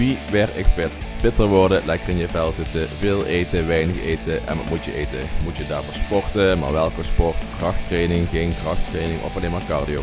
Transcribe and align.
Wie 0.00 0.18
werd 0.30 0.56
ik 0.56 0.66
fit? 0.66 0.90
Fitter 1.18 1.46
worden, 1.46 1.82
lekker 1.86 2.08
in 2.08 2.16
je 2.16 2.28
vel 2.28 2.52
zitten, 2.52 2.88
veel 2.88 3.26
eten, 3.26 3.66
weinig 3.66 3.96
eten 3.96 4.46
en 4.46 4.56
wat 4.56 4.68
moet 4.68 4.84
je 4.84 4.94
eten? 4.94 5.18
Moet 5.44 5.56
je 5.56 5.66
daarvoor 5.66 5.94
sporten, 5.94 6.58
maar 6.58 6.72
welke 6.72 7.02
sport? 7.02 7.36
Krachttraining, 7.58 8.28
geen 8.28 8.52
krachttraining 8.62 9.22
of 9.22 9.36
alleen 9.36 9.50
maar 9.50 9.66
cardio? 9.66 10.02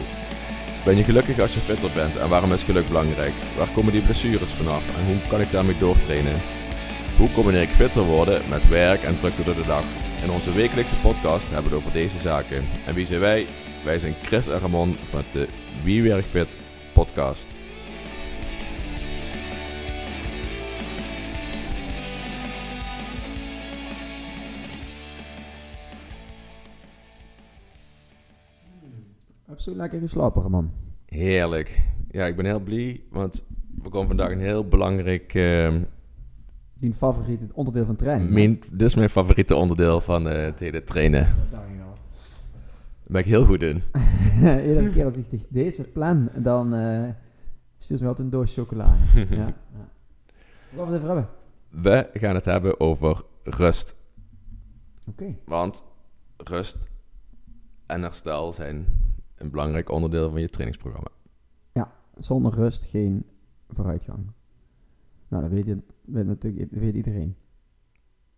Ben 0.86 0.98
je 0.98 1.04
gelukkig 1.04 1.40
als 1.40 1.54
je 1.54 1.60
fitter 1.60 1.90
bent 1.96 2.18
en 2.18 2.30
waarom 2.30 2.54
is 2.54 2.64
geluk 2.64 2.88
belangrijk? 2.88 3.34
Waar 3.58 3.68
komen 3.74 3.94
die 3.94 4.02
blessures 4.02 4.50
vanaf 4.50 4.98
en 4.98 5.06
hoe 5.06 5.28
kan 5.28 5.42
ik 5.42 5.52
daarmee 5.52 5.78
doortrainen? 5.78 6.38
Hoe 7.18 7.32
combineer 7.32 7.62
ik 7.62 7.70
fitter 7.70 8.04
worden 8.04 8.42
met 8.50 8.68
werk 8.68 9.04
en 9.04 9.20
drukte 9.20 9.44
door 9.44 9.56
de 9.56 9.68
dag? 9.68 9.86
In 10.24 10.32
onze 10.32 10.54
wekelijkse 10.54 10.96
podcast 10.96 11.50
hebben 11.50 11.70
we 11.70 11.76
het 11.76 11.86
over 11.86 12.00
deze 12.00 12.18
zaken. 12.18 12.66
En 12.86 12.94
wie 12.94 13.06
zijn 13.06 13.20
wij? 13.20 13.46
Wij 13.84 14.00
zijn 14.00 14.16
Chris 14.24 14.48
en 14.48 14.60
Ramon 14.60 14.96
van 15.10 15.24
de 15.32 15.48
Wie 15.84 16.04
Werk 16.04 16.26
Fit 16.26 16.58
podcast. 16.94 17.57
Zo 29.68 29.76
lekker 29.76 30.00
geslapen, 30.00 30.52
man. 30.52 30.72
Heerlijk. 31.06 31.82
Ja, 32.12 32.26
ik 32.26 32.36
ben 32.36 32.46
heel 32.46 32.60
blij, 32.60 33.02
want 33.10 33.44
we 33.84 33.90
komen 33.90 34.08
vandaag 34.08 34.32
een 34.32 34.40
heel 34.40 34.68
belangrijk... 34.68 35.34
ehm, 35.34 35.82
Die 36.76 36.94
favoriet 36.94 37.42
het 37.42 37.54
onderdeel 37.54 37.86
van 37.86 37.96
training. 37.96 38.30
mijn, 38.30 38.60
dit 38.72 38.82
is 38.88 38.96
mijn 38.96 39.10
favoriete 39.10 39.56
onderdeel 39.56 40.02
van 40.02 40.28
eh, 40.30 40.44
het 40.46 40.60
hele 40.60 40.84
trainen. 40.84 41.28
Daar 41.52 41.66
ben 43.08 43.22
ik 43.22 43.28
heel 43.28 43.46
goed 43.46 43.64
in. 43.64 43.82
Iedere 44.68 44.90
keer 44.90 45.06
als 45.06 45.16
ik 45.16 45.42
deze 45.50 45.84
plan, 45.84 46.30
dan 46.36 46.74
eh 46.74 47.10
stuurt 47.78 48.00
ze 48.00 48.06
me 48.06 48.10
altijd 48.10 48.28
een 48.28 48.40
doos 48.40 48.54
chocola. 48.54 48.86
ja, 49.16 49.26
ja. 49.30 49.54
Wat 50.72 50.88
gaan 50.88 50.88
we 50.88 50.94
het 50.94 51.02
over 51.04 51.08
hebben? 51.08 51.28
We 51.70 52.10
gaan 52.20 52.36
het 52.36 52.46
hebben 52.46 52.80
over 52.80 53.24
rust. 53.44 53.96
Oké. 55.08 55.36
Want 55.46 55.84
rust 56.38 56.88
en 57.86 58.02
herstel 58.02 58.54
zijn 58.54 58.86
een 59.38 59.50
belangrijk 59.50 59.90
onderdeel 59.90 60.30
van 60.30 60.42
je 60.42 60.50
trainingsprogramma. 60.50 61.10
Zonder 62.16 62.54
rust 62.54 62.84
geen 62.86 63.26
vooruitgang. 63.70 64.32
Nou, 65.28 65.44
dat 65.44 65.52
weet, 65.52 65.66
je, 65.66 65.78
weet, 66.06 66.26
natuurlijk, 66.26 66.72
weet 66.72 66.96
iedereen. 66.96 67.36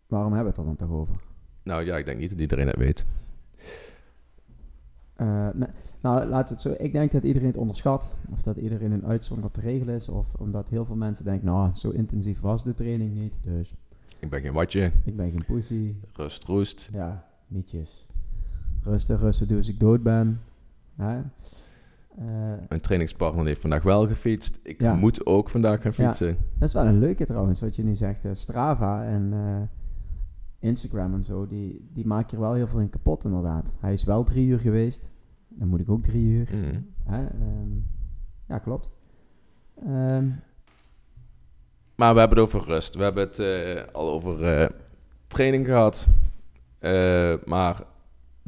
Waarom 0.08 0.33
hebben 0.33 0.53
we 0.53 0.59
het 0.59 0.69
er 0.69 0.75
dan 0.78 0.88
toch 0.88 0.97
over? 0.97 1.16
Nou 1.64 1.86
ja, 1.86 1.97
ik 1.97 2.06
denk 2.06 2.19
niet 2.19 2.30
dat 2.30 2.39
iedereen 2.39 2.66
dat 2.66 2.75
weet. 2.75 3.06
Nee, 5.53 5.69
nou, 6.02 6.25
laten 6.25 6.47
we 6.47 6.53
het 6.53 6.61
zo. 6.61 6.83
Ik 6.83 6.91
denk 6.91 7.11
dat 7.11 7.23
iedereen 7.23 7.47
het 7.47 7.58
onderschat. 7.58 8.16
Of 8.31 8.41
dat 8.41 8.58
iedereen 8.58 8.91
een 8.91 9.06
uitzondering 9.06 9.56
op 9.56 9.63
de 9.63 9.69
regel 9.69 9.88
is. 9.88 10.09
Of 10.09 10.34
omdat 10.34 10.69
heel 10.69 10.86
veel 10.86 10.95
mensen 10.95 11.25
denken, 11.25 11.45
nou, 11.45 11.73
zo 11.73 11.89
intensief 11.89 12.39
was 12.39 12.63
de 12.63 12.73
training 12.73 13.13
niet. 13.13 13.39
Dus 13.44 13.73
Ik 14.19 14.30
ben 14.30 14.41
geen 14.41 14.53
watje. 14.53 14.91
ik 15.03 15.16
ben 15.16 15.31
geen 15.31 15.45
pussy. 15.45 15.95
Rust, 16.13 16.44
roest. 16.44 16.89
Ja, 16.94 17.28
nietjes. 17.47 18.08
Rustig 18.84 19.38
doen 19.47 19.58
als 19.58 19.69
ik 19.69 19.80
dood 19.80 20.03
ben. 20.03 20.41
Hè? 21.02 21.17
Eh, 22.17 22.67
Mijn 22.69 22.81
trainingspartner 22.81 23.45
heeft 23.45 23.61
vandaag 23.61 23.83
wel 23.83 24.08
gefietst. 24.08 24.59
Ik 24.64 24.81
Ja. 24.81 24.94
moet 24.95 25.25
ook 25.25 25.50
vandaag 25.50 25.81
gaan 25.81 25.91
Ja. 25.95 26.08
fietsen. 26.08 26.38
dat 26.58 26.67
is 26.67 26.73
wel 26.73 26.86
een 26.86 27.00
leuke 27.00 27.25
trouwens, 27.25 27.61
wat 27.61 27.75
je 27.75 27.83
nu 27.83 27.95
zegt. 27.95 28.25
eh, 28.25 28.31
Strava 28.33 29.03
en 29.06 29.33
eh, 29.33 30.67
Instagram 30.69 31.14
en 31.14 31.23
zo, 31.23 31.47
die, 31.47 31.89
die 31.94 32.08
maken 32.08 32.33
er 32.38 32.44
wel 32.44 32.53
heel 32.53 32.67
veel 32.67 32.80
in 32.80 32.89
kapot 32.89 33.23
inderdaad. 33.23 33.75
Hij 33.80 33.94
is 33.94 34.03
wel 34.03 34.23
drie 34.23 34.47
uur 34.47 34.59
geweest. 34.59 35.09
Dan 35.47 35.67
moet 35.67 35.80
ik 35.80 35.89
ook 35.89 36.03
drie 36.03 36.25
uur. 36.25 36.50
Mhm. 36.56 36.80
Ehm, 37.13 37.69
ja, 38.47 38.57
klopt. 38.57 38.90
Ehm, 39.85 40.28
Maar 41.95 42.13
we 42.13 42.19
hebben 42.19 42.38
het 42.38 42.47
over 42.47 42.63
rust. 42.68 42.95
We 42.95 43.03
hebben 43.03 43.28
het 43.28 43.40
al 43.94 44.09
over 44.12 44.72
training 45.28 45.66
gehad. 45.66 46.07
Eh, 46.79 47.34
maar 47.45 47.84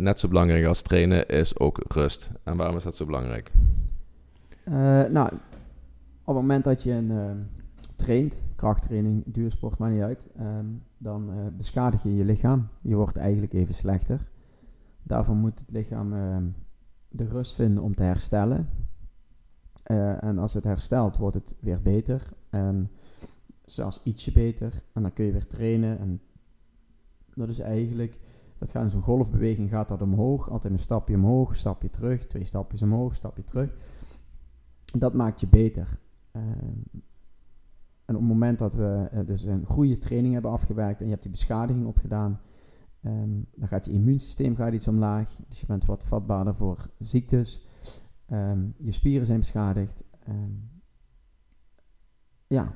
net 0.02 0.20
zo 0.20 0.28
belangrijk 0.28 0.66
als 0.66 0.82
trainen 0.82 1.28
is 1.28 1.60
ook 1.60 1.84
rust. 1.88 2.30
En 2.44 2.58
waarom 2.58 2.78
is 2.78 2.84
dat 2.84 2.96
zo 2.96 3.06
belangrijk? 3.06 3.52
eh, 4.64 4.74
nou, 5.04 5.28
op 6.24 6.36
het 6.36 6.36
moment 6.36 6.64
dat 6.64 6.84
je 6.84 6.92
een, 6.92 7.12
ehm, 7.12 7.38
traint, 7.96 8.44
krachttraining, 8.56 9.24
duursport, 9.26 9.78
maakt 9.78 9.94
niet 9.94 10.02
uit, 10.02 10.30
ehm, 10.38 10.66
dan 10.98 11.30
eh, 11.32 11.38
beschadig 11.58 12.04
je 12.04 12.16
je 12.16 12.26
lichaam. 12.26 12.68
Je 12.82 12.96
wordt 12.96 13.18
eigenlijk 13.18 13.54
even 13.54 13.74
slechter. 13.74 14.30
Daarvoor 15.04 15.36
moet 15.36 15.60
het 15.60 15.72
lichaam 15.72 16.14
ehm, 16.14 16.44
de 17.10 17.28
rust 17.28 17.56
vinden 17.56 17.84
om 17.84 17.96
te 17.96 18.04
herstellen. 18.04 18.70
Eh, 19.84 20.24
en 20.24 20.38
als 20.38 20.54
het 20.54 20.64
herstelt, 20.64 21.18
wordt 21.18 21.36
het 21.36 21.56
weer 21.60 21.82
beter. 21.82 22.30
En 22.50 22.92
zelfs 23.66 24.02
ietsje 24.04 24.32
beter. 24.32 24.84
En 24.94 25.02
dan 25.02 25.14
kun 25.14 25.26
je 25.26 25.32
weer 25.32 25.48
trainen. 25.48 26.00
En 26.00 26.22
dat 27.36 27.50
is 27.50 27.60
eigenlijk, 27.60 28.20
dat 28.62 28.70
gaat 28.70 28.84
in 28.84 28.90
zo'n 28.90 29.02
golfbeweging 29.02 29.70
gaat 29.70 29.88
dat 29.88 30.02
omhoog. 30.02 30.50
Altijd 30.50 30.74
een 30.74 30.80
stapje 30.80 31.16
omhoog, 31.16 31.56
stapje 31.56 31.90
terug, 31.90 32.28
twee 32.28 32.44
stapjes 32.44 32.82
omhoog, 32.82 33.16
stapje 33.16 33.44
terug. 33.44 33.76
Dat 34.86 35.14
maakt 35.14 35.40
je 35.40 35.48
beter. 35.48 36.00
Ehm, 36.32 36.78
en 38.06 38.16
op 38.16 38.22
het 38.22 38.30
moment 38.30 38.60
dat 38.60 38.74
we 38.74 39.08
eh, 39.12 39.26
dus 39.26 39.44
een 39.44 39.66
goede 39.66 39.98
training 39.98 40.34
hebben 40.34 40.52
afgewerkt 40.52 41.00
en 41.00 41.06
je 41.06 41.12
hebt 41.12 41.24
die 41.24 41.32
beschadiging 41.32 41.86
opgedaan, 41.86 42.40
ehm, 43.02 43.30
dan 43.56 43.68
gaat 43.68 43.86
je 43.86 43.92
immuunsysteem 43.92 44.56
gaat 44.56 44.74
iets 44.74 44.88
omlaag. 44.88 45.40
Dus 45.48 45.60
je 45.60 45.66
bent 45.66 45.86
wat 45.86 46.04
vatbaarder 46.04 46.56
voor 46.56 46.90
ziektes. 47.00 47.68
Ehm, 48.26 48.66
je 48.78 48.92
spieren 48.92 49.26
zijn 49.26 49.40
beschadigd. 49.40 50.04
Ja, 52.48 52.74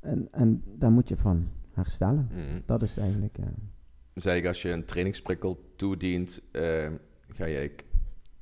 en, 0.00 0.28
en 0.32 0.62
daar 0.78 0.90
moet 0.90 1.08
je 1.08 1.16
van 1.16 1.48
herstellen. 1.70 2.28
Mhm. 2.32 2.60
Dat 2.66 2.82
is 2.82 2.96
eigenlijk. 2.96 3.38
eh, 3.38 3.46
Zeg 4.20 4.36
ik, 4.36 4.46
als 4.46 4.62
je 4.62 4.70
een 4.70 4.84
trainingsprikkel 4.84 5.72
toedient, 5.76 6.42
eh, 6.52 6.86
ga 7.32 7.44
je 7.44 7.70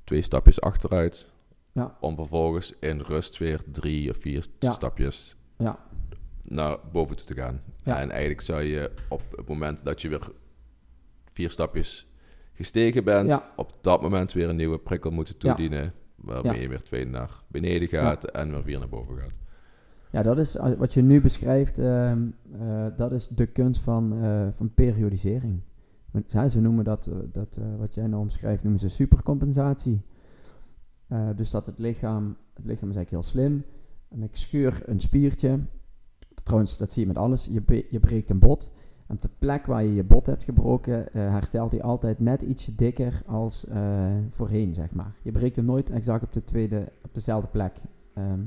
twee 0.05 0.23
stapjes 0.23 0.61
achteruit. 0.61 1.33
Ja. 1.73 1.97
Om 2.01 2.15
vervolgens 2.17 2.75
in 2.81 3.01
rust 3.01 3.39
weer 3.39 3.61
drie 3.73 4.11
of 4.11 4.17
vier 4.17 4.47
Ja. 4.59 4.73
stapjes 4.73 5.37
Ja. 5.59 5.79
naar 6.43 6.79
boven 6.93 7.17
toe 7.17 7.27
te 7.27 7.35
gaan. 7.35 7.63
En 7.83 8.11
eigenlijk 8.11 8.41
zou 8.41 8.63
je 8.63 8.91
op 9.09 9.23
het 9.37 9.49
moment 9.49 9.85
dat 9.85 10.03
je 10.03 10.09
weer 10.09 10.29
vier 11.33 11.51
stapjes 11.51 12.07
gestegen 12.55 13.05
bent, 13.05 13.41
op 13.57 13.73
dat 13.81 14.03
moment 14.03 14.33
weer 14.33 14.49
een 14.49 14.57
nieuwe 14.57 14.79
prikkel 14.79 15.11
moeten 15.11 15.37
toedienen. 15.39 15.95
Waarmee 16.17 16.61
je 16.61 16.69
weer 16.69 16.83
twee 16.83 17.05
naar 17.07 17.31
beneden 17.49 17.89
gaat 17.89 18.25
en 18.25 18.51
weer 18.51 18.63
vier 18.63 18.79
naar 18.79 18.89
boven 18.89 19.19
gaat. 19.19 19.33
Ja, 20.11 20.23
dat 20.23 20.39
is 20.39 20.57
eh, 20.57 20.73
wat 20.73 20.95
je 20.95 21.03
nu 21.03 21.21
beschrijft, 21.21 21.79
ehm, 21.79 22.27
eh, 22.61 22.87
dat 22.97 23.13
is 23.13 23.29
de 23.29 23.47
kunst 23.47 23.81
van, 23.81 24.23
eh, 24.23 24.47
van 24.51 24.75
periodisering. 24.75 25.61
Ja, 26.27 26.49
ze 26.49 26.61
noemen 26.61 26.85
dat, 26.85 27.11
dat 27.33 27.61
wat 27.79 27.95
jij 27.95 28.07
nou 28.07 28.23
omschrijft, 28.23 28.63
noemen 28.63 28.81
ze 28.81 28.89
supercompensatie. 28.89 30.01
Dus 31.35 31.51
dat 31.51 31.67
het 31.67 31.79
lichaam, 31.79 32.37
het 32.55 32.65
lichaam 32.65 32.89
is 32.91 32.97
eigenlijk 32.97 33.11
heel 33.11 33.23
slim. 33.23 33.65
En 34.09 34.23
ik 34.23 34.37
scheur 34.37 34.83
een 34.85 35.01
spiertje. 35.01 35.61
Trouwens, 36.43 36.79
dat 36.79 36.93
zie 36.93 37.03
je 37.03 37.09
met 37.09 37.19
alles. 37.19 37.45
Je, 37.45 37.87
je 37.91 38.01
breekt 38.01 38.31
een 38.31 38.39
bot. 38.39 38.73
En 39.07 39.15
op 39.15 39.23
de 39.23 39.31
plek 39.39 39.67
waar 39.67 39.85
je 39.85 39.95
je 39.95 40.05
bot 40.05 40.27
hebt 40.27 40.45
gebroken, 40.45 41.07
herstelt 41.13 41.71
hij 41.71 41.83
altijd 41.83 42.19
net 42.19 42.43
ietsje 42.43 42.75
dikker 42.75 43.23
als 43.27 43.67
voorheen, 44.31 44.75
zeg 44.75 44.95
maar. 44.95 45.15
Je 45.23 45.33
breekt 45.33 45.57
hem 45.57 45.65
nooit 45.65 45.91
exact 45.91 46.23
op, 46.23 46.33
de 46.33 46.45
tweede, 46.45 46.93
op 47.05 47.15
dezelfde 47.15 47.49
plek. 47.49 47.77
Ehm, 48.15 48.41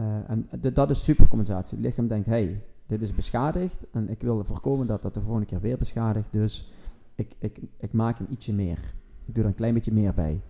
eh, 0.00 0.30
en 0.30 0.48
dat 0.74 0.90
is 0.90 1.04
supercompensatie. 1.04 1.76
Het 1.76 1.86
lichaam 1.86 2.06
denkt, 2.06 2.26
hey, 2.26 2.62
dit 2.86 3.02
is 3.02 3.14
beschadigd 3.14 3.86
en 3.90 4.08
ik 4.08 4.20
wil 4.20 4.44
voorkomen 4.44 4.86
dat 4.86 5.02
dat 5.02 5.14
de 5.14 5.20
volgende 5.20 5.46
keer 5.46 5.60
weer 5.60 5.78
beschadigt. 5.78 6.32
Dus 6.32 6.72
ik, 7.14 7.34
ik, 7.38 7.60
ik 7.76 7.92
maak 7.92 8.18
hem 8.18 8.26
ietsje 8.30 8.52
meer. 8.52 8.94
Ik 9.24 9.34
doe 9.34 9.42
er 9.42 9.48
een 9.48 9.54
klein 9.54 9.74
beetje 9.74 9.92
meer 9.92 10.14
bij. 10.14 10.40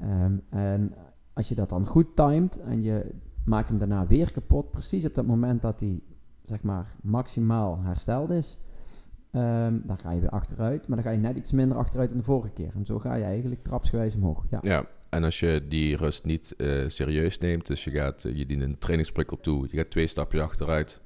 Ehm, 0.00 0.36
en 0.48 0.92
als 1.32 1.48
je 1.48 1.54
dat 1.54 1.68
dan 1.68 1.86
goed 1.86 2.16
timed 2.16 2.60
en 2.60 2.82
je 2.82 3.14
maakt 3.44 3.68
hem 3.68 3.78
daarna 3.78 4.06
weer 4.06 4.32
kapot, 4.32 4.70
precies 4.70 5.04
op 5.04 5.14
dat 5.14 5.26
moment 5.26 5.62
dat 5.62 5.80
hij 5.80 6.00
zeg 6.44 6.62
maar 6.62 6.86
maximaal 7.02 7.82
hersteld 7.82 8.30
is, 8.30 8.58
ehm, 9.30 9.78
dan 9.82 9.98
ga 9.98 10.10
je 10.10 10.20
weer 10.20 10.30
achteruit, 10.30 10.88
maar 10.88 10.96
dan 10.96 11.06
ga 11.06 11.12
je 11.12 11.18
net 11.18 11.36
iets 11.36 11.52
minder 11.52 11.76
achteruit 11.76 12.08
dan 12.08 12.18
de 12.18 12.24
vorige 12.24 12.50
keer. 12.50 12.72
En 12.74 12.86
zo 12.86 12.98
ga 12.98 13.14
je 13.14 13.24
eigenlijk 13.24 13.62
trapsgewijs 13.62 14.14
omhoog. 14.14 14.44
Ja. 14.50 14.58
Ja, 14.62 14.86
en 15.14 15.24
als 15.24 15.40
je 15.40 15.62
die 15.68 15.96
rust 15.96 16.24
niet 16.24 16.56
eh, 16.56 16.84
serieus 16.86 17.38
neemt, 17.38 17.66
dus 17.66 17.84
je, 17.84 17.90
gaat, 17.90 18.24
eh, 18.24 18.36
je 18.36 18.46
dient 18.46 18.62
een 18.62 18.78
trainingsprikkel 18.78 19.40
toe, 19.40 19.66
je 19.70 19.76
gaat 19.76 19.90
twee 19.90 20.06
stapjes 20.06 20.40
achteruit 20.42 21.00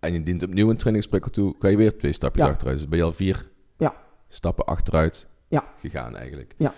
en 0.00 0.12
je 0.12 0.22
dient 0.22 0.42
opnieuw 0.42 0.70
een 0.70 0.76
trainingsprikkel 0.76 1.30
toe, 1.30 1.54
ga 1.58 1.68
je 1.68 1.76
weer 1.76 1.98
twee 1.98 2.12
stapjes 2.12 2.44
Ja. 2.44 2.50
achteruit. 2.50 2.78
Dus 2.78 2.88
ben 2.88 2.98
je 2.98 3.04
al 3.04 3.12
vier 3.12 3.48
Ja. 3.78 3.96
stappen 4.28 4.64
achteruit 4.64 5.28
Ja. 5.48 5.74
gegaan 5.78 6.16
eigenlijk. 6.16 6.54
Ja. 6.58 6.74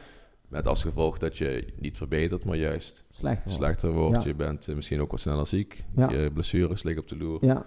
Met 0.48 0.66
als 0.66 0.82
gevolg 0.82 1.18
dat 1.18 1.38
je 1.38 1.66
niet 1.76 1.96
verbetert, 1.96 2.44
maar 2.44 2.56
juist 2.56 3.04
Slechter. 3.10 3.50
slechter 3.50 3.90
wordt. 3.92 4.22
Je 4.22 4.34
bent 4.34 4.68
eh, 4.68 4.74
misschien 4.74 5.00
ook 5.00 5.10
wat 5.10 5.20
sneller 5.20 5.46
ziek. 5.46 5.84
Je 5.96 6.30
blessures 6.32 6.82
liggen 6.82 7.02
op 7.02 7.08
de 7.08 7.16
loer. 7.16 7.44
Ja, 7.44 7.66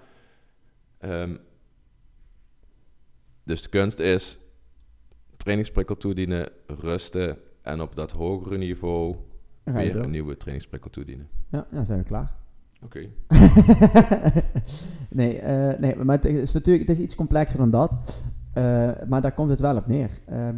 Ehm, 0.97 1.35
dus 3.43 3.61
de 3.61 3.69
kunst 3.69 3.99
is 3.99 4.37
trainingsprikkel 5.37 5.97
toedienen, 5.97 6.49
rusten 6.67 7.37
en 7.67 7.81
op 7.81 7.95
dat 7.95 8.11
hogere 8.11 8.57
niveau 8.57 9.15
dan 9.63 9.73
weer 9.73 9.93
door. 9.93 10.03
een 10.03 10.11
nieuwe 10.11 10.37
trainingsprikkel 10.37 10.89
toedienen. 10.89 11.27
Ja, 11.49 11.67
ja, 11.71 11.83
zijn 11.83 11.99
we 11.99 12.05
klaar. 12.05 12.35
Oké. 12.83 12.99
nee, 15.09 15.39
eh, 15.39 15.79
nee, 15.79 15.95
maar 15.95 16.15
het 16.15 16.25
is 16.25 16.53
natuurlijk 16.53 16.87
het 16.87 16.97
is 16.97 17.03
iets 17.03 17.15
complexer 17.15 17.57
dan 17.57 17.69
dat. 17.69 18.23
Eh, 18.53 18.91
maar 19.07 19.21
daar 19.21 19.33
komt 19.33 19.49
het 19.49 19.59
wel 19.59 19.75
op 19.75 19.87
neer. 19.87 20.09
Uh, 20.29 20.49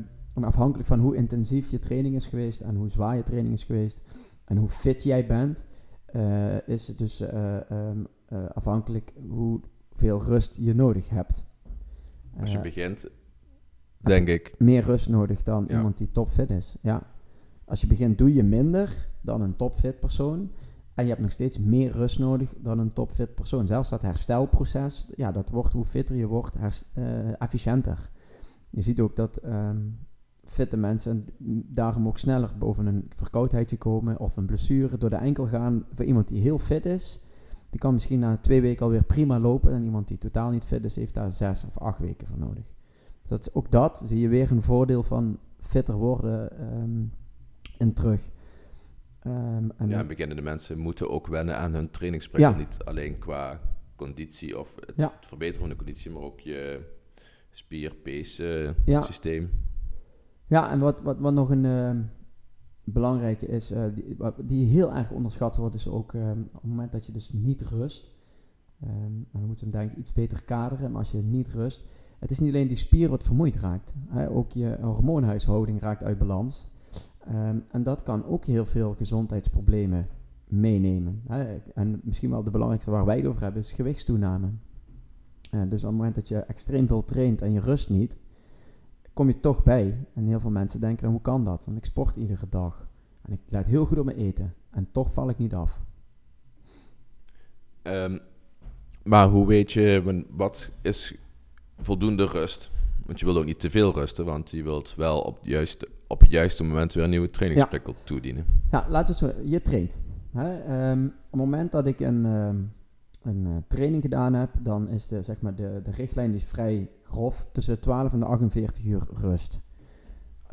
afhankelijk 0.42 0.88
van 0.88 1.00
hoe 1.00 1.16
intensief 1.16 1.72
je 1.72 1.80
training 1.80 2.16
is 2.16 2.26
geweest 2.26 2.62
en 2.62 2.76
hoe 2.76 2.90
zwaar 2.90 3.16
je 3.16 3.24
training 3.24 3.54
is 3.54 3.64
geweest 3.64 4.02
en 4.46 4.58
hoe 4.58 4.70
fit 4.70 5.04
jij 5.04 5.26
bent, 5.26 5.66
is 6.66 6.88
het 6.88 6.98
dus 6.98 7.22
um, 7.22 8.08
afhankelijk 8.54 9.14
hoeveel 9.30 10.24
rust 10.24 10.58
je 10.62 10.76
nodig 10.76 11.10
hebt. 11.10 11.44
Als 12.40 12.52
je 12.52 12.60
begint, 12.60 13.10
denk 14.02 14.28
ik. 14.28 14.56
Meer 14.58 14.84
rust 14.84 15.10
nodig 15.10 15.44
dan 15.44 15.66
iemand 15.70 15.98
die 15.98 16.12
topfit 16.12 16.50
is. 16.50 16.76
Ja. 16.82 17.04
Als 17.66 17.82
je 17.82 17.88
begint, 17.88 18.18
doe 18.18 18.34
je 18.34 18.44
minder 18.44 19.10
dan 19.22 19.42
een 19.42 19.56
topfit 19.56 20.00
persoon. 20.00 20.52
En 20.94 21.04
je 21.04 21.10
hebt 21.10 21.22
nog 21.22 21.32
steeds 21.32 21.60
meer 21.60 21.92
rust 21.92 22.20
nodig 22.20 22.54
dan 22.58 22.80
een 22.80 22.94
topfit 22.94 23.36
persoon. 23.36 23.68
Zelfs 23.68 23.90
dat 23.90 24.02
herstelproces, 24.02 25.08
ja, 25.16 25.32
dat 25.32 25.50
wordt 25.50 25.72
hoe 25.72 25.86
fitter 25.86 26.16
je 26.16 26.28
wordt, 26.28 26.58
uh, 26.58 27.42
efficiënter. 27.42 28.10
Je 28.70 28.82
ziet 28.82 29.00
ook 29.00 29.16
dat 29.16 29.44
um, 29.46 29.98
fitte 30.46 30.78
mensen 30.78 31.26
daarom 31.66 32.08
ook 32.08 32.18
sneller 32.18 32.50
boven 32.58 32.86
een 32.86 33.06
verkoudheidje 33.16 33.78
komen 33.78 34.20
of 34.20 34.38
een 34.38 34.46
blessure 34.46 34.98
door 34.98 35.10
de 35.10 35.16
enkel 35.16 35.46
gaan. 35.46 35.86
Voor 35.94 36.06
iemand 36.06 36.28
die 36.28 36.42
heel 36.42 36.58
fit 36.58 36.86
is, 36.86 37.20
die 37.70 37.80
kan 37.80 37.94
misschien 37.94 38.20
na 38.20 38.38
twee 38.38 38.62
weken 38.62 38.86
alweer 38.86 39.04
prima 39.04 39.40
lopen. 39.40 39.74
En 39.74 39.84
iemand 39.84 40.08
die 40.08 40.18
totaal 40.18 40.50
niet 40.50 40.66
fit 40.66 40.84
is, 40.84 40.96
heeft 40.96 41.14
daar 41.14 41.32
zes 41.32 41.66
of 41.66 41.78
acht 41.78 42.00
weken 42.00 42.28
voor 42.28 42.40
nodig. 42.40 42.64
Dat, 43.30 43.54
ook 43.54 43.72
dat 43.72 44.02
zie 44.06 44.20
je 44.20 44.28
weer 44.28 44.52
een 44.52 44.62
voordeel 44.62 45.04
van 45.04 45.40
fitter 45.60 45.96
worden 45.96 46.62
um, 46.82 47.14
in 47.78 47.94
terug. 47.94 48.30
Um, 49.28 49.72
en 49.78 49.90
ja, 49.90 50.04
beginnende 50.04 50.42
mensen 50.42 50.80
moeten 50.80 51.10
ook 51.10 51.28
wennen 51.28 51.58
aan 51.58 51.74
hun 51.74 51.92
trainingsprikkel. 51.92 52.56
Niet 52.56 52.78
alleen 52.86 53.20
qua 53.20 53.60
conditie 53.96 54.60
of 54.60 54.76
het, 54.86 55.10
verbeteren 55.22 55.60
van 55.60 55.70
de 55.70 55.76
conditie, 55.76 56.12
maar 56.12 56.22
ook 56.22 56.40
je 56.40 56.82
spier-pace 57.50 58.76
uh, 58.86 59.04
systeem. 59.04 59.50
Ja, 60.46 60.72
en 60.72 60.80
wat, 60.80 61.02
wat, 61.02 61.20
wat 61.20 61.34
nog 61.34 61.50
een 61.50 61.64
uh, 61.64 61.92
belangrijke 62.84 63.46
is, 63.46 63.72
uh, 63.72 63.84
die, 63.94 64.16
die, 64.44 64.68
heel 64.68 64.94
erg 64.94 65.12
onderschat 65.12 65.56
wordt, 65.56 65.76
is 65.76 65.88
ook 65.88 66.14
ehm, 66.14 66.40
op 66.42 66.62
het 66.62 66.70
moment 66.70 66.92
dat 66.92 67.06
je 67.06 67.12
dus 67.12 67.32
niet 67.34 67.62
rust. 67.62 68.18
Um, 68.84 69.28
moeten 69.32 69.72
we 69.72 69.72
hem 69.72 69.72
denk 69.72 69.92
ik 69.92 69.98
iets 69.98 70.14
beter 70.14 70.44
kaderen, 70.44 70.92
maar 70.92 71.00
als 71.00 71.12
je 71.12 71.22
niet 71.22 71.48
rust, 71.48 71.86
het 72.20 72.32
is 72.32 72.40
niet 72.40 72.54
alleen 72.54 72.68
die 72.68 72.78
spier 72.78 73.10
wat 73.10 73.24
vermoeid 73.24 73.56
raakt. 73.56 73.96
Hè, 74.08 74.30
ook 74.30 74.52
je 74.52 74.78
hormoonhuishouding 74.82 75.80
raakt 75.80 76.04
uit 76.04 76.18
balans. 76.18 76.70
Ehm, 77.20 77.58
en 77.72 77.84
dat 77.84 78.04
kan 78.04 78.26
ook 78.26 78.46
heel 78.46 78.66
veel 78.66 78.94
gezondheidsproblemen 78.94 80.08
meenemen. 80.48 81.22
Hè. 81.28 81.58
En 81.74 82.02
misschien 82.04 82.30
wel 82.30 82.44
de 82.44 82.52
belangrijkste 82.52 82.92
waar 82.92 83.06
wij 83.06 83.18
het 83.18 83.26
over 83.26 83.42
hebben 83.42 83.62
is 83.62 83.72
gewichtstoename. 83.72 84.48
Uh, 85.52 85.62
dus 85.70 85.84
op 85.84 85.90
het 85.90 85.98
moment 85.98 86.16
dat 86.16 86.28
je 86.28 86.38
extreem 86.38 86.88
veel 86.88 87.04
traint 87.04 87.42
en 87.42 87.52
je 87.52 87.60
rust 87.60 87.90
niet, 87.90 88.18
kom 89.14 89.28
je 89.28 89.40
toch 89.40 89.64
bij. 89.64 90.08
En 90.14 90.26
heel 90.26 90.40
veel 90.40 90.52
mensen 90.52 90.80
denken, 90.80 91.04
dan, 91.04 91.12
hoe 91.12 91.22
kan 91.22 91.44
dat? 91.44 91.66
Want 91.66 91.78
ik 91.78 91.86
sport 91.86 92.16
iedere 92.16 92.50
dag. 92.50 92.90
En 93.22 93.34
ik 93.34 93.40
let 93.48 93.66
heel 93.66 93.86
goed 93.86 93.98
op 93.98 94.06
mijn 94.06 94.18
eten. 94.18 94.54
En 94.70 94.88
toch 94.92 95.14
val 95.14 95.30
ik 95.30 95.38
niet 95.38 95.54
af. 95.54 95.82
Um, 97.84 98.20
maar 99.04 99.28
hoe 99.28 99.48
weet 99.48 99.72
je, 99.72 100.24
wat 100.30 100.70
is 100.82 101.16
voldoende 101.82 102.26
rust? 102.26 102.72
Want 103.06 103.20
je 103.20 103.26
wilt 103.26 103.38
ook 103.38 103.46
niet 103.46 103.60
te 103.60 103.70
veel 103.70 103.94
rusten, 103.94 104.26
want 104.26 104.50
je 104.50 104.64
wilt 104.64 104.94
wel 104.96 105.20
op, 105.20 105.40
juist, 105.42 105.88
op 106.08 106.20
het 106.22 106.30
juiste 106.30 106.64
moment 106.64 106.94
weer 106.94 107.04
een 107.04 107.10
nieuwe 107.10 107.30
trainingsprikkel 107.30 107.96
toedienen. 108.04 108.46
Ja, 108.72 108.86
laten 108.90 109.14
we 109.14 109.34
zo. 109.34 109.50
Je 109.50 109.62
traint. 109.62 110.00
Hè? 110.32 110.60
Ehm, 110.60 111.06
op 111.06 111.12
het 111.32 111.40
moment 111.40 111.72
dat 111.72 111.88
ik 111.88 112.00
een, 112.00 112.26
ehm, 112.26 112.58
een 113.22 113.46
uh, 113.46 113.56
training 113.68 114.02
gedaan 114.02 114.34
heb, 114.34 114.50
dan 114.60 114.88
is 114.88 115.08
de, 115.08 115.22
zeg 115.22 115.42
maar 115.42 115.56
de, 115.56 115.80
de 115.84 115.92
richtlijn 115.92 116.34
is 116.34 116.44
vrij 116.44 116.90
grof 117.04 117.48
tussen 117.52 117.74
de 117.74 117.80
12 117.80 118.14
en 118.14 118.20
de 118.20 118.26
48 118.26 118.86
uur 118.86 119.08
rust. 119.14 119.62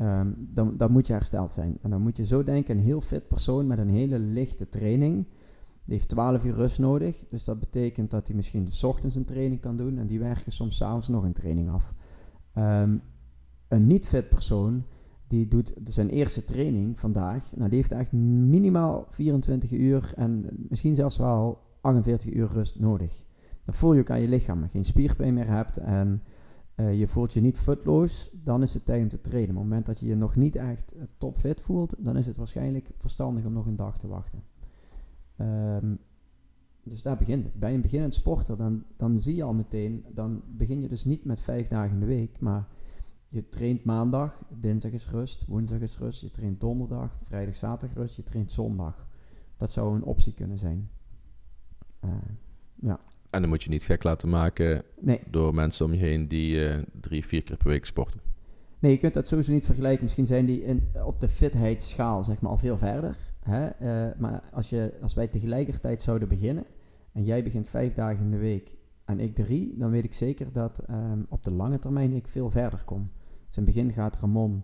Um, 0.01 0.49
dan, 0.55 0.77
dan 0.77 0.93
moet 0.93 1.07
je 1.07 1.13
hersteld 1.13 1.53
zijn. 1.53 1.79
En 1.83 1.91
dan 1.91 2.03
moet 2.03 2.17
je 2.17 2.27
zo 2.27 2.45
denken, 2.45 2.77
een 2.77 2.85
heel 2.85 3.01
fit 3.01 3.29
persoon 3.29 3.67
met 3.67 3.79
een 3.79 3.89
hele 3.89 4.19
lichte 4.19 4.69
training, 4.69 5.27
die 5.87 5.95
heeft 5.95 6.09
12 6.09 6.45
uur 6.45 6.55
rust 6.55 6.79
nodig. 6.79 7.25
Dus 7.31 7.45
dat 7.45 7.61
betekent 7.61 8.11
dat 8.11 8.27
hij 8.27 8.37
misschien 8.37 8.69
s 8.69 8.85
ochtends 8.85 9.15
een 9.15 9.25
training 9.25 9.61
kan 9.61 9.77
doen 9.77 9.99
en 9.99 10.07
die 10.07 10.19
werken 10.19 10.53
soms 10.53 10.77
s'avonds 10.77 11.09
nog 11.09 11.25
een 11.25 11.33
training 11.33 11.71
af. 11.71 11.95
Um, 12.55 13.03
een 13.69 13.87
niet-fit 13.87 14.29
persoon, 14.29 14.85
die 15.27 15.49
doet 15.49 15.75
zijn 15.85 16.09
eerste 16.09 16.45
training 16.45 17.01
vandaag. 17.01 17.53
Nou, 17.57 17.69
die 17.69 17.79
heeft 17.79 17.93
echt 17.93 18.13
minimaal 18.13 19.07
24 19.11 19.73
uur 19.73 20.13
en 20.17 20.47
misschien 20.69 20.95
zelfs 20.95 21.17
wel 21.17 21.59
48 21.81 22.35
uur 22.35 22.49
rust 22.49 22.81
nodig. 22.81 23.25
Dan 23.65 23.75
voel 23.75 23.93
je 23.93 24.01
ook 24.01 24.11
aan 24.11 24.21
je 24.21 24.29
lichaam 24.29 24.63
je 24.63 24.69
geen 24.69 24.85
spierpijn 24.85 25.35
meer 25.35 25.49
hebt 25.49 25.77
en 25.77 26.23
uh, 26.77 26.99
je 26.99 27.09
voelt 27.09 27.33
je 27.33 27.41
niet 27.41 27.59
futloos. 27.59 28.31
Dan 28.33 28.63
is 28.63 28.75
het 28.75 28.85
tijd 28.85 29.03
om 29.03 29.09
te 29.09 29.21
trainen. 29.21 29.51
Op 29.51 29.57
het 29.57 29.65
moment 29.65 29.87
dat 29.87 30.01
je 30.01 30.07
je 30.07 30.15
nog 30.15 30.37
niet 30.37 30.57
echt 30.57 30.95
topfit 31.19 31.61
voelt, 31.61 31.95
dan 31.99 32.17
is 32.17 32.27
het 32.27 32.37
waarschijnlijk 32.37 32.91
verstandig 32.97 33.45
om 33.45 33.53
nog 33.53 33.67
een 33.67 33.77
dag 33.77 33.99
te 33.99 34.09
wachten. 34.09 34.43
Um, 35.41 35.99
dus 36.83 37.03
daar 37.03 37.17
begint 37.17 37.45
het. 37.45 37.55
Bij 37.55 37.75
een 37.75 37.81
beginnend 37.81 38.15
sporter, 38.15 38.57
dan, 38.57 38.85
dan 38.97 39.21
zie 39.21 39.35
je 39.35 39.43
al 39.43 39.55
meteen, 39.55 40.05
dan 40.09 40.43
begin 40.47 40.81
je 40.81 40.89
dus 40.89 41.05
niet 41.05 41.25
met 41.25 41.41
vijf 41.41 41.69
dagen 41.69 41.95
in 41.95 42.01
de 42.01 42.07
week, 42.07 42.41
maar 42.41 42.69
je 43.29 43.49
traint 43.49 43.85
maandag, 43.85 44.43
dinsdag 44.61 44.93
is 44.93 45.09
rust, 45.09 45.45
woensdag 45.47 45.81
is 45.81 45.99
rust, 45.99 46.21
je 46.21 46.31
traint 46.31 46.61
donderdag, 46.61 47.19
vrijdag, 47.23 47.57
zaterdag 47.57 47.97
rust, 47.97 48.17
je 48.17 48.23
traint 48.23 48.53
zondag. 48.53 49.09
Dat 49.57 49.71
zou 49.71 49.95
een 49.95 50.05
optie 50.05 50.35
kunnen 50.35 50.59
zijn. 50.59 50.91
Uh, 52.05 52.11
ja. 52.75 53.01
En 53.31 53.41
dan 53.41 53.51
moet 53.51 53.63
je 53.63 53.71
niet 53.71 53.83
gek 53.83 54.03
laten 54.03 54.29
maken 54.29 54.83
nee. 55.01 55.21
door 55.31 55.55
mensen 55.55 55.87
om 55.87 55.93
je 55.93 55.99
heen 55.99 56.29
die 56.29 56.69
uh, 56.69 56.83
drie, 57.01 57.27
vier 57.27 57.43
keer 57.43 57.57
per 57.57 57.69
week 57.69 57.85
sporten. 57.85 58.21
Nee, 58.79 58.93
je 58.93 58.99
kunt 58.99 59.15
dat 59.15 59.29
sowieso 59.29 59.53
niet 59.53 59.67
vergelijken. 59.67 60.03
Misschien 60.03 60.27
zijn 60.27 60.47
die 60.47 60.65
in, 60.65 60.89
op 61.05 61.21
de 61.21 61.29
fitheidsschaal 61.29 62.25
zeg 62.25 62.41
maar, 62.41 62.51
al 62.51 62.57
veel 62.57 62.77
verder. 62.77 63.17
Hè? 63.47 63.69
Uh, 64.09 64.19
maar 64.19 64.49
als, 64.53 64.71
je, 64.71 64.99
als 65.03 65.15
wij 65.15 65.29
tegelijkertijd 65.29 66.03
zouden 66.03 66.29
beginnen, 66.29 66.65
en 67.13 67.25
jij 67.25 67.43
begint 67.43 67.69
vijf 67.69 67.95
dagen 67.95 68.25
in 68.25 68.31
de 68.31 68.37
week 68.39 68.77
en 69.05 69.21
ik 69.21 69.35
drie, 69.35 69.77
dan 69.79 69.91
weet 69.91 70.05
ik 70.05 70.15
zeker 70.15 70.53
dat 70.53 70.83
um, 70.91 71.27
op 71.29 71.45
de 71.45 71.51
lange 71.51 71.79
termijn 71.79 72.13
ik 72.13 72.27
veel 72.27 72.51
verder 72.51 72.85
kom. 72.85 73.11
Dus 73.47 73.57
in 73.57 73.65
het 73.65 73.75
begin 73.75 73.93
gaat 73.93 74.17
Ramon 74.17 74.63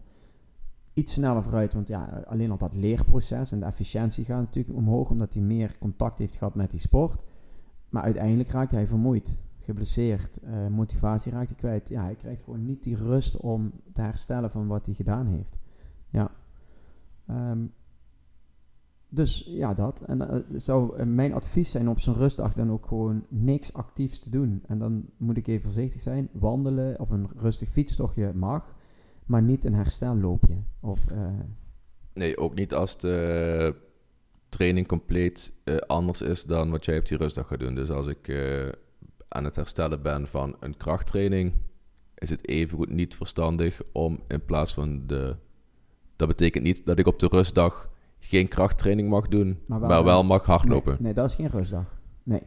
iets 0.93 1.13
sneller 1.13 1.43
vooruit, 1.43 1.75
want 1.75 1.89
ja, 1.89 2.23
alleen 2.27 2.51
al 2.51 2.59
dat 2.59 2.75
leerproces 2.75 3.53
en 3.53 3.61
de 3.61 3.67
efficiëntie 3.67 4.25
gaat 4.25 4.41
natuurlijk 4.41 4.77
omhoog, 4.77 5.11
omdat 5.11 5.35
hij 5.35 5.43
meer 5.43 5.79
contact 5.79 6.19
heeft 6.19 6.37
gehad 6.37 6.55
met 6.55 6.71
die 6.71 6.81
sport. 6.81 7.25
Maar 7.89 8.03
uiteindelijk 8.03 8.49
raakt 8.49 8.71
hij 8.71 8.87
vermoeid, 8.87 9.39
geblesseerd, 9.59 10.41
uh, 10.45 10.67
motivatie 10.67 11.33
raakt 11.33 11.49
hij 11.49 11.59
kwijt. 11.59 11.89
Ja, 11.89 12.03
hij 12.03 12.15
krijgt 12.15 12.43
gewoon 12.43 12.65
niet 12.65 12.83
die 12.83 12.97
rust 12.97 13.37
om 13.37 13.73
te 13.93 14.01
herstellen 14.01 14.51
van 14.51 14.67
wat 14.67 14.87
hij 14.87 14.95
gedaan 14.95 15.27
heeft. 15.27 15.59
Ja. 16.09 16.31
Um, 17.31 17.73
dus 19.15 19.45
ja, 19.47 19.75
dat. 19.75 20.01
En 20.01 20.21
uh, 20.21 20.59
zou 20.59 20.99
uh, 20.99 21.07
mijn 21.07 21.35
advies 21.35 21.71
zijn 21.71 21.89
op 21.89 22.01
zo'n 22.01 22.15
rustdag 22.15 22.55
dan 22.55 22.71
ook 22.71 22.87
gewoon 22.87 23.25
niks 23.29 23.73
actiefs 23.73 24.19
te 24.19 24.31
doen. 24.31 24.63
En 24.67 24.79
dan 24.79 25.05
moet 25.17 25.37
ik 25.37 25.47
even 25.47 25.63
voorzichtig 25.63 26.01
zijn. 26.01 26.29
Wandelen 26.33 27.01
of 27.01 27.11
een 27.11 27.29
rustig 27.37 27.69
fietstochtje 27.69 28.33
mag, 28.35 28.75
maar 29.27 29.43
niet 29.43 29.65
een 29.65 29.75
herstelloopje. 29.75 30.57
Of, 30.81 31.11
uh, 31.11 31.29
nee, 32.15 32.39
ook 32.39 32.55
niet 32.55 32.75
als 32.75 32.99
de 32.99 33.75
training 34.49 34.87
compleet 34.87 35.53
anders 35.87 36.23
is 36.23 36.45
dan 36.45 36.71
wat 36.71 36.85
jij 36.85 36.99
op 36.99 37.07
die 37.07 37.17
rustdag 37.17 37.47
gaat 37.47 37.61
doen. 37.61 37.75
Dus 37.75 37.91
als 37.91 38.07
ik 38.07 38.33
aan 39.29 39.45
het 39.45 39.57
herstellen 39.57 40.03
ben 40.03 40.29
van 40.29 40.57
een 40.61 40.77
krachttraining, 40.77 41.53
is 42.15 42.31
het 42.31 42.49
evengoed 42.49 42.91
niet 42.91 43.15
verstandig 43.15 43.81
om 43.93 44.21
in 44.29 44.45
plaats 44.45 44.75
van 44.75 45.07
de... 45.07 45.37
Dat 46.17 46.29
betekent 46.29 46.65
niet 46.65 46.87
dat 46.87 46.99
ik 46.99 47.07
op 47.07 47.19
de 47.19 47.29
rustdag 47.31 47.92
geen 48.25 48.49
krachttraining 48.49 49.09
mag 49.09 49.29
doen, 49.29 49.59
maar 49.67 50.05
wel, 50.05 50.25
mag 50.25 50.45
hardlopen. 50.45 50.93
Nee, 50.93 51.03
nee, 51.03 51.15
dat 51.15 51.31
is 51.31 51.35
geen 51.35 51.47
rustdag. 51.47 52.01
Nee. 52.23 52.43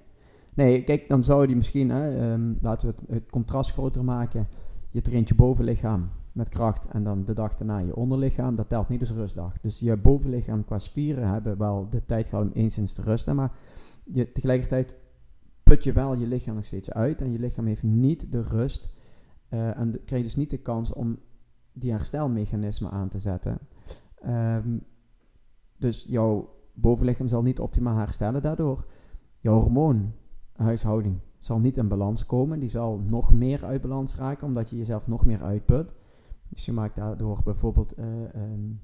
Nee, 0.53 0.84
kijk, 0.84 1.10
dan 1.10 1.24
zou 1.24 1.50
je 1.50 1.55
misschien, 1.55 1.89
hè, 1.89 2.32
um, 2.34 2.58
laten 2.62 2.88
we 2.88 2.96
het, 2.98 3.10
het, 3.10 3.29
contrast 3.29 3.72
groter 3.72 4.03
maken. 4.03 4.48
Je 4.91 5.01
traint 5.01 5.29
je 5.29 5.36
bovenlichaam 5.36 6.10
met 6.32 6.50
kracht 6.50 6.88
en 6.88 7.03
dan 7.03 7.25
de 7.25 7.34
dag 7.34 7.55
daarna 7.55 7.77
je 7.77 7.96
onderlichaam. 7.96 8.55
Dat 8.55 8.70
telt 8.70 8.89
niet 8.89 9.00
als 9.00 9.12
rustdag. 9.12 9.53
Dus 9.62 9.79
je 9.79 9.98
bovenlichaam 9.98 10.65
qua 10.65 10.79
spieren 10.79 11.27
hebben 11.27 11.58
wel 11.58 11.88
de 11.89 12.05
tijd 12.05 12.27
gehad 12.27 12.46
om 12.46 12.51
enigszins 12.53 12.94
te 12.94 13.01
rusten. 13.01 13.36
Maar 13.36 13.51
je, 14.03 14.32
tegelijkertijd 14.32 14.96
put 15.63 15.84
je 15.84 15.94
wel 15.94 16.15
je 16.15 16.27
lichaam 16.27 16.55
nog 16.55 16.65
steeds 16.65 16.91
uit. 16.91 17.22
En 17.22 17.32
je 17.32 17.39
lichaam 17.39 17.65
heeft 17.65 17.84
niet 17.84 18.32
de 18.32 18.41
rust. 18.41 18.94
Uh, 19.50 19.77
en 19.77 19.91
krijg 19.91 20.22
je 20.22 20.27
dus 20.27 20.36
niet 20.36 20.50
de 20.50 20.58
kans 20.58 20.94
om 20.94 21.20
die 21.74 21.91
herstelmechanismen 21.91 22.91
aan 22.91 23.10
te 23.10 23.20
zetten. 23.20 23.60
Um, 24.25 24.84
dus 25.77 26.05
jouw 26.08 26.50
bovenlichaam 26.74 27.27
zal 27.27 27.41
niet 27.41 27.60
optimaal 27.60 27.98
herstellen 27.98 28.41
daardoor. 28.41 28.86
Jouw 29.39 29.60
hormoonhuishouding 29.60 31.20
zal 31.38 31.60
niet 31.60 31.77
in 31.77 31.88
balans 31.88 32.25
komen. 32.25 32.60
Die 32.60 32.70
zal 32.70 32.98
nog 32.98 33.34
meer 33.34 33.65
uit 33.65 33.82
balans 33.82 34.15
raken, 34.15 34.48
omdat 34.48 34.70
je 34.70 34.77
jezelf 34.77 35.08
nog 35.08 35.25
meer 35.25 35.44
uitput. 35.44 35.96
Dus 36.50 36.65
je 36.65 36.72
maakt 36.72 36.96
daardoor 36.96 37.41
bijvoorbeeld 37.44 38.00
uh, 38.00 38.05
um, 38.36 38.82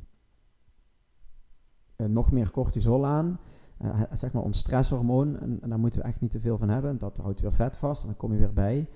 uh, 1.98 2.08
nog 2.08 2.32
meer 2.32 2.52
cortisol 2.52 3.06
aan. 3.06 3.40
uh, 3.82 4.02
zeg 4.12 4.34
maar 4.34 4.44
ons 4.44 4.58
stresshormoon. 4.58 5.40
En, 5.40 5.62
en, 5.62 5.70
daar 5.70 5.80
moeten 5.80 6.02
we 6.02 6.08
echt 6.08 6.22
niet 6.22 6.32
te 6.32 6.40
veel 6.40 6.58
van 6.58 6.70
hebben. 6.70 6.98
Dat 6.98 7.18
houdt 7.18 7.40
weer 7.40 7.54
vet 7.54 7.78
vast 7.78 8.02
en 8.02 8.08
dan 8.08 8.18
kom 8.18 8.34
je 8.34 8.40
weer 8.40 8.54
bij. 8.54 8.90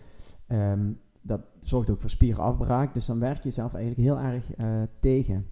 Ehm, 0.48 0.92
dat 1.22 1.42
zorgt 1.60 1.90
ook 1.90 2.00
voor 2.00 2.10
spierafbraak. 2.10 2.94
Dus 2.94 3.06
dan 3.06 3.20
werk 3.20 3.38
je 3.38 3.44
jezelf 3.44 3.74
eigenlijk 3.74 4.08
heel 4.08 4.20
erg 4.20 4.52
tegen. 5.00 5.48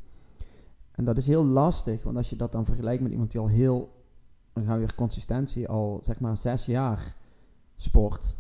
En 0.96 1.04
dat 1.04 1.18
is 1.18 1.28
heel 1.28 1.46
lastig, 1.46 2.04
want 2.04 2.18
als 2.18 2.30
je 2.30 2.36
dat 2.36 2.52
dan 2.52 2.66
vergelijkt 2.66 3.04
met 3.04 3.12
iemand 3.12 3.32
die 3.32 3.42
al 3.42 3.48
heel, 3.48 4.04
dan 4.54 4.64
gaan 4.64 4.74
we 4.74 4.80
weer 4.80 4.96
consistentie, 4.96 5.68
al 5.68 6.00
zeg 6.02 6.20
maar 6.20 6.38
zes 6.38 6.66
jaar 6.66 7.16
sport, 7.76 8.38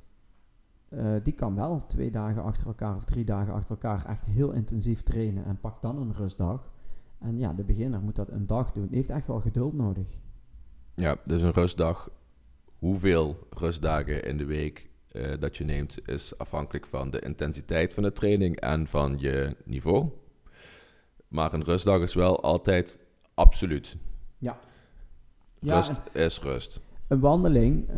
uh, 0.90 1.16
die 1.24 1.34
kan 1.34 1.56
wel 1.56 1.86
twee 1.86 2.12
dagen 2.12 2.44
achter 2.44 2.68
elkaar 2.68 2.96
of 2.96 3.04
drie 3.04 3.26
dagen 3.26 3.54
achter 3.54 3.70
elkaar 3.70 4.06
echt 4.06 4.26
heel 4.26 4.52
intensief 4.52 5.02
trainen 5.02 5.46
en 5.46 5.60
pak 5.60 5.82
dan 5.82 5.98
een 5.98 6.14
rustdag. 6.14 6.72
En 7.20 7.40
ja, 7.40 7.54
de 7.54 7.64
beginner 7.64 8.02
moet 8.02 8.16
dat 8.16 8.30
een 8.30 8.48
dag 8.48 8.72
doen. 8.72 8.88
Die 8.88 8.96
heeft 8.96 9.10
echt 9.10 9.28
wel 9.28 9.40
geduld 9.40 9.74
nodig. 9.74 10.22
Ja, 10.96 11.18
dus 11.24 11.42
een 11.42 11.52
rustdag, 11.52 12.10
hoeveel 12.80 13.48
rustdagen 13.50 14.24
in 14.24 14.38
de 14.38 14.46
week 14.46 14.90
uh, 15.12 15.34
dat 15.40 15.58
je 15.58 15.64
neemt, 15.64 16.08
is 16.08 16.38
afhankelijk 16.38 16.86
van 16.86 17.10
de 17.10 17.20
intensiteit 17.20 17.94
van 17.94 18.04
de 18.04 18.12
training 18.12 18.60
en 18.60 18.88
van 18.88 19.16
je 19.20 19.56
niveau. 19.66 20.10
Maar 21.34 21.54
een 21.54 21.63
rustdag 21.63 22.02
is 22.02 22.13
wel 22.13 22.42
altijd 22.42 23.00
absoluut. 23.34 23.98
Ja. 24.38 24.60
Rust 25.60 26.02
is 26.12 26.42
rust. 26.42 26.82
Een 27.08 27.20
wandeling, 27.20 27.90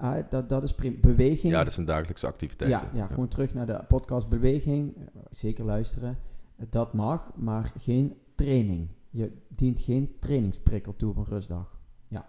uh, 0.00 0.14
dat, 0.28 0.48
dat 0.48 0.62
is 0.62 0.74
beweging. 1.00 1.52
Ja, 1.52 1.58
dat 1.58 1.72
is 1.72 1.76
een 1.76 1.84
dagelijkse 1.84 2.26
activiteit. 2.26 2.70
Ja, 2.70 2.90
ja, 2.94 3.06
gewoon 3.06 3.28
terug 3.28 3.54
naar 3.54 3.66
de 3.66 3.80
podcast 3.88 4.28
beweging. 4.28 4.96
Zeker 5.30 5.64
luisteren. 5.64 6.18
Dat 6.56 6.92
mag, 6.92 7.32
maar 7.36 7.72
geen 7.78 8.16
training. 8.34 8.88
Je 9.10 9.32
dient 9.48 9.80
geen 9.80 10.16
trainingsprikkel 10.20 10.96
toe 10.96 11.10
op 11.10 11.16
een 11.16 11.24
rustdag. 11.24 11.78
Ja, 12.08 12.26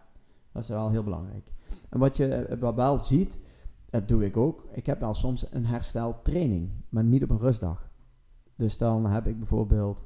dat 0.51 0.63
is 0.63 0.69
wel 0.69 0.89
heel 0.89 1.03
belangrijk. 1.03 1.51
En 1.89 1.99
wat 1.99 2.17
je 2.17 2.27
eh, 2.27 2.75
wel 2.75 2.97
ziet, 2.97 3.39
dat 3.89 4.07
doe 4.07 4.25
ik 4.25 4.37
ook. 4.37 4.65
Ik 4.71 4.85
heb 4.85 4.99
wel 4.99 5.13
soms 5.13 5.47
een 5.51 5.65
hersteltraining, 5.65 6.69
maar 6.89 7.03
niet 7.03 7.23
op 7.23 7.29
een 7.29 7.39
rustdag. 7.39 7.89
Dus 8.55 8.77
dan 8.77 9.05
heb 9.05 9.27
ik 9.27 9.37
bijvoorbeeld 9.37 10.05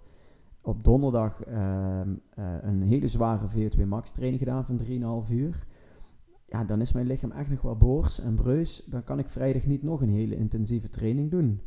op 0.62 0.84
donderdag 0.84 1.44
ehm, 1.44 2.16
eh, 2.30 2.46
een 2.62 2.82
hele 2.82 3.08
zware 3.08 3.50
VO2 3.50 3.86
max 3.86 4.12
training 4.12 4.39
gedaan 4.39 4.66
van 4.66 4.78
3,5 4.78 5.30
uur. 5.30 5.66
Ja, 6.48 6.63
dan 6.63 6.82
is 6.82 6.92
mijn 6.92 7.08
lichaam 7.08 7.32
echt 7.32 7.50
nog 7.50 7.62
wel 7.62 7.78
boors 7.78 8.20
en 8.20 8.36
breus. 8.36 8.84
Dan 8.86 9.04
kan 9.04 9.20
ik 9.20 9.30
vrijdag 9.30 9.66
niet 9.66 9.84
nog 9.84 10.01
een 10.01 10.10
hele 10.10 10.36
intensieve 10.36 10.89
training 10.89 11.32
doen. 11.32 11.62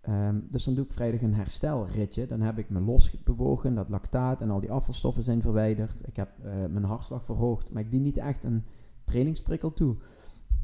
Ehm, 0.00 0.40
dus 0.50 0.64
dan 0.64 0.74
doe 0.74 0.84
ik 0.84 0.92
vrijdag 0.92 1.22
een 1.22 1.34
herstelritje. 1.34 2.26
Dan 2.26 2.40
heb 2.40 2.58
ik 2.58 2.70
me 2.70 2.80
losbewogen, 2.80 3.74
dat 3.74 3.88
lactaat 3.88 4.40
en 4.40 4.50
al 4.50 4.60
die 4.60 4.72
afvalstoffen 4.72 5.22
zijn 5.22 5.42
verwijderd. 5.42 6.06
Ik 6.06 6.16
heb 6.16 6.30
uh, 6.44 6.52
mijn 6.70 6.84
hartslag 6.84 7.24
verhoogd, 7.24 7.72
maar 7.72 7.82
ik 7.82 7.90
dien 7.90 8.02
niet 8.02 8.16
echt 8.16 8.44
een 8.44 8.64
trainingsprikkel 9.04 9.72
toe. 9.72 9.96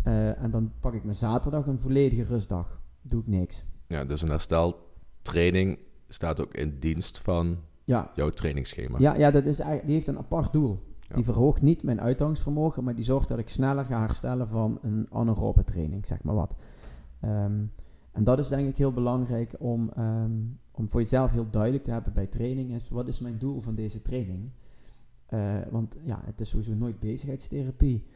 Uh, 0.05 0.43
en 0.43 0.51
dan 0.51 0.73
pak 0.81 0.95
ik 0.95 1.05
mijn 1.05 1.17
zaterdag 1.17 1.67
een 1.67 1.79
volledige 1.79 2.23
rustdag. 2.23 2.81
Doe 3.03 3.21
ik 3.21 3.27
niks. 3.27 3.65
Ja, 3.87 4.05
dus 4.05 4.23
een 4.23 4.29
hersteltraining 4.29 5.79
staat 6.09 6.41
ook 6.41 6.55
in 6.55 6.79
dienst 6.79 7.19
van 7.19 7.59
ja. 7.85 8.11
jouw 8.15 8.31
trainingsschema. 8.31 8.99
Ja, 8.99 9.17
ja 9.17 9.31
dat 9.31 9.45
is, 9.45 9.57
die 9.57 9.95
heeft 9.95 10.07
een 10.07 10.19
apart 10.19 10.53
doel. 10.53 10.83
Die 11.15 11.25
verhoogt 11.25 11.63
niet 11.63 11.83
mijn 11.83 12.01
uithoudingsvermogen, 12.01 12.85
maar 12.85 12.95
die 12.95 13.05
zorgt 13.05 13.29
dat 13.29 13.39
ik 13.39 13.49
sneller 13.49 13.85
ga 13.85 14.01
herstellen 14.01 14.49
van 14.49 14.79
een 14.83 15.07
anaerobe 15.11 15.65
training, 15.65 16.07
zeg 16.07 16.23
maar 16.23 16.35
wat. 16.35 16.57
Um, 17.25 17.73
en 18.13 18.25
dat 18.25 18.39
is 18.39 18.49
denk 18.49 18.69
ik 18.69 18.77
heel 18.77 18.93
belangrijk 18.93 19.55
om, 19.59 19.91
um, 19.99 20.59
om 20.71 20.91
voor 20.91 21.01
jezelf 21.01 21.33
heel 21.33 21.51
duidelijk 21.51 21.85
te 21.85 21.91
hebben 21.91 22.13
bij 22.13 22.27
training. 22.27 22.73
Is, 22.73 22.89
wat 22.89 23.09
is 23.09 23.21
mijn 23.21 23.39
doel 23.39 23.61
van 23.61 23.75
deze 23.75 24.03
training? 24.03 24.51
Uh, 25.31 25.57
want 25.71 25.99
ja, 26.05 26.21
het 26.25 26.41
is 26.41 26.49
sowieso 26.49 26.75
nooit 26.75 26.99
bezigheidstherapie. 26.99 28.07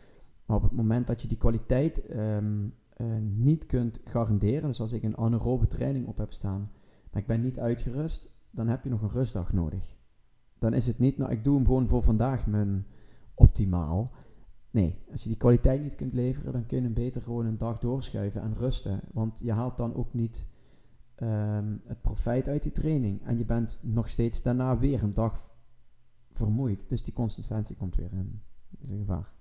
Maar 0.46 0.56
op 0.56 0.62
het 0.62 0.72
moment 0.72 1.06
dat 1.06 1.22
je 1.22 1.28
die 1.28 1.36
kwaliteit 1.36 2.02
um, 2.16 2.74
uh, 2.96 3.06
niet 3.36 3.66
kunt 3.66 4.00
garanderen, 4.04 4.68
dus 4.68 4.80
als 4.80 4.92
ik 4.92 5.02
een 5.02 5.16
anaerobe 5.16 5.66
training 5.66 6.06
op 6.06 6.18
heb 6.18 6.32
staan, 6.32 6.70
maar 7.10 7.20
ik 7.22 7.28
ben 7.28 7.40
niet 7.40 7.58
uitgerust, 7.58 8.30
dan 8.50 8.68
heb 8.68 8.84
je 8.84 8.90
nog 8.90 9.02
een 9.02 9.10
rustdag 9.10 9.52
nodig. 9.52 9.96
Dan 10.58 10.72
is 10.72 10.86
het 10.86 10.98
niet, 10.98 11.18
nou 11.18 11.30
ik 11.30 11.44
doe 11.44 11.56
hem 11.56 11.64
gewoon 11.64 11.88
voor 11.88 12.02
vandaag 12.02 12.46
mijn 12.46 12.86
optimaal. 13.34 14.12
Nee, 14.70 14.98
als 15.10 15.22
je 15.22 15.28
die 15.28 15.38
kwaliteit 15.38 15.82
niet 15.82 15.94
kunt 15.94 16.12
leveren, 16.12 16.52
dan 16.52 16.66
kun 16.66 16.76
je 16.76 16.82
hem 16.82 16.94
beter 16.94 17.22
gewoon 17.22 17.46
een 17.46 17.58
dag 17.58 17.78
doorschuiven 17.78 18.42
en 18.42 18.54
rusten. 18.54 19.00
Want 19.12 19.38
je 19.38 19.52
haalt 19.52 19.76
dan 19.76 19.94
ook 19.94 20.14
niet 20.14 20.46
um, 21.16 21.82
het 21.84 22.00
profijt 22.00 22.48
uit 22.48 22.62
die 22.62 22.72
training. 22.72 23.24
En 23.24 23.38
je 23.38 23.44
bent 23.44 23.80
nog 23.84 24.08
steeds 24.08 24.42
daarna 24.42 24.78
weer 24.78 25.02
een 25.02 25.14
dag 25.14 25.54
vermoeid. 26.32 26.88
Dus 26.88 27.02
die 27.02 27.14
consistentie 27.14 27.76
komt 27.76 27.96
weer 27.96 28.12
in, 28.12 28.42
in 28.78 28.98
gevaar. 28.98 29.32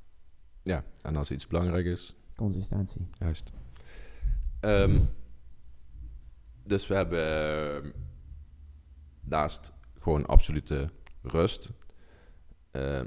Ja, 0.64 0.84
en 1.02 1.16
als 1.16 1.32
iets 1.32 1.48
belangrijk 1.48 1.86
is... 1.86 2.16
Consistentie. 2.36 3.08
Juist. 3.12 3.52
Um, 4.62 5.00
dus 6.64 6.88
we 6.88 6.94
hebben 6.94 7.94
naast 9.30 9.74
gewoon 10.00 10.26
absolute 10.26 10.90
rust, 11.22 11.70
uh, 12.72 13.02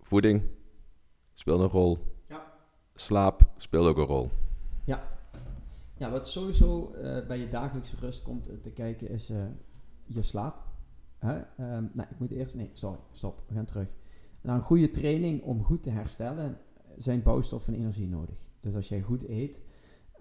voeding 0.00 0.42
speelt 1.32 1.60
een 1.60 1.68
rol. 1.68 1.98
Ja. 2.28 2.52
Slaap 2.94 3.50
speelt 3.56 3.86
ook 3.86 3.96
een 3.96 4.04
rol. 4.04 4.30
Ja. 4.84 5.12
Ja, 5.96 6.10
wat 6.10 6.28
sowieso 6.28 6.94
uh, 6.94 7.26
bij 7.26 7.38
je 7.38 7.48
dagelijkse 7.48 7.96
rust 7.96 8.22
komt 8.22 8.62
te 8.62 8.70
kijken 8.70 9.08
is 9.08 9.30
uh, 9.30 9.44
je 10.04 10.22
slaap. 10.22 10.62
Hè? 11.18 11.36
Um, 11.36 11.90
nou, 11.94 12.08
ik 12.10 12.18
moet 12.18 12.30
eerst... 12.30 12.56
Nee, 12.56 12.70
sorry, 12.72 12.98
stop. 13.10 13.42
We 13.48 13.54
gaan 13.54 13.64
terug. 13.64 13.94
Nou, 14.40 14.58
een 14.58 14.64
goede 14.64 14.90
training 14.90 15.42
om 15.42 15.64
goed 15.64 15.82
te 15.82 15.90
herstellen 15.90 16.58
zijn 16.96 17.22
bouwstoffen 17.22 17.74
en 17.74 17.80
energie 17.80 18.08
nodig. 18.08 18.50
Dus 18.60 18.74
als 18.74 18.88
jij 18.88 19.00
goed 19.00 19.28
eet, 19.28 19.62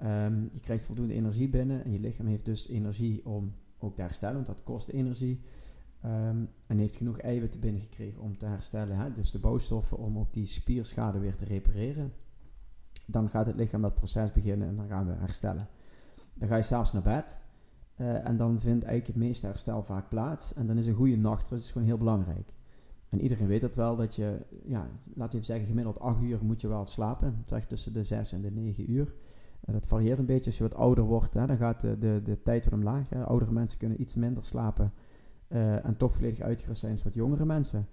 um, 0.04 0.50
je 0.52 0.60
krijgt 0.62 0.84
voldoende 0.84 1.14
energie 1.14 1.50
binnen 1.50 1.84
en 1.84 1.92
je 1.92 2.00
lichaam 2.00 2.26
heeft 2.26 2.46
dus 2.46 2.68
energie 2.68 3.26
om 3.26 3.54
ook 3.84 3.96
te 3.96 4.02
herstellen, 4.02 4.36
want 4.36 4.48
dat 4.48 4.64
kost 4.64 4.90
energie. 4.90 5.42
Um, 6.06 6.50
en 6.68 6.78
heeft 6.78 6.96
genoeg 6.96 7.20
eiwitten 7.20 7.60
binnengekregen 7.60 8.22
om 8.22 8.38
te 8.38 8.46
herstellen. 8.46 8.98
Hè? 8.98 9.12
Dus 9.12 9.32
de 9.32 9.40
bouwstoffen 9.40 9.98
om 9.98 10.18
ook 10.18 10.34
die 10.34 10.46
spierschade 10.46 11.20
weer 11.20 11.36
te 11.36 11.46
repareren. 11.46 12.14
Dan 13.06 13.30
gaat 13.30 13.46
het 13.46 13.56
lichaam 13.56 13.82
dat 13.82 13.96
proces 13.96 14.32
beginnen 14.32 14.68
en 14.68 14.76
dan 14.76 14.88
gaan 14.88 15.06
we 15.06 15.14
herstellen. 15.14 15.68
Dan 16.34 16.48
ga 16.48 16.56
je 16.56 16.62
s'avonds 16.62 16.94
naar 16.94 17.02
bed. 17.02 17.44
Uh, 17.98 18.28
en 18.28 18.38
dan 18.38 18.60
vindt 18.60 18.84
eigenlijk 18.84 19.08
het 19.08 19.26
meeste 19.28 19.46
herstel 19.46 19.84
vaak 19.84 20.10
plaats. 20.10 20.54
En 20.54 20.68
dan 20.68 20.78
is 20.78 20.88
een 20.88 20.94
goede 20.94 21.18
nachtrust 21.18 21.72
gewoon 21.72 21.88
heel 21.88 21.98
belangrijk. 21.98 22.54
En 23.10 23.22
iedereen 23.22 23.48
weet 23.48 23.62
dat 23.62 23.76
wel, 23.76 23.96
dat 23.96 24.16
je, 24.16 24.46
ja, 24.66 24.88
laten 25.16 25.34
even 25.34 25.46
zeggen, 25.46 25.68
gemiddeld 25.68 26.00
8 26.00 26.22
uur 26.22 26.46
moet 26.46 26.62
je 26.62 26.68
wel 26.68 26.86
slapen. 26.86 27.44
Zeg 27.46 27.66
tussen 27.66 27.94
de 27.94 28.04
6 28.04 28.32
en 28.32 28.42
de 28.42 28.52
9 28.52 28.92
uur. 28.92 29.14
Uh, 29.66 29.74
dat 29.74 29.88
varieert 29.88 30.20
een 30.20 30.26
beetje. 30.26 30.46
Als 30.46 30.58
je 30.58 30.64
wat 30.64 30.76
ouder 30.76 31.04
wordt, 31.04 31.34
hè, 31.34 31.46
dan 31.46 31.58
gaat 31.58 31.82
de, 31.82 31.98
de, 31.98 32.22
de 32.24 32.42
tijd 32.42 32.64
wat 32.64 32.74
omlaag. 32.74 33.10
Hè. 33.10 33.24
Oudere 33.24 33.52
mensen 33.52 33.80
kunnen 33.80 34.02
iets 34.02 34.16
minder 34.16 34.44
slapen 34.44 34.94
uh, 35.50 35.86
en 35.86 35.98
toch 35.98 36.14
volledig 36.14 36.40
uitgerust 36.40 36.80
zijn 36.80 36.92
als 36.92 37.04
wat 37.04 37.14
jongere 37.14 37.46
mensen. 37.46 37.88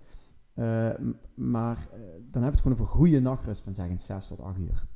Uh, 0.54 0.90
maar 1.34 1.76
uh, 1.76 2.00
dan 2.30 2.42
heb 2.42 2.52
je 2.52 2.58
het 2.58 2.60
gewoon 2.60 2.72
over 2.72 2.86
goede 2.86 3.20
nachtrust 3.20 3.62
van 3.62 3.74
zeggen 3.74 3.98
6 3.98 4.26
tot 4.26 4.40
8 4.40 4.58
uur. 4.58 4.86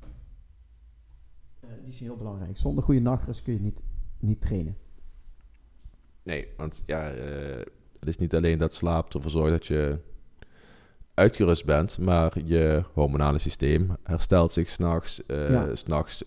die 1.60 1.92
is 1.92 2.00
heel 2.00 2.16
belangrijk. 2.16 2.56
Zonder 2.56 2.84
goede 2.84 3.00
nachtrust 3.00 3.42
kun 3.42 3.52
je 3.52 3.60
niet, 3.60 3.82
niet 4.18 4.40
trainen. 4.40 4.76
Nee, 6.22 6.48
want 6.56 6.82
ja, 6.86 7.00
het 7.98 8.08
is 8.08 8.18
niet 8.18 8.34
alleen 8.34 8.58
dat 8.58 8.74
slaap 8.74 9.14
ervoor 9.14 9.30
zorgt 9.30 9.50
dat 9.50 9.66
je 9.66 9.98
uitgerust 11.14 11.64
bent, 11.64 11.98
maar 11.98 12.44
je 12.44 12.84
hormonale 12.92 13.38
systeem 13.38 13.96
herstelt 14.02 14.52
zich 14.52 14.68
s'nachts. 14.68 15.22
Ja. 15.26 15.74
S'nachts 15.74 16.24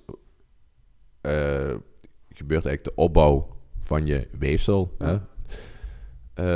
gebeurt 2.30 2.66
eigenlijk 2.66 2.84
de 2.84 2.96
opbouw 2.96 3.48
van 3.80 4.06
je 4.06 4.28
weefsel. 4.40 4.96
Hè? 4.98 5.18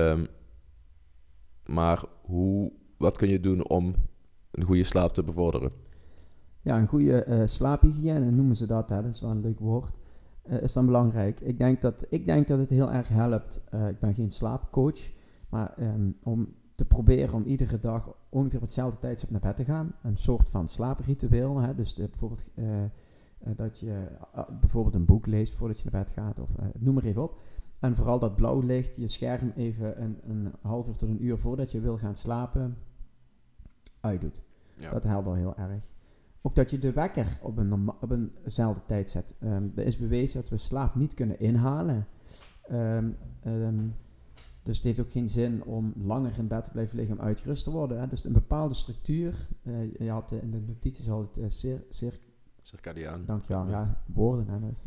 Um, 0.09 0.27
maar 1.65 2.03
hoe, 2.21 2.71
wat 2.97 3.17
kun 3.17 3.29
je 3.29 3.39
doen 3.39 3.67
om 3.67 3.95
een 4.51 4.63
goede 4.63 4.83
slaap 4.83 5.13
te 5.13 5.23
bevorderen? 5.23 5.71
Ja, 6.61 6.79
een 6.79 6.87
goede 6.87 7.25
uh, 7.27 7.41
slaaphygiëne 7.45 8.31
noemen 8.31 8.55
ze 8.55 8.65
dat, 8.65 8.89
hè? 8.89 9.01
dat 9.01 9.13
is 9.13 9.21
wel 9.21 9.31
een 9.31 9.41
leuk 9.41 9.59
woord, 9.59 9.95
uh, 10.49 10.61
is 10.61 10.73
dan 10.73 10.85
belangrijk. 10.85 11.39
Ik 11.39 11.57
denk 11.57 11.81
dat, 11.81 12.05
ik 12.09 12.25
denk 12.25 12.47
dat 12.47 12.59
het 12.59 12.69
heel 12.69 12.91
erg 12.91 13.07
helpt, 13.07 13.61
uh, 13.73 13.87
ik 13.87 13.99
ben 13.99 14.13
geen 14.13 14.31
slaapcoach, 14.31 15.09
maar 15.49 15.73
um, 15.79 16.17
om 16.23 16.53
te 16.75 16.85
proberen 16.85 17.33
om 17.33 17.43
iedere 17.43 17.79
dag 17.79 18.15
ongeveer 18.29 18.57
op 18.57 18.65
hetzelfde 18.65 18.99
tijdstip 18.99 19.29
naar 19.29 19.39
bed 19.39 19.55
te 19.55 19.65
gaan. 19.65 19.95
Een 20.03 20.17
soort 20.17 20.49
van 20.49 20.67
slaapritueel, 20.67 21.57
hè? 21.57 21.75
dus 21.75 21.95
de, 21.95 22.07
bijvoorbeeld 22.07 22.51
dat 23.55 23.79
je 23.79 24.07
bijvoorbeeld 24.59 24.95
een 24.95 25.05
boek 25.05 25.25
leest 25.25 25.55
voordat 25.55 25.79
je 25.79 25.89
naar 25.91 26.03
bed 26.03 26.13
gaat, 26.13 26.39
of 26.39 26.49
noem 26.77 26.93
maar 26.93 27.03
even 27.03 27.23
op. 27.23 27.39
En 27.79 27.95
vooral 27.95 28.19
dat 28.19 28.35
blauw 28.35 28.59
licht, 28.59 28.95
je 28.95 29.07
scherm 29.07 29.51
even 29.55 30.01
een, 30.01 30.17
een 30.27 30.51
half 30.61 30.87
uur 30.87 30.95
tot 30.95 31.09
een 31.09 31.25
uur 31.25 31.37
voordat 31.37 31.71
je 31.71 31.79
wil 31.79 31.97
gaan 31.97 32.15
slapen 32.15 32.77
uitdoet. 33.99 34.41
Ja. 34.77 34.89
Dat 34.89 35.03
helpt 35.03 35.27
al 35.27 35.33
heel 35.33 35.57
erg. 35.57 35.93
Ook 36.41 36.55
dat 36.55 36.69
je 36.71 36.79
de 36.79 36.91
wekker 36.91 37.39
op, 37.41 37.57
een 37.57 37.89
op 37.89 38.17
eenzelfde 38.43 38.81
tijd 38.85 39.09
zet. 39.09 39.35
Um, 39.43 39.71
er 39.75 39.85
is 39.85 39.97
bewezen 39.97 40.41
dat 40.41 40.49
we 40.49 40.57
slaap 40.57 40.95
niet 40.95 41.13
kunnen 41.13 41.39
inhalen. 41.39 42.07
Um, 42.71 43.15
um, 43.45 43.95
Dus 44.63 44.75
het 44.75 44.85
heeft 44.85 44.99
ook 44.99 45.11
geen 45.11 45.29
zin 45.29 45.63
om 45.63 45.93
langer 45.97 46.37
in 46.37 46.47
bed 46.47 46.63
te 46.63 46.71
blijven 46.71 46.97
liggen 46.97 47.17
om 47.19 47.23
uitgerust 47.23 47.63
te 47.63 47.71
worden. 47.71 47.99
Hè. 47.99 48.07
Dus 48.07 48.25
een 48.25 48.33
bepaalde 48.33 48.75
structuur. 48.75 49.47
Uh, 49.63 49.93
je 49.93 50.09
had 50.09 50.31
in 50.31 50.51
de 50.51 50.59
notities 50.67 51.09
al 51.09 51.21
het 51.21 51.37
uh, 51.37 51.45
cir 51.47 51.83
cir 51.89 52.19
circadiaan. 52.61 53.25
Dankjewel, 53.25 53.67
ja, 53.67 54.01
woorden. 54.05 54.47
Hè, 54.47 54.59
dat 54.59 54.71
is, 54.71 54.85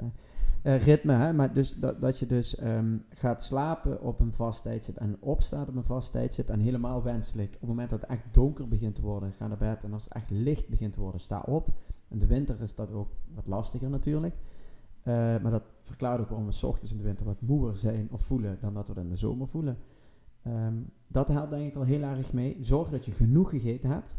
uh, 0.63 0.83
ritme, 0.83 1.13
hè, 1.13 1.33
maar 1.33 1.55
dus 1.55 1.75
dat, 1.75 2.01
dat 2.01 2.19
je 2.19 2.27
dus 2.27 2.63
um, 2.63 3.05
gaat 3.09 3.43
slapen 3.43 4.03
op 4.03 4.21
een 4.21 4.33
vast 4.33 4.63
tijdstip 4.63 4.97
en 4.97 5.17
opstaat 5.21 5.69
op 5.69 5.77
een 5.77 5.85
vast 5.85 6.13
tijdstip 6.13 6.49
en 6.49 6.61
helemaal 6.61 7.03
wenselijk. 7.03 7.55
Op 7.55 7.61
het 7.61 7.69
moment 7.69 7.91
dat 7.91 8.01
het 8.01 8.11
echt 8.11 8.23
donker 8.31 8.69
begint 8.69 8.95
te 8.95 9.03
worden, 9.03 9.33
ga 9.33 9.47
naar 9.47 9.59
bed 9.59 9.85
en 9.85 9.93
als 9.93 10.05
het 10.05 10.13
echt 10.13 10.31
licht 10.31 10.69
begint 10.69 10.93
te 10.93 11.01
worden, 11.01 11.21
sta 11.21 11.41
op. 11.47 11.69
In 12.09 12.19
de 12.19 12.27
winter 12.27 12.61
is 12.61 12.75
dat 12.75 12.93
ook 12.93 13.09
wat 13.35 13.47
lastiger 13.47 13.91
natuurlijk. 13.91 14.35
Uh, 14.35 15.15
maar 15.15 15.51
dat 15.51 15.63
verklaart 15.83 16.21
ook 16.21 16.29
waarom 16.29 16.47
we 16.47 16.53
s 16.53 16.63
ochtends 16.63 16.93
in 16.93 16.99
de 16.99 17.05
winter 17.05 17.27
wat 17.27 17.41
moeer 17.41 17.77
zijn 17.77 18.09
of 18.11 18.21
voelen 18.21 18.59
dan 18.61 18.75
dat 18.75 18.89
we 18.89 19.01
in 19.01 19.09
de 19.09 19.17
zomer 19.17 19.49
voelen. 19.49 19.79
Um, 20.47 20.91
dat 21.07 21.29
helpt 21.29 21.51
denk 21.51 21.67
ik 21.67 21.77
al 21.77 21.83
heel 21.83 22.03
erg 22.03 22.33
mee. 22.33 22.57
Zorg 22.61 22.91
dat 22.91 23.05
je 23.05 23.13
genoeg 23.13 23.51
gegeten 23.51 23.91
hebt. 23.91 24.17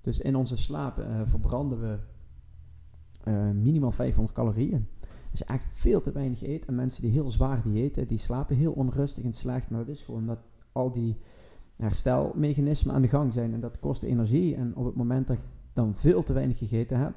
Dus 0.00 0.18
in 0.18 0.36
onze 0.36 0.56
slaap 0.56 0.98
uh, 0.98 1.20
verbranden 1.24 1.80
we 1.80 1.98
uh, 3.28 3.50
minimaal 3.50 3.90
500 3.90 4.34
calorieën. 4.34 4.86
Je 5.32 5.44
echt 5.44 5.66
veel 5.70 6.00
te 6.00 6.12
weinig 6.12 6.42
eet 6.42 6.64
en 6.64 6.74
mensen 6.74 7.02
die 7.02 7.10
heel 7.10 7.30
zwaar 7.30 7.62
diëten, 7.62 8.06
die 8.06 8.18
slapen 8.18 8.56
heel 8.56 8.72
onrustig 8.72 9.24
en 9.24 9.32
slecht. 9.32 9.70
Maar 9.70 9.78
dat 9.78 9.94
is 9.94 10.02
gewoon 10.02 10.26
dat 10.26 10.38
al 10.72 10.90
die 10.90 11.16
herstelmechanismen 11.76 12.94
aan 12.94 13.02
de 13.02 13.08
gang 13.08 13.32
zijn 13.32 13.52
en 13.52 13.60
dat 13.60 13.78
kost 13.78 14.02
energie. 14.02 14.54
En 14.54 14.76
op 14.76 14.84
het 14.84 14.94
moment 14.94 15.26
dat 15.26 15.36
ik 15.36 15.42
dan 15.72 15.94
veel 15.94 16.22
te 16.22 16.32
weinig 16.32 16.58
gegeten 16.58 16.98
heb, 16.98 17.14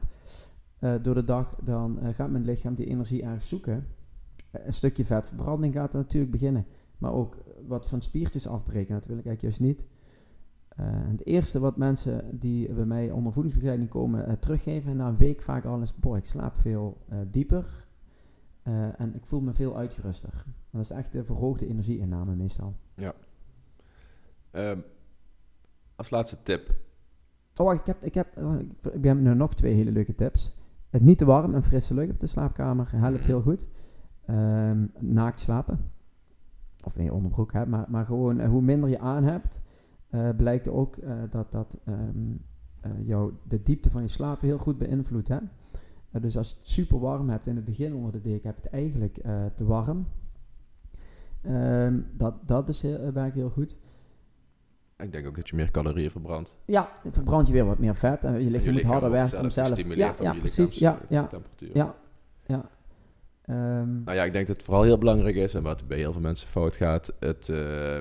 uh, 0.80 0.94
door 1.02 1.14
de 1.14 1.24
dag, 1.24 1.56
dan 1.64 2.00
uh, 2.02 2.10
gaat 2.10 2.30
mijn 2.30 2.46
lichaam 2.46 2.76
die 2.76 2.86
energie 2.86 3.24
ergens 3.24 3.48
zoeken. 3.48 3.88
Een 4.52 4.74
stukje 4.74 5.06
vetverbranding 5.06 5.74
gaat 5.74 5.94
er 5.94 6.00
natuurlijk 6.00 6.32
beginnen. 6.32 6.66
Maar 6.98 7.14
ook 7.14 7.38
wat 7.68 7.88
van 7.88 8.02
spiertjes 8.02 8.48
afbreken, 8.48 8.94
dat 8.94 9.06
wil 9.06 9.18
ik 9.18 9.26
eigenlijk 9.26 9.42
juist 9.42 9.60
niet. 9.60 9.86
Het 10.82 11.26
eerste 11.26 11.60
wat 11.60 11.78
mensen 11.78 12.40
die 12.40 12.74
bij 12.74 12.86
mij 12.86 13.12
onder 13.12 13.34
voedingsbegeleiding 13.34 13.90
komen 13.90 14.40
teruggeven 14.40 14.96
na 14.96 15.08
een 15.08 15.18
week 15.18 15.42
vaak 15.42 15.66
al 15.66 15.82
is, 15.82 15.94
ik 16.16 16.26
slaap 16.26 16.58
veel 16.58 16.98
dieper 17.28 17.88
en 18.98 19.16
ik 19.16 19.26
voel 19.26 19.42
me 19.42 19.54
veel 19.54 19.78
uitgeruster. 19.78 20.46
Dat 20.72 20.82
is 20.82 20.92
echt 20.92 21.12
de 21.12 21.24
verhoogde 21.24 21.68
energieinname 21.68 22.36
meestal. 22.36 22.76
Ja. 22.96 23.14
Um, 24.52 24.84
als 25.96 26.10
laatste 26.10 26.44
tip. 26.44 26.76
Oh, 27.56 27.74
ik 27.74 27.86
heb, 27.86 28.04
ik 28.04 28.14
heb, 28.14 28.28
ik 28.92 29.04
heb 29.04 29.18
nu 29.18 29.36
nog 29.36 29.54
twee 29.54 29.74
hele 29.74 29.92
leuke 29.92 30.16
tips. 30.16 30.58
Het 30.90 31.02
niet 31.02 31.18
te 31.18 31.26
warm 31.26 31.56
en 31.56 31.64
frisse 31.64 31.94
lucht 31.94 32.12
op 32.12 32.20
de 32.20 32.28
slaapkamer 32.28 32.92
helpt 32.92 33.26
heel 33.26 33.42
goed. 33.42 33.68
Um, 34.30 34.92
naakt 35.00 35.40
slapen. 35.40 35.92
Of 36.84 36.98
in 36.98 37.12
onderbroek, 37.12 37.54
hè, 37.54 37.66
maar, 37.66 37.86
maar 37.90 38.06
gewoon 38.06 38.46
hoe 38.46 38.62
minder 38.62 38.90
je 38.90 39.00
aan 39.00 39.24
hebt, 39.24 39.64
uh, 40.12 40.30
blijkt 40.38 40.68
ook 40.68 40.98
uh, 40.98 41.14
dat 41.30 41.52
dat 41.52 41.78
um, 41.86 42.42
jou 43.06 43.34
de 43.48 43.64
diepte 43.64 43.90
van 43.90 44.02
je 44.02 44.08
slapen 44.08 44.48
heel 44.48 44.58
goed 44.58 44.78
beïnvloedt. 44.78 45.28
Hè? 45.28 45.38
dus 46.22 46.38
als 46.38 46.50
je 46.50 46.56
het 46.58 46.68
super 46.68 47.00
warm 47.00 47.30
hebt 47.30 47.48
in 47.48 47.56
het 47.56 47.66
begin 47.66 47.94
onder 47.94 48.12
de 48.12 48.22
deken, 48.22 48.48
heb 48.48 48.56
je 48.56 48.62
het 48.62 48.72
eigenlijk 48.72 49.14
te 49.56 49.66
warm. 49.66 50.08
Um, 51.48 52.08
dat, 52.18 52.48
dat 52.48 52.80
heel, 52.80 53.12
werkt 53.12 53.36
heel 53.36 53.50
goed. 53.50 53.78
Ik 54.98 55.12
denk 55.12 55.28
ook 55.28 55.36
dat 55.36 55.50
je 55.50 55.56
meer 55.56 55.72
calorieën 55.72 56.12
verbrandt. 56.12 56.56
Ja, 56.66 56.92
verbrand 57.12 57.48
je 57.48 57.54
weer 57.54 57.66
wat 57.66 57.80
meer 57.80 57.96
vet 57.96 58.24
en 58.24 58.44
je 58.44 58.50
lichaam, 58.50 58.74
moet 58.74 58.84
harder 58.84 59.12
werken 59.12 59.40
om 59.40 59.50
zelf. 59.50 59.96
Ja, 59.96 60.14
ja 60.20 60.34
precies. 60.34 60.74
Ja, 60.74 61.00
ja, 61.10 61.28
temperatuur. 61.28 61.70
ja, 61.74 61.96
ja. 62.46 62.70
Um, 63.50 64.04
nou 64.04 64.18
ja, 64.18 64.24
ik 64.24 64.34
denk 64.34 64.48
dat 64.48 64.56
het 64.56 64.66
vooral 64.66 64.84
heel 64.84 64.98
belangrijk 64.98 65.36
is 65.36 65.54
en 65.54 65.64
wat 65.64 65.88
bij 65.88 65.98
heel 65.98 66.12
veel 66.12 66.22
mensen 66.22 66.48
fout 66.48 66.76
gaat, 66.76 67.14
het 67.20 67.48
uh, 67.48 67.98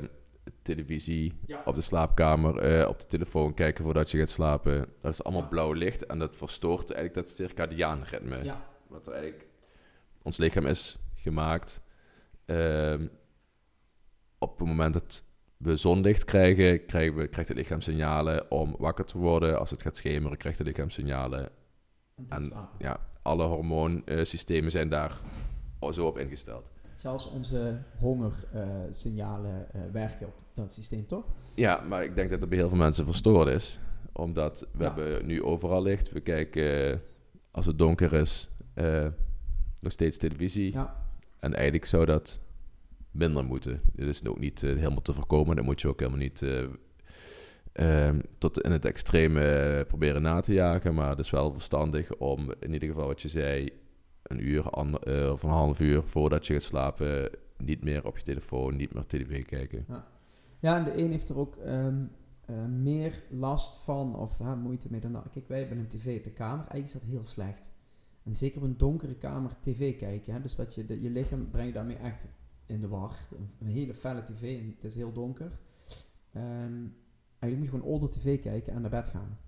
televisie 0.63 1.33
ja. 1.47 1.63
op 1.65 1.75
de 1.75 1.81
slaapkamer, 1.81 2.81
uh, 2.81 2.89
op 2.89 3.01
de 3.01 3.07
telefoon 3.07 3.55
kijken 3.55 3.85
voordat 3.85 4.11
je 4.11 4.19
gaat 4.19 4.31
slapen. 4.31 4.87
Dat 5.01 5.13
is 5.13 5.25
allemaal 5.25 5.43
ja. 5.43 5.49
blauw 5.49 5.73
licht 5.73 6.07
en 6.07 6.19
dat 6.19 6.37
verstoort 6.37 6.91
eigenlijk 6.91 7.15
dat 7.15 7.37
circadiaan 7.37 8.03
ritme. 8.03 8.45
Ja. 8.45 8.67
Wat 8.87 9.07
er 9.07 9.13
eigenlijk 9.13 9.47
ons 10.23 10.37
lichaam 10.37 10.67
is 10.67 10.99
gemaakt. 11.15 11.83
Uh, 12.47 12.95
op 14.39 14.59
het 14.59 14.69
moment 14.69 14.93
dat 14.93 15.25
we 15.57 15.77
zonlicht 15.77 16.25
krijgen, 16.25 16.87
krijgen 16.87 17.17
we, 17.17 17.27
krijgt 17.27 17.49
het 17.49 17.59
lichaam 17.59 17.81
signalen 17.81 18.51
om 18.51 18.75
wakker 18.79 19.05
te 19.05 19.19
worden. 19.19 19.59
Als 19.59 19.71
het 19.71 19.83
gaat 19.83 19.97
schemeren, 19.97 20.37
krijgt 20.37 20.59
het 20.59 20.67
lichaam 20.67 20.91
signalen. 20.91 21.49
En 22.29 22.53
ja, 22.79 23.07
alle 23.23 23.45
hormoonsystemen 23.45 24.71
zijn 24.71 24.89
daar 24.89 25.21
zo 25.91 26.07
op 26.07 26.19
ingesteld. 26.19 26.71
Zelfs 26.99 27.31
onze 27.31 27.79
hongersignalen 27.99 29.67
uh, 29.75 29.81
uh, 29.81 29.93
werken 29.93 30.27
op 30.27 30.35
dat 30.53 30.73
systeem, 30.73 31.07
toch? 31.07 31.25
Ja, 31.55 31.81
maar 31.81 32.05
ik 32.05 32.15
denk 32.15 32.31
dat 32.31 32.41
het 32.41 32.49
bij 32.49 32.59
heel 32.59 32.69
veel 32.69 32.79
mensen 32.79 33.05
verstoord 33.05 33.49
is. 33.49 33.79
Omdat 34.13 34.69
we 34.73 34.85
ja. 34.85 34.95
hebben 34.95 35.27
nu 35.27 35.43
overal 35.43 35.83
licht. 35.83 36.13
We 36.13 36.21
kijken, 36.21 36.91
uh, 36.91 36.97
als 37.51 37.67
het 37.67 37.79
donker 37.79 38.13
is, 38.13 38.51
nog 39.81 39.93
steeds 39.93 40.17
televisie. 40.17 40.73
Ja. 40.73 40.95
En 41.41 41.55
eigenlijk 41.55 41.87
zou 41.87 42.05
dat 42.05 42.41
minder 43.11 43.45
moeten. 43.45 43.81
Dit 43.93 44.09
is 44.09 44.27
ook 44.27 44.39
niet 44.39 44.63
uh, 44.63 44.77
helemaal 44.77 45.03
te 45.03 45.13
voorkomen. 45.13 45.57
Dat 45.57 45.65
moet 45.65 45.81
je 45.81 45.89
ook 45.89 45.99
helemaal 45.99 46.21
niet 46.21 46.43
uh, 46.43 48.07
um, 48.07 48.23
tot 48.39 48.61
in 48.61 48.73
het 48.73 48.85
extreme 48.85 49.85
proberen 49.89 50.23
na 50.23 50.41
te 50.41 50.53
jagen. 50.53 50.95
Maar 50.95 51.11
het 51.11 51.19
is 51.19 51.31
wel 51.31 51.53
verstandig 51.53 52.15
om 52.15 52.53
in 52.61 52.73
ieder 52.73 52.89
geval 52.89 53.07
wat 53.07 53.23
je 53.23 53.29
zei, 53.29 53.73
een 54.29 54.49
uur 54.49 54.71
ander, 54.71 55.33
of 55.33 55.43
een 55.43 55.51
half 55.51 55.81
uur 55.81 56.03
voordat 56.03 56.47
je 56.47 56.53
gaat 56.53 56.63
slapen, 56.63 57.31
niet 57.57 57.83
meer 57.83 58.07
op 58.07 58.19
je 58.19 58.25
telefoon, 58.25 58.77
niet 58.77 58.95
meer 58.95 59.07
tv 59.07 59.45
kijken. 59.45 59.85
Ja, 59.89 60.07
ja 60.59 60.77
en 60.77 60.85
de 60.85 61.03
een 61.03 61.11
heeft 61.11 61.29
er 61.29 61.39
ook 61.39 61.57
um, 61.67 62.11
uh, 62.51 62.65
meer 62.67 63.23
last 63.31 63.77
van 63.77 64.17
of 64.17 64.39
ha, 64.39 64.55
moeite 64.55 64.87
mee 64.91 65.01
dan 65.01 65.13
dat. 65.13 65.31
Kijk, 65.33 65.49
wij 65.49 65.59
hebben 65.59 65.79
een 65.79 65.89
tv 65.89 66.17
op 66.17 66.25
de 66.25 66.33
kamer. 66.33 66.59
Eigenlijk 66.59 66.85
is 66.85 66.93
dat 66.93 67.03
heel 67.03 67.25
slecht. 67.25 67.73
En 68.23 68.35
zeker 68.35 68.61
op 68.61 68.67
een 68.67 68.77
donkere 68.77 69.15
kamer 69.15 69.51
tv 69.61 69.97
kijken. 69.97 70.33
Hè? 70.33 70.41
Dus 70.41 70.57
dat 70.57 70.75
je 70.75 71.03
je 71.03 71.11
lichaam 71.11 71.51
brengt 71.51 71.75
daarmee 71.75 71.97
echt 71.97 72.27
in 72.67 72.81
de 72.81 72.89
war. 72.89 73.13
Een, 73.61 73.69
hele 73.69 73.95
felle 73.95 74.23
tv 74.23 74.61
en 74.61 74.71
het 74.75 74.85
is 74.85 74.95
heel 74.95 75.13
donker. 75.13 75.59
Um, 76.37 76.97
en 77.39 77.51
je 77.51 77.57
moet 77.57 77.69
gewoon 77.69 77.85
older 77.85 78.11
tv 78.11 78.41
kijken 78.41 78.73
en 78.73 78.81
naar 78.81 78.91
bed 78.91 79.09
gaan. 79.09 79.39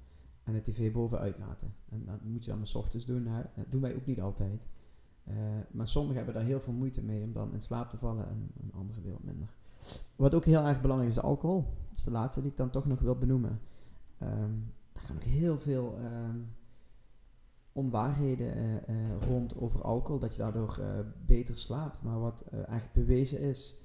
En 0.50 0.56
de 0.56 0.70
tv 0.70 0.92
bovenuit 0.92 1.38
laten. 1.38 1.74
En 1.88 2.04
dat 2.04 2.22
moet 2.22 2.44
je 2.44 2.50
dan 2.50 2.66
s 2.66 2.74
ochtends 2.74 3.06
doen. 3.06 3.26
Hè. 3.26 3.42
Dat 3.54 3.64
doen 3.68 3.80
wij 3.80 3.94
ook 3.94 4.06
niet 4.06 4.20
altijd. 4.20 4.68
Uh, 5.28 5.34
maar 5.70 5.88
sommigen 5.88 6.16
hebben 6.16 6.34
daar 6.34 6.44
heel 6.44 6.60
veel 6.60 6.72
moeite 6.72 7.02
mee 7.02 7.24
om 7.24 7.32
dan 7.32 7.52
in 7.52 7.60
slaap 7.60 7.90
te 7.90 7.98
vallen 7.98 8.28
en, 8.28 8.50
en 8.62 8.72
anderen 8.72 9.02
weer 9.02 9.16
minder. 9.20 9.54
Wat 10.16 10.34
ook 10.34 10.44
heel 10.44 10.66
erg 10.66 10.80
belangrijk 10.80 11.10
is, 11.10 11.20
alcohol. 11.20 11.62
Dat 11.88 11.98
is 11.98 12.04
de 12.04 12.10
laatste 12.10 12.40
die 12.40 12.50
ik 12.50 12.56
dan 12.56 12.70
toch 12.70 12.86
nog 12.86 13.00
wil 13.00 13.14
benoemen. 13.14 13.60
Um, 14.22 14.72
daar 14.92 15.02
gaan 15.02 15.16
ook 15.16 15.22
heel 15.22 15.58
veel 15.58 15.98
um, 15.98 16.48
onwaarheden 17.72 18.56
uh, 18.90 19.16
rond 19.28 19.58
over 19.58 19.82
alcohol, 19.82 20.18
dat 20.18 20.32
je 20.34 20.42
daardoor 20.42 20.80
beter 21.26 21.56
slaapt. 21.56 22.02
Maar 22.02 22.20
wat 22.20 22.44
echt 22.66 22.92
bewezen 22.92 23.40
is, 23.40 23.76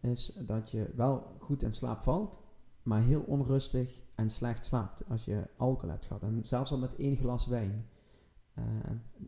is 0.00 0.38
dat 0.46 0.70
je 0.70 0.90
wel 0.94 1.36
goed 1.38 1.62
in 1.62 1.72
slaap 1.72 2.00
valt, 2.00 2.40
maar 2.86 3.02
heel 3.02 3.20
onrustig 3.20 4.02
en 4.14 4.30
slecht 4.30 4.64
slaapt 4.64 5.08
als 5.08 5.24
je 5.24 5.48
alcohol 5.56 5.90
hebt 5.90 6.06
gehad. 6.06 6.22
En 6.22 6.44
zelfs 6.44 6.72
al 6.72 6.78
met 6.78 6.96
één 6.96 7.16
glas 7.16 7.46
wijn. 7.46 7.86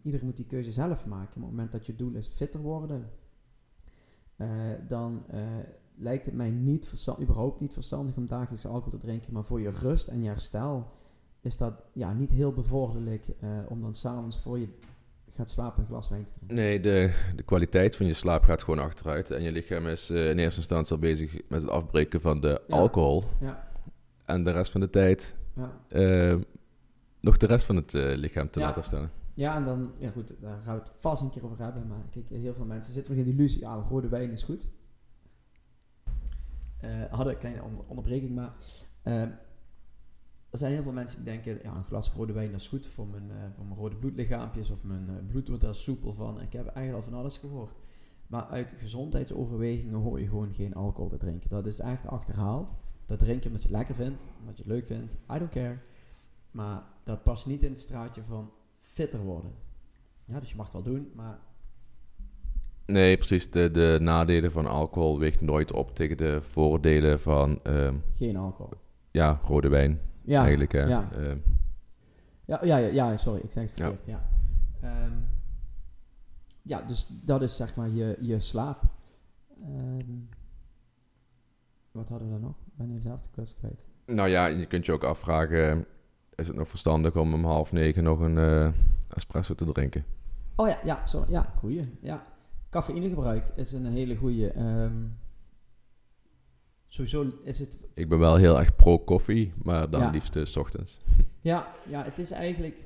iedereen 0.03 0.27
moet 0.27 0.37
die 0.37 0.47
keuze 0.47 0.73
zelf 0.73 1.07
maken. 1.07 1.37
Op 1.37 1.43
het 1.43 1.51
moment 1.51 1.73
dat 1.73 1.87
je 1.87 1.97
doel 1.97 2.15
is 2.15 2.27
fitter 2.27 2.61
worden, 2.61 3.11
dan 4.89 5.25
lijkt 5.95 6.27
het 6.27 6.35
mij 6.35 6.51
niet 6.51 6.89
verstand, 6.89 7.21
überhaupt 7.21 7.61
niet 7.61 7.73
verstandig 7.73 8.17
om 8.17 8.27
dagelijks 8.27 8.67
alcohol 8.67 8.91
te 8.91 9.07
drinken. 9.07 9.33
Maar 9.33 9.45
voor 9.45 9.61
je 9.61 9.71
rust 9.71 10.09
en 10.09 10.23
je 10.23 10.29
herstel 10.29 10.91
is 11.41 11.57
dat 11.57 11.83
ja, 11.93 12.13
niet 12.13 12.31
heel 12.31 12.53
bevorderlijk 12.53 13.29
uh, 13.41 13.59
om 13.69 13.81
dan 13.81 13.95
s'avonds 13.95 14.39
voor 14.39 14.59
je 14.59 14.69
gaat 15.39 15.51
slapen 15.51 15.81
een 15.81 15.89
glas 15.89 16.09
wijn 16.09 16.25
te 16.25 16.33
drinken. 16.33 16.57
Nee, 16.57 16.81
de, 16.81 17.13
de 17.37 17.43
kwaliteit 17.43 17.97
van 17.97 18.07
je 18.07 18.13
slaap 18.13 18.43
gaat 18.43 18.63
gewoon 18.63 18.79
achteruit. 18.79 19.31
En 19.31 19.43
je 19.43 19.53
lichaam 19.53 19.87
is 19.87 20.11
uh, 20.11 20.31
in 20.31 20.39
eerste 20.39 20.61
instantie 20.61 20.93
al 20.93 20.99
bezig 20.99 21.33
met 21.49 21.63
het 21.63 21.71
afbreken 21.71 22.21
van 22.21 22.41
de 22.41 22.63
ja. 22.67 22.77
alcohol. 22.77 23.25
Ja. 23.41 23.69
En 24.25 24.45
de 24.45 24.51
rest 24.51 24.71
van 24.73 24.81
de 24.81 24.91
tijd 24.91 25.37
ja. 25.55 25.73
uh, 25.89 26.41
nog 27.21 27.37
de 27.37 27.47
rest 27.47 27.65
van 27.65 27.77
het 27.77 27.93
lichaam 27.93 28.51
te 28.51 28.61
laten 28.61 28.85
staan. 28.85 29.11
Ja, 29.35 29.57
en 29.57 29.65
dan, 29.65 29.93
ja 29.99 30.11
goed, 30.11 30.35
daar 30.41 30.59
gaan 30.63 30.75
we 30.75 30.81
het 30.81 30.93
vast 30.97 31.23
een 31.23 31.31
keer 31.31 31.45
over 31.45 31.65
hebben. 31.65 31.87
Maar 31.87 32.03
kijk, 32.11 32.29
heel 32.29 32.55
veel 32.55 32.65
mensen 32.65 32.93
zitten 32.93 33.13
nog 33.13 33.21
in 33.21 33.29
die 33.29 33.39
illusie, 33.39 33.61
ja, 33.61 33.75
rode 33.75 34.09
wijn 34.09 34.31
is 34.31 34.43
goed. 34.43 34.69
hadden 37.11 37.33
een 37.33 37.39
kleine 37.39 37.63
onder 37.63 37.85
onderbreking, 37.89 38.35
maar 38.35 38.53
er 40.51 40.59
zijn 40.59 40.73
heel 40.73 40.83
veel 40.83 40.93
mensen 40.93 41.25
die 41.25 41.33
denken, 41.33 41.59
ja, 41.63 41.75
een 41.77 41.85
glas 41.85 42.13
rode 42.13 42.33
wijn 42.33 42.55
is 42.55 42.69
goed 42.69 42.87
voor 42.87 43.07
mijn, 43.07 43.25
uh, 43.29 43.37
voor 43.57 43.65
mijn 43.65 43.79
rode 43.79 43.97
bloedlichaampjes 43.97 44.71
of 44.71 44.85
mijn 44.85 45.07
uh, 45.09 45.15
bloed 45.29 45.49
wordt 45.49 45.63
daar 45.63 45.75
soepel 45.75 46.13
van. 46.13 46.41
Ik 46.41 46.53
heb 46.53 46.67
eigenlijk 46.67 47.05
al 47.05 47.11
van 47.11 47.21
alles 47.21 47.37
gehoord. 47.37 47.77
Maar 48.27 48.47
uit 48.47 48.75
gezondheidsoverwegingen 48.79 49.99
hoor 49.99 50.21
je 50.21 50.27
gewoon 50.29 50.55
geen 50.55 50.75
alcohol 50.75 51.09
te 51.09 51.17
drinken. 51.17 51.51
Dat 51.51 51.67
is 51.67 51.81
echt 51.81 52.07
achterhaald. 52.07 52.75
Dat 53.07 53.19
drink 53.19 53.43
je 53.43 53.47
omdat 53.49 53.63
je 53.63 53.69
het 53.69 53.77
lekker 53.77 53.95
vindt, 53.95 54.27
omdat 54.41 54.57
je 54.57 54.63
het 54.63 54.73
leuk 54.73 54.87
vindt. 54.87 55.15
I 55.35 55.39
don't 55.39 55.51
care. 55.51 55.79
Maar 56.51 56.83
dat 57.05 57.23
past 57.23 57.47
niet 57.47 57.63
in 57.63 57.71
het 57.71 57.81
straatje 57.81 58.23
van 58.23 58.51
fitter 58.79 59.21
worden. 59.21 59.53
Ja, 60.25 60.41
dus 60.41 60.51
je 60.51 60.57
mag 60.57 60.73
het 60.73 60.75
wel 60.85 60.95
doen, 60.95 61.11
maar 61.15 61.39
Nee, 62.87 63.17
precies. 63.17 63.51
De, 63.51 63.71
de 63.71 63.99
nadelen 64.01 64.53
van 64.53 64.67
alcohol 64.67 65.19
weegt 65.19 65.41
nooit 65.41 65.73
op 65.73 65.95
tegen 65.95 66.17
de 66.17 66.43
voordelen 66.43 67.21
van 67.21 67.61
ehm, 67.63 67.95
Geen 68.15 68.37
alcohol. 68.37 68.73
ja, 69.11 69.41
rode 69.43 69.69
wijn. 69.69 70.01
Ja, 70.29 70.41
eigenlijk. 70.43 70.73
Hè. 70.73 70.83
ja. 70.85 71.09
Ehm, 71.13 71.39
Ja, 72.45 72.61
ja, 72.65 72.77
ja, 72.77 73.11
ja, 73.11 73.17
sorry, 73.17 73.41
ik 73.45 73.51
zeg 73.53 73.69
het 73.69 73.79
Ja. 73.79 73.85
verkeerd. 73.89 74.07
Ja, 74.07 74.29
Ehm, 74.81 75.13
ja 76.63 76.83
dus 76.83 77.07
dat 77.25 77.43
is 77.43 77.57
zeg 77.57 77.75
maar 77.77 77.89
je, 77.89 78.17
je 78.21 78.39
slaap. 78.41 78.83
Ehm, 79.63 80.13
wat 81.91 82.09
hadden 82.09 82.27
we 82.29 82.33
dan 82.33 82.43
nog? 82.43 82.57
Ben 82.75 82.91
even 82.91 83.03
zelf 83.03 83.21
de 83.21 83.29
kwijt. 83.61 83.87
nou 84.07 84.29
ja, 84.29 84.47
je 84.47 84.67
kunt 84.67 84.87
je 84.87 84.93
ook 84.93 85.05
afvragen: 85.05 85.87
is 86.35 86.47
het 86.47 86.57
nog 86.57 86.69
verstandig 86.69 87.17
om 87.17 87.35
om 87.35 87.45
half 87.45 87.73
negen 87.73 88.03
nog 88.05 88.21
een 88.21 88.39
eh, 88.39 88.73
espresso 89.09 89.55
te 89.55 89.65
drinken? 89.73 90.05
Oh 90.57 90.69
ja, 90.69 90.79
ja, 90.85 91.07
sorry, 91.07 91.31
ja, 91.31 91.53
goeie. 91.57 91.99
Ja. 92.01 92.27
Cafeïnegebruik 92.71 93.47
is 93.55 93.73
een 93.73 93.87
hele 93.87 94.17
goeie. 94.17 94.51
ehm, 94.51 94.93
sowieso 96.89 97.33
is 97.43 97.59
het 97.59 97.79
Ik 97.95 98.09
ben 98.09 98.19
wel 98.19 98.37
heel 98.37 98.59
erg 98.59 98.75
pro 98.77 98.99
koffie, 98.99 99.53
maar 99.63 99.91
dan 99.91 100.01
Ja. 100.01 100.11
liefst 100.11 100.37
eh, 100.37 100.45
's 100.45 100.57
ochtends. 100.57 101.01
Ja, 101.41 101.69
ja, 101.89 102.05
het 102.05 102.19
is 102.19 102.31
eigenlijk. 102.31 102.77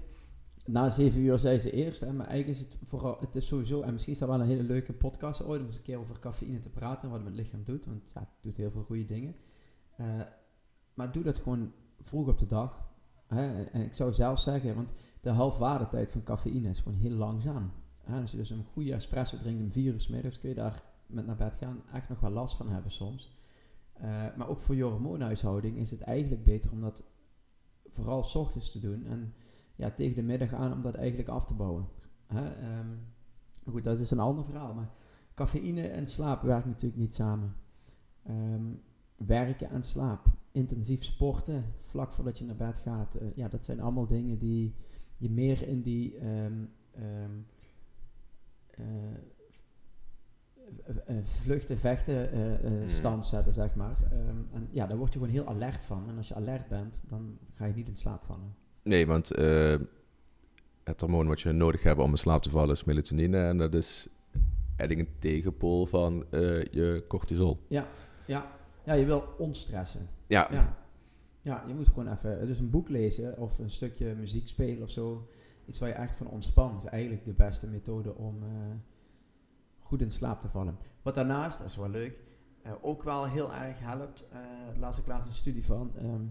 Na 0.67 0.89
zeven 0.89 1.21
uur 1.21 1.39
zei 1.39 1.59
ze 1.59 1.71
eerst, 1.71 2.01
hè, 2.01 2.13
maar 2.13 2.27
eigenlijk 2.27 2.59
is 2.59 2.65
het 2.65 2.79
vooral. 2.83 3.17
Het 3.21 3.37
is 3.37 3.47
sowieso, 3.47 3.81
en 3.81 3.93
misschien 3.93 4.13
is 4.13 4.19
dat 4.19 4.29
wel 4.29 4.41
een 4.41 4.47
hele 4.47 4.63
leuke 4.63 4.93
podcast 4.93 5.45
ooit 5.45 5.61
om 5.61 5.67
eens 5.67 5.77
een 5.77 5.83
keer 5.83 5.99
over 5.99 6.19
cafeïne 6.19 6.59
te 6.59 6.71
praten 6.71 7.03
en 7.03 7.09
wat 7.09 7.21
het 7.21 7.29
met 7.29 7.39
het 7.39 7.47
lichaam 7.47 7.65
doet, 7.65 7.85
want 7.87 8.11
ja, 8.15 8.21
het 8.21 8.29
doet 8.41 8.57
heel 8.57 8.71
veel 8.71 8.83
goede 8.83 9.05
dingen. 9.05 9.35
Eh, 9.97 10.07
maar 10.95 11.13
doe 11.13 11.23
dat 11.23 11.39
gewoon 11.39 11.73
vroeg 12.01 12.29
op 12.29 12.39
de 12.39 12.47
dag. 12.47 12.91
Hè, 13.27 13.63
en 13.65 13.83
ik 13.83 13.95
zou 13.95 14.13
zelf 14.13 14.39
zeggen, 14.39 14.75
want 14.75 14.93
de 15.21 15.31
halfwaardetijd 15.31 16.11
van 16.11 16.23
cafeïne 16.23 16.69
is 16.69 16.81
gewoon 16.81 16.99
heel 16.99 17.11
langzaam. 17.17 17.71
Hè, 18.03 18.21
als 18.21 18.31
je 18.31 18.37
dus 18.37 18.51
een 18.51 18.65
goede 18.73 18.93
espresso 18.95 19.37
drinkt 19.39 19.63
om 19.63 19.71
vier 19.71 19.93
uur 19.93 20.07
middags, 20.11 20.39
kun 20.39 20.49
je 20.49 20.55
daar 20.55 20.83
met 21.07 21.27
naar 21.27 21.37
bed 21.37 21.57
gaan 21.57 21.83
echt 21.93 22.09
nog 22.09 22.21
wel 22.21 22.31
last 22.31 22.57
van 22.57 22.69
hebben 22.69 22.91
soms. 22.91 23.33
Eh, 23.93 24.37
maar 24.37 24.49
ook 24.49 24.59
voor 24.59 24.75
je 24.75 24.83
hormoonhuishouding 24.83 25.77
is 25.77 25.91
het 25.91 26.01
eigenlijk 26.01 26.45
beter 26.45 26.73
om 26.73 26.81
dat 26.81 27.05
vooral 27.87 28.23
's 28.23 28.35
ochtends 28.35 28.73
te 28.73 28.79
doen. 28.79 29.05
En 29.05 29.35
ja, 29.77 29.91
tegen 29.91 30.17
de 30.17 30.23
middag 30.23 30.53
aan 30.53 30.73
om 30.73 30.81
dat 30.81 30.95
eigenlijk 30.95 31.29
af 31.29 31.45
te 31.45 31.55
bouwen. 31.55 31.89
Ehm, 32.27 32.87
goed, 33.71 33.85
dat 33.85 33.99
is 33.99 34.11
een 34.11 34.19
ander 34.21 34.45
verhaal. 34.45 34.75
Maar 34.75 34.91
cafeïne 35.35 35.89
en 35.89 36.07
slaap 36.07 36.43
werken 36.43 36.71
natuurlijk 36.71 37.01
niet 37.01 37.15
samen. 37.15 37.55
Ehm, 38.23 38.65
werken 39.17 39.71
en 39.71 39.83
slaap. 39.83 40.27
Intensief 40.53 41.03
sporten, 41.05 41.65
vlak 41.79 42.13
voordat 42.13 42.39
je 42.39 42.45
naar 42.45 42.57
bed 42.57 42.79
gaat. 42.79 43.15
eh, 43.15 43.35
ja, 43.35 43.49
dat 43.49 43.65
zijn 43.65 43.81
allemaal 43.81 44.07
dingen 44.07 44.39
die 44.39 44.75
je 45.17 45.31
meer 45.31 45.69
in 45.69 45.83
die 45.83 46.17
ehm, 46.19 46.65
ehm, 46.91 47.31
eh, 48.71 49.11
eh, 49.11 49.19
vluchten, 51.23 51.79
vechten 51.79 52.29
Mhm. 52.63 52.89
stand 52.89 53.27
zetten, 53.27 53.53
zeg 53.53 53.75
maar. 53.75 53.97
Ehm, 54.11 54.37
en 54.53 54.69
ja, 54.71 54.87
daar 54.87 54.97
word 54.97 55.13
je 55.13 55.19
gewoon 55.19 55.35
heel 55.35 55.47
alert 55.47 55.83
van. 55.83 56.09
En 56.09 56.17
als 56.17 56.29
je 56.29 56.35
alert 56.35 56.69
bent, 56.69 57.03
dan 57.07 57.39
ga 57.55 57.65
je 57.65 57.75
niet 57.75 57.89
in 57.89 57.97
slaap 57.97 58.23
vallen. 58.23 58.55
Nee, 58.83 59.07
want 59.07 59.31
eh, 59.31 59.77
het 60.85 61.01
hormoon 61.01 61.27
wat 61.27 61.41
je 61.41 61.53
nodig 61.53 61.83
hebt 61.83 62.01
om 62.01 62.11
in 62.11 62.19
slaap 62.19 62.43
te 62.43 62.51
vallen 62.51 62.71
is 62.75 62.85
melatonine. 62.85 63.45
En 63.47 63.59
dat 63.59 63.75
is 63.75 64.09
eigenlijk 64.77 65.09
een 65.09 65.19
tegenpool 65.19 65.87
van 65.87 66.27
je 66.71 67.05
cortisol. 67.09 67.59
Ja, 67.69 67.87
ja 68.85 68.95
je 68.95 69.05
wil 69.05 69.25
ontstressen. 69.39 70.09
Ja, 70.27 70.49
Ja. 70.51 70.77
ja, 71.43 71.65
je 71.67 71.75
moet 71.75 71.89
gewoon 71.89 72.13
even 72.13 72.47
dus 72.47 72.59
een 72.59 72.71
boek 72.71 72.89
lezen 72.89 73.39
of 73.39 73.59
een 73.59 73.71
stukje 73.71 74.15
muziek 74.15 74.49
spelen 74.49 74.83
of 74.83 74.91
zo. 74.91 75.29
Iets 75.67 75.79
waar 75.79 75.89
je 75.89 75.95
echt 75.95 76.17
van 76.17 76.27
ontspant 76.29 76.79
is 76.83 76.85
eigenlijk 76.89 77.25
de 77.25 77.33
beste 77.33 77.67
methode 77.69 78.15
om 78.17 78.43
goed 79.93 80.03
in 80.03 80.11
slaap 80.11 80.41
te 80.41 80.49
vallen. 80.49 80.77
Wat 81.03 81.15
daarnaast, 81.15 81.59
dat 81.59 81.69
is 81.69 81.77
wel 81.77 81.89
leuk, 81.89 82.19
eh, 82.63 82.73
ook 82.81 83.03
wel 83.03 83.25
heel 83.25 83.53
erg 83.55 83.81
helpt, 83.81 84.25
eh 84.29 84.39
las 84.79 84.99
ik 84.99 85.07
laatst 85.07 85.29
een 85.29 85.35
studie 85.35 85.65
van, 85.65 85.97
ehm, 85.97 86.25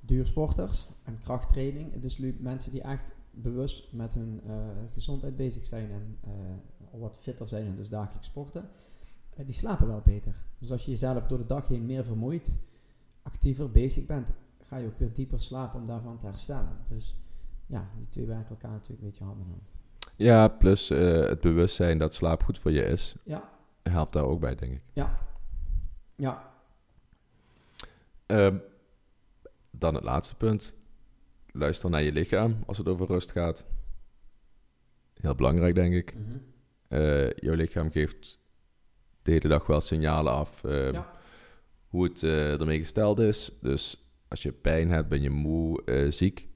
duursporters 0.00 0.88
en 1.04 1.18
krachttraining. 1.18 2.00
Dus 2.00 2.18
mensen 2.38 2.72
die 2.72 2.82
echt 2.82 3.14
bewust 3.30 3.92
met 3.92 4.14
hun 4.14 4.40
eh, 4.46 4.54
gezondheid 4.92 5.36
bezig 5.36 5.64
zijn 5.64 5.90
en 5.90 6.18
wat 6.98 7.18
fitter 7.18 7.48
zijn 7.48 7.66
en 7.66 7.76
dus 7.76 7.88
dagelijks 7.88 8.26
sporten, 8.26 8.68
die 9.36 9.52
slapen 9.52 9.86
wel 9.86 10.00
beter. 10.04 10.46
Dus 10.58 10.70
als 10.70 10.84
je 10.84 10.90
jezelf 10.90 11.26
door 11.26 11.38
de 11.38 11.46
dag 11.46 11.68
heen 11.68 11.86
meer 11.86 12.04
vermoeit, 12.04 12.58
actiever 13.22 13.70
bezig 13.70 14.06
bent, 14.06 14.32
ga 14.60 14.76
je 14.76 14.86
ook 14.86 14.98
weer 14.98 15.12
dieper 15.12 15.40
slapen 15.40 15.80
om 15.80 15.86
daarvan 15.86 16.18
te 16.18 16.26
herstellen. 16.26 16.76
Dus 16.88 17.16
ja, 17.66 17.90
die 17.96 18.08
twee 18.08 18.26
werken 18.26 18.50
elkaar 18.50 18.70
natuurlijk 18.70 19.02
een 19.02 19.08
beetje 19.08 19.24
hand 19.24 19.40
in 19.40 19.50
hand. 19.50 19.72
Ja 20.16 20.48
plus 20.48 20.90
eh, 20.90 21.20
het 21.28 21.40
bewustzijn 21.40 21.98
dat 21.98 22.14
slaap 22.14 22.42
goed 22.42 22.58
voor 22.58 22.70
je 22.70 22.82
is, 22.84 23.16
Ja, 23.24 23.50
helpt 23.82 24.12
daar 24.12 24.24
ook 24.24 24.40
bij, 24.40 24.54
denk 24.54 24.72
ik. 24.72 24.82
ja, 24.92 25.18
ja, 26.16 26.52
Ehm, 28.26 28.56
dan 29.70 29.94
het 29.94 30.04
laatste 30.04 30.34
punt. 30.36 30.74
Luister 31.52 31.90
naar 31.90 32.02
je 32.02 32.12
lichaam 32.12 32.62
als 32.66 32.78
het 32.78 32.88
over 32.88 33.06
rust 33.06 33.32
gaat. 33.32 33.66
Heel 35.14 35.34
belangrijk, 35.34 35.74
denk 35.74 35.94
ik. 35.94 36.14
Eh, 36.88 37.30
jouw 37.32 37.54
lichaam 37.54 37.90
geeft 37.90 38.38
de 39.22 39.30
hele 39.30 39.48
dag 39.48 39.66
wel 39.66 39.80
signalen 39.80 40.32
af 40.32 40.64
eh, 40.64 40.92
Ja. 40.92 41.10
hoe 41.88 42.04
het 42.04 42.22
eh, 42.22 42.60
ermee 42.60 42.78
gesteld 42.78 43.18
is. 43.18 43.58
Dus 43.62 44.04
als 44.28 44.42
je 44.42 44.52
pijn 44.52 44.90
hebt, 44.90 45.08
ben 45.08 45.22
je 45.22 45.30
moe, 45.30 45.82
ziek. 46.10 46.48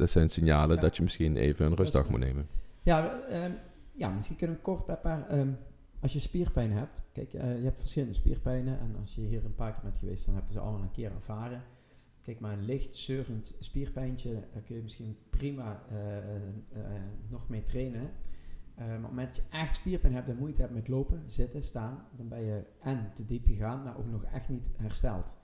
Dat 0.00 0.10
zijn 0.10 0.28
signalen 0.28 0.74
Ja. 0.74 0.80
dat 0.80 0.96
je 0.96 1.02
misschien 1.02 1.36
even 1.36 1.66
een 1.66 1.74
rustdag 1.74 2.08
moet 2.08 2.20
nemen. 2.20 2.48
Ja, 2.82 3.20
ehm, 3.28 3.52
ja, 3.92 4.08
misschien 4.08 4.36
kunnen 4.36 4.56
we 4.56 4.62
kort 4.62 4.88
een 4.88 5.00
paar... 5.00 5.28
ehm, 5.28 5.48
als 6.00 6.12
je 6.12 6.18
spierpijn 6.18 6.72
hebt, 6.72 7.02
kijk, 7.12 7.32
eh, 7.34 7.58
je 7.58 7.64
hebt 7.64 7.78
verschillende 7.78 8.14
spierpijnen 8.14 8.80
en 8.80 8.96
als 9.00 9.14
je 9.14 9.20
hier 9.20 9.44
een 9.44 9.54
paar 9.54 9.72
keer 9.72 9.82
bent 9.82 9.96
geweest, 9.96 10.26
dan 10.26 10.34
heb 10.34 10.44
je 10.46 10.52
ze 10.52 10.60
allemaal 10.60 10.82
een 10.82 10.90
keer 10.90 11.12
ervaren. 11.12 11.62
Kijk, 12.20 12.40
maar 12.40 12.52
een 12.52 12.64
licht 12.64 12.96
zeurend 12.96 13.54
spierpijntje, 13.58 14.32
daar 14.52 14.62
kun 14.62 14.76
je 14.76 14.82
misschien 14.82 15.16
prima 15.30 15.82
eh, 15.90 16.16
eh, 16.16 17.02
nog 17.28 17.48
mee 17.48 17.62
trainen. 17.62 18.10
Maar 18.74 18.88
op 18.88 19.02
het 19.02 19.10
moment 19.10 19.26
dat 19.28 19.36
je 19.36 19.56
echt 19.58 19.74
spierpijn 19.76 20.14
hebt 20.14 20.28
en 20.28 20.36
moeite 20.36 20.60
hebt 20.60 20.74
met 20.74 20.88
lopen, 20.88 21.22
zitten, 21.26 21.62
staan, 21.62 22.04
dan 22.16 22.28
ben 22.28 22.44
je 22.44 22.62
en 22.80 23.10
te 23.14 23.24
diep 23.24 23.46
gegaan, 23.46 23.82
maar 23.82 23.98
ook 23.98 24.10
nog 24.10 24.24
echt 24.24 24.48
niet 24.48 24.70
hersteld. 24.76 25.36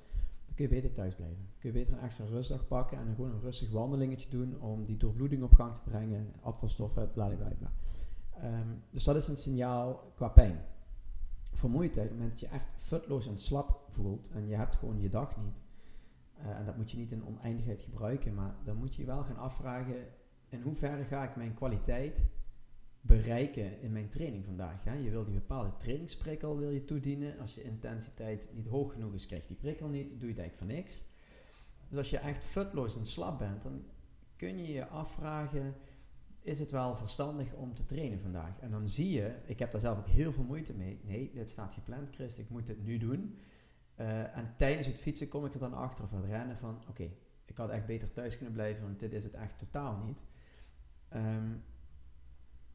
Kun 0.56 0.64
je 0.64 0.70
beter 0.70 0.92
thuis 0.92 1.14
blijven. 1.14 1.48
Kun 1.58 1.72
je 1.72 1.78
beter 1.78 1.92
een 1.92 2.00
extra 2.00 2.24
rustdag 2.24 2.66
pakken 2.66 2.98
en 2.98 3.04
dan 3.06 3.14
gewoon 3.14 3.30
een 3.30 3.40
rustig 3.40 3.70
wandelingetje 3.70 4.28
doen 4.28 4.60
om 4.60 4.84
die 4.84 4.96
doorbloeding 4.96 5.42
op 5.42 5.52
gang 5.52 5.74
te 5.74 5.80
brengen, 5.82 6.32
afvalstoffen, 6.40 7.10
bla 7.12 7.28
bla 7.28 7.48
bla. 7.58 7.72
Ehm, 8.40 8.68
dus 8.90 9.04
dat 9.04 9.16
is 9.16 9.28
een 9.28 9.36
signaal 9.36 10.12
qua 10.14 10.28
pijn. 10.28 10.64
Vermoeidheid, 11.52 12.06
op 12.06 12.12
het 12.12 12.20
moment 12.20 12.40
dat 12.40 12.50
je 12.50 12.56
echt 12.56 12.74
futloos 12.76 13.26
en 13.26 13.38
slap 13.38 13.84
voelt 13.88 14.30
en 14.30 14.46
je 14.48 14.54
hebt 14.54 14.76
gewoon 14.76 15.00
je 15.00 15.08
dag 15.08 15.36
niet. 15.36 15.62
eh, 16.36 16.58
en 16.58 16.64
dat 16.64 16.76
moet 16.76 16.90
je 16.90 16.96
niet 16.96 17.12
in 17.12 17.26
oneindigheid 17.26 17.82
gebruiken, 17.82 18.34
maar 18.34 18.54
dan 18.64 18.76
moet 18.76 18.94
je 18.94 19.00
je 19.00 19.06
wel 19.06 19.22
gaan 19.22 19.36
afvragen 19.38 19.96
in 20.48 20.62
hoeverre 20.62 21.04
ga 21.04 21.24
ik 21.24 21.36
mijn 21.36 21.54
kwaliteit 21.54 22.28
bereiken 23.06 23.80
in 23.80 23.92
mijn 23.92 24.08
training 24.08 24.44
vandaag. 24.44 24.84
Hè? 24.84 24.94
Je 24.94 25.10
wil 25.10 25.24
die 25.24 25.34
bepaalde 25.34 25.76
trainingsprikkel 25.76 26.58
wil 26.58 26.70
je 26.70 26.84
toedienen. 26.84 27.38
Als 27.38 27.54
je 27.54 27.62
intensiteit 27.62 28.50
niet 28.54 28.66
hoog 28.66 28.92
genoeg 28.92 29.14
is, 29.14 29.26
krijg 29.26 29.42
je 29.42 29.48
die 29.48 29.56
prikkel 29.56 29.88
niet, 29.88 30.08
doe 30.08 30.28
je 30.28 30.34
het 30.34 30.38
eigenlijk 30.38 30.56
voor 30.56 30.80
niks. 30.80 31.02
Dus 31.88 31.98
als 31.98 32.10
je 32.10 32.18
echt 32.18 32.44
futloos 32.44 32.96
en 32.96 33.06
slap 33.06 33.38
bent, 33.38 33.62
dan 33.62 33.84
kun 34.36 34.58
je 34.58 34.72
je 34.72 34.86
afvragen, 34.86 35.74
is 36.40 36.58
het 36.58 36.70
wel 36.70 36.96
verstandig 36.96 37.54
om 37.54 37.74
te 37.74 37.84
trainen 37.84 38.20
vandaag? 38.20 38.60
En 38.60 38.70
dan 38.70 38.88
zie 38.88 39.10
je, 39.10 39.34
ik 39.44 39.58
heb 39.58 39.70
daar 39.70 39.80
zelf 39.80 39.98
ook 39.98 40.08
heel 40.08 40.32
veel 40.32 40.44
moeite 40.44 40.74
mee. 40.74 41.00
Nee, 41.04 41.30
dit 41.34 41.48
staat 41.48 41.72
gepland, 41.72 42.10
Chris, 42.10 42.38
ik 42.38 42.48
moet 42.48 42.66
dit 42.66 42.84
nu 42.84 42.98
doen. 42.98 43.38
Eh, 43.94 44.36
en 44.36 44.54
tijdens 44.56 44.86
het 44.86 44.98
fietsen 44.98 45.28
kom 45.28 45.44
ik 45.44 45.54
er 45.54 45.60
dan 45.60 45.74
achter 45.74 46.04
of 46.04 46.10
het 46.10 46.24
rennen 46.24 46.58
van, 46.58 46.82
oké, 46.88 47.10
ik 47.44 47.56
had 47.56 47.70
echt 47.70 47.86
beter 47.86 48.12
thuis 48.12 48.36
kunnen 48.36 48.54
blijven, 48.54 48.82
want 48.82 49.00
dit 49.00 49.12
is 49.12 49.24
het 49.24 49.34
echt 49.34 49.58
totaal 49.58 49.96
niet. 49.96 50.22
Ehm, 51.08 51.52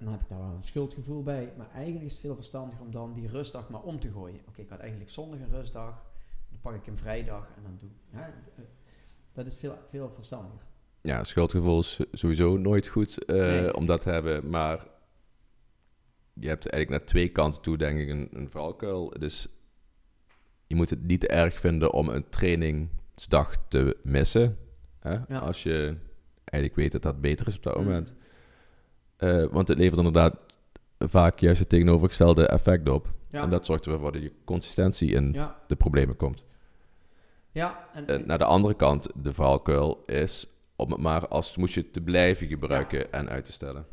dan 0.03 0.11
heb 0.11 0.21
ik 0.21 0.27
daar 0.29 0.39
wel 0.39 0.55
een 0.55 0.63
schuldgevoel 0.63 1.23
bij. 1.23 1.53
Maar 1.57 1.69
eigenlijk 1.73 2.05
is 2.05 2.11
het 2.11 2.21
veel 2.21 2.35
verstandiger 2.35 2.81
om 2.81 2.91
dan 2.91 3.13
die 3.13 3.27
rustdag 3.27 3.69
maar 3.69 3.81
om 3.81 3.99
te 3.99 4.11
gooien. 4.11 4.39
Oké, 4.47 4.61
ik 4.61 4.69
had 4.69 4.79
eigenlijk 4.79 5.09
zondag 5.09 5.39
een 5.39 5.49
rustdag. 5.51 6.05
Dan 6.49 6.59
pak 6.61 6.75
ik 6.75 6.87
een 6.87 6.97
vrijdag 6.97 7.47
en 7.55 7.63
dan 7.63 7.75
doe 7.79 7.89
hè, 8.09 8.31
Dat 9.33 9.45
is 9.45 9.55
veel, 9.55 9.77
veel 9.89 10.11
verstandiger. 10.11 10.65
Ja, 11.01 11.23
schuldgevoel 11.23 11.79
is 11.79 11.99
sowieso 12.11 12.57
nooit 12.57 12.87
goed 12.87 13.25
eh, 13.25 13.35
Nee. 13.35 13.75
om 13.75 13.85
dat 13.85 14.01
te 14.01 14.09
hebben. 14.09 14.49
Maar 14.49 14.87
je 16.33 16.47
hebt 16.47 16.69
eigenlijk 16.69 16.89
naar 17.01 17.09
twee 17.11 17.29
kanten 17.29 17.61
toe, 17.61 17.77
denk 17.77 17.99
ik, 17.99 18.09
een, 18.09 18.29
een 18.31 18.49
valkuil. 18.49 19.09
Dus 19.19 19.47
je 20.67 20.75
moet 20.75 20.89
het 20.89 21.03
niet 21.03 21.19
te 21.19 21.27
erg 21.27 21.59
vinden 21.59 21.93
om 21.93 22.09
een 22.09 22.29
trainingsdag 22.29 23.67
te 23.67 23.97
missen. 24.03 24.57
Hè? 24.99 25.17
Ja. 25.27 25.37
Als 25.39 25.63
je 25.63 25.97
eigenlijk 26.43 26.75
weet 26.75 26.91
dat 26.91 27.01
dat 27.01 27.21
beter 27.21 27.47
is 27.47 27.55
op 27.55 27.63
dat 27.63 27.75
Mm. 27.77 28.03
Eh, 29.21 29.45
want 29.51 29.67
het 29.67 29.77
levert 29.77 29.97
inderdaad 29.97 30.35
vaak 30.99 31.39
juist 31.39 31.59
het 31.59 31.69
tegenovergestelde 31.69 32.47
effect 32.47 32.89
op. 32.89 33.13
Ja. 33.29 33.43
En 33.43 33.49
dat 33.49 33.65
zorgt 33.65 33.85
ervoor 33.85 34.11
dat 34.11 34.21
je 34.21 34.33
consistentie 34.45 35.11
in 35.11 35.33
ja. 35.33 35.55
de 35.67 35.75
problemen 35.75 36.15
komt. 36.15 36.43
Ja, 37.51 37.83
en, 37.93 38.07
Eh, 38.07 38.25
naar 38.25 38.37
de 38.37 38.45
andere 38.45 38.73
kant, 38.73 39.09
de 39.15 39.33
valkuil 39.33 40.03
is 40.05 40.47
om 40.75 40.91
het 40.91 41.01
maar 41.01 41.27
als 41.27 41.57
moest 41.57 41.73
je 41.73 41.91
te 41.91 42.01
blijven 42.01 42.47
gebruiken 42.47 43.11
en 43.11 43.29
uit 43.29 43.45
te 43.45 43.51
stellen. 43.51 43.85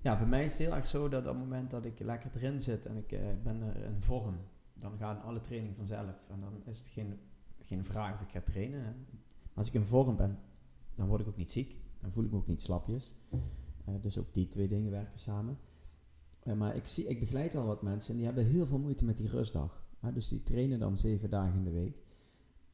Ja, 0.00 0.16
bij 0.16 0.26
mij 0.26 0.44
is 0.44 0.50
het 0.50 0.60
heel 0.60 0.74
erg 0.74 0.86
zo 0.86 1.08
dat 1.08 1.20
op 1.20 1.28
het 1.28 1.38
moment 1.38 1.70
dat 1.70 1.84
ik 1.84 1.98
lekker 1.98 2.30
erin 2.34 2.60
zit 2.60 2.86
en 2.86 2.96
ik 2.96 3.12
uh, 3.12 3.20
ben 3.42 3.62
er 3.62 3.84
in 3.84 4.00
vorm, 4.00 4.36
dan 4.74 4.96
gaan 4.98 5.22
alle 5.22 5.40
trainingen 5.40 5.76
vanzelf. 5.76 6.14
En 6.30 6.40
dan 6.40 6.62
is 6.66 6.78
het 6.78 6.88
geen, 6.88 7.20
geen 7.60 7.84
vraag 7.84 8.14
of 8.14 8.20
ik 8.20 8.30
ga 8.30 8.40
trainen. 8.40 8.84
Hè. 8.84 8.90
Als 9.54 9.66
ik 9.66 9.74
in 9.74 9.84
vorm 9.84 10.16
ben, 10.16 10.38
dan 10.94 11.06
word 11.06 11.20
ik 11.20 11.28
ook 11.28 11.36
niet 11.36 11.50
ziek. 11.50 11.76
Dan 12.00 12.12
voel 12.12 12.24
ik 12.24 12.30
me 12.30 12.36
ook 12.36 12.46
niet 12.46 12.62
slapjes. 12.62 13.14
Dus 14.00 14.18
ook 14.18 14.34
die 14.34 14.48
twee 14.48 14.68
dingen 14.68 14.90
werken 14.90 15.18
samen. 15.18 15.58
Maar 16.56 16.76
ik, 16.76 16.86
zie, 16.86 17.06
ik 17.06 17.20
begeleid 17.20 17.54
al 17.54 17.66
wat 17.66 17.82
mensen 17.82 18.10
en 18.10 18.16
die 18.16 18.26
hebben 18.26 18.46
heel 18.46 18.66
veel 18.66 18.78
moeite 18.78 19.04
met 19.04 19.16
die 19.16 19.28
rustdag. 19.28 19.84
dus 20.14 20.28
die 20.28 20.42
trainen 20.42 20.78
dan 20.78 20.96
zeven 20.96 21.30
dagen 21.30 21.56
in 21.56 21.64
de 21.64 21.70
week. 21.70 22.02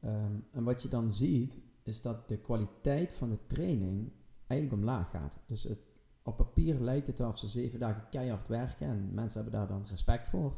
Um, 0.05 0.45
en 0.53 0.65
wat 0.65 0.83
je 0.83 0.89
dan 0.89 1.13
ziet, 1.13 1.59
is 1.83 2.03
dat 2.03 2.29
de 2.29 2.39
kwaliteit 2.39 3.13
van 3.13 3.29
de 3.29 3.47
training 3.47 4.13
eigenlijk 4.47 4.83
omlaag 4.83 5.11
gaat. 5.11 5.41
Dus 5.47 5.63
het, 5.63 5.79
op 6.23 6.37
papier 6.37 6.81
lijkt 6.81 7.07
het 7.07 7.21
alsof 7.21 7.39
ze 7.39 7.47
zeven 7.61 7.79
dagen 7.79 8.09
keihard 8.09 8.49
werken 8.49 8.87
en 8.87 9.15
mensen 9.15 9.43
hebben 9.43 9.61
daar 9.61 9.69
dan 9.69 9.87
respect 9.89 10.27
voor. 10.27 10.57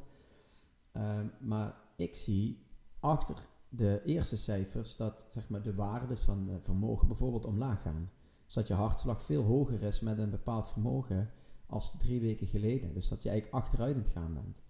Ehm, 0.92 1.26
maar 1.40 1.74
ik 1.96 2.16
zie 2.16 2.66
achter 3.00 3.36
de 3.68 4.02
eerste 4.04 4.36
cijfers 4.36 4.96
dat 4.96 5.26
zeg 5.28 5.48
maar, 5.48 5.62
de 5.62 5.74
waardes 5.74 6.20
van 6.20 6.56
vermogen 6.60 7.06
bijvoorbeeld 7.06 7.44
omlaag 7.44 7.82
gaan. 7.82 8.10
Dus 8.48 8.56
dat 8.56 8.66
je 8.66 8.74
hartslag 8.74 9.22
veel 9.22 9.42
hoger 9.42 9.82
is 9.82 10.00
met 10.00 10.18
een 10.18 10.30
bepaald 10.30 10.66
vermogen 10.68 11.30
als 11.66 11.98
drie 11.98 12.20
weken 12.20 12.46
geleden. 12.46 12.94
Dus 12.94 13.08
dat 13.08 13.22
je 13.22 13.28
eigenlijk 13.28 13.62
achteruit 13.62 13.94
in 13.94 14.02
het 14.02 14.10
gaan 14.10 14.34
bent. 14.34 14.62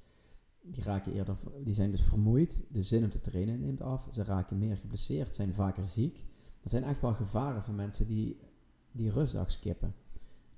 Die, 0.60 0.82
raken 0.82 1.12
eerder, 1.12 1.36
die 1.64 1.74
zijn 1.74 1.90
dus 1.90 2.02
vermoeid, 2.02 2.64
de 2.70 2.82
zin 2.82 3.04
om 3.04 3.10
te 3.10 3.20
trainen 3.20 3.60
neemt 3.60 3.82
af, 3.82 4.08
ze 4.12 4.24
raken 4.24 4.58
meer 4.58 4.76
geblesseerd, 4.76 5.34
zijn 5.34 5.52
vaker 5.52 5.84
ziek. 5.84 6.24
Er 6.62 6.70
zijn 6.70 6.84
echt 6.84 7.00
wel 7.00 7.12
gevaren 7.12 7.62
voor 7.62 7.74
mensen 7.74 8.06
die 8.06 8.40
die 8.92 9.10
rustdag 9.10 9.50
skippen. 9.50 9.94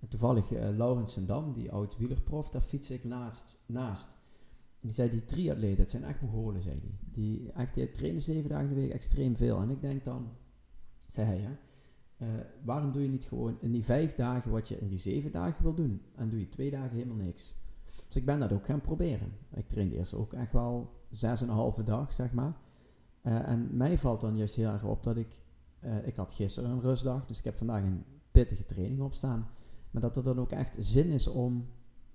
En 0.00 0.08
toevallig 0.08 0.50
uh, 0.50 0.68
Laurens 0.76 1.18
Dam, 1.26 1.52
die 1.52 1.72
oud 1.72 1.96
wielerprof, 1.96 2.48
daar 2.48 2.60
fiets 2.60 2.90
ik 2.90 3.04
naast. 3.04 3.60
naast. 3.66 4.16
die 4.80 4.92
zei, 4.92 5.10
die 5.10 5.24
triatleten, 5.24 5.78
het 5.80 5.90
zijn 5.90 6.04
echt 6.04 6.20
Mongolen, 6.20 6.62
zei 6.62 6.80
hij. 6.80 6.98
Die, 7.10 7.52
echt, 7.52 7.74
die 7.74 7.90
trainen 7.90 8.20
zeven 8.20 8.50
dagen 8.50 8.68
in 8.68 8.74
de 8.74 8.80
week 8.80 8.92
extreem 8.92 9.36
veel. 9.36 9.60
En 9.60 9.70
ik 9.70 9.80
denk 9.80 10.04
dan, 10.04 10.28
zei 11.06 11.26
hij, 11.26 11.38
hè, 11.38 11.56
uh, 12.22 12.28
waarom 12.64 12.92
doe 12.92 13.02
je 13.02 13.08
niet 13.08 13.24
gewoon 13.24 13.56
in 13.60 13.72
die 13.72 13.84
vijf 13.84 14.14
dagen 14.14 14.50
wat 14.50 14.68
je 14.68 14.78
in 14.78 14.88
die 14.88 14.98
zeven 14.98 15.32
dagen 15.32 15.62
wil 15.62 15.74
doen? 15.74 16.02
En 16.14 16.28
doe 16.28 16.40
je 16.40 16.48
twee 16.48 16.70
dagen 16.70 16.96
helemaal 16.96 17.16
niks. 17.16 17.54
Dus 18.06 18.16
ik 18.16 18.24
ben 18.24 18.38
dat 18.38 18.52
ook 18.52 18.64
gaan 18.64 18.80
proberen. 18.80 19.32
Ik 19.54 19.68
trainde 19.68 19.96
eerst 19.96 20.14
ook 20.14 20.32
echt 20.32 20.52
wel 20.52 20.92
zes 21.10 21.42
en 21.42 21.48
een 21.48 21.54
halve 21.54 21.82
dag, 21.82 22.12
zeg 22.12 22.32
maar. 22.32 22.56
Uh, 23.22 23.48
en 23.48 23.76
mij 23.76 23.98
valt 23.98 24.20
dan 24.20 24.36
juist 24.36 24.54
heel 24.54 24.70
erg 24.70 24.84
op 24.84 25.02
dat 25.02 25.16
ik... 25.16 25.42
Uh, 25.84 26.06
ik 26.06 26.16
had 26.16 26.32
gisteren 26.32 26.70
een 26.70 26.80
rustdag, 26.80 27.26
dus 27.26 27.38
ik 27.38 27.44
heb 27.44 27.54
vandaag 27.54 27.82
een 27.82 28.04
pittige 28.30 28.64
training 28.64 29.00
op 29.00 29.14
staan. 29.14 29.48
Maar 29.90 30.02
dat 30.02 30.16
er 30.16 30.22
dan 30.22 30.38
ook 30.38 30.50
echt 30.50 30.76
zin 30.78 31.10
is 31.10 31.26
om 31.26 31.66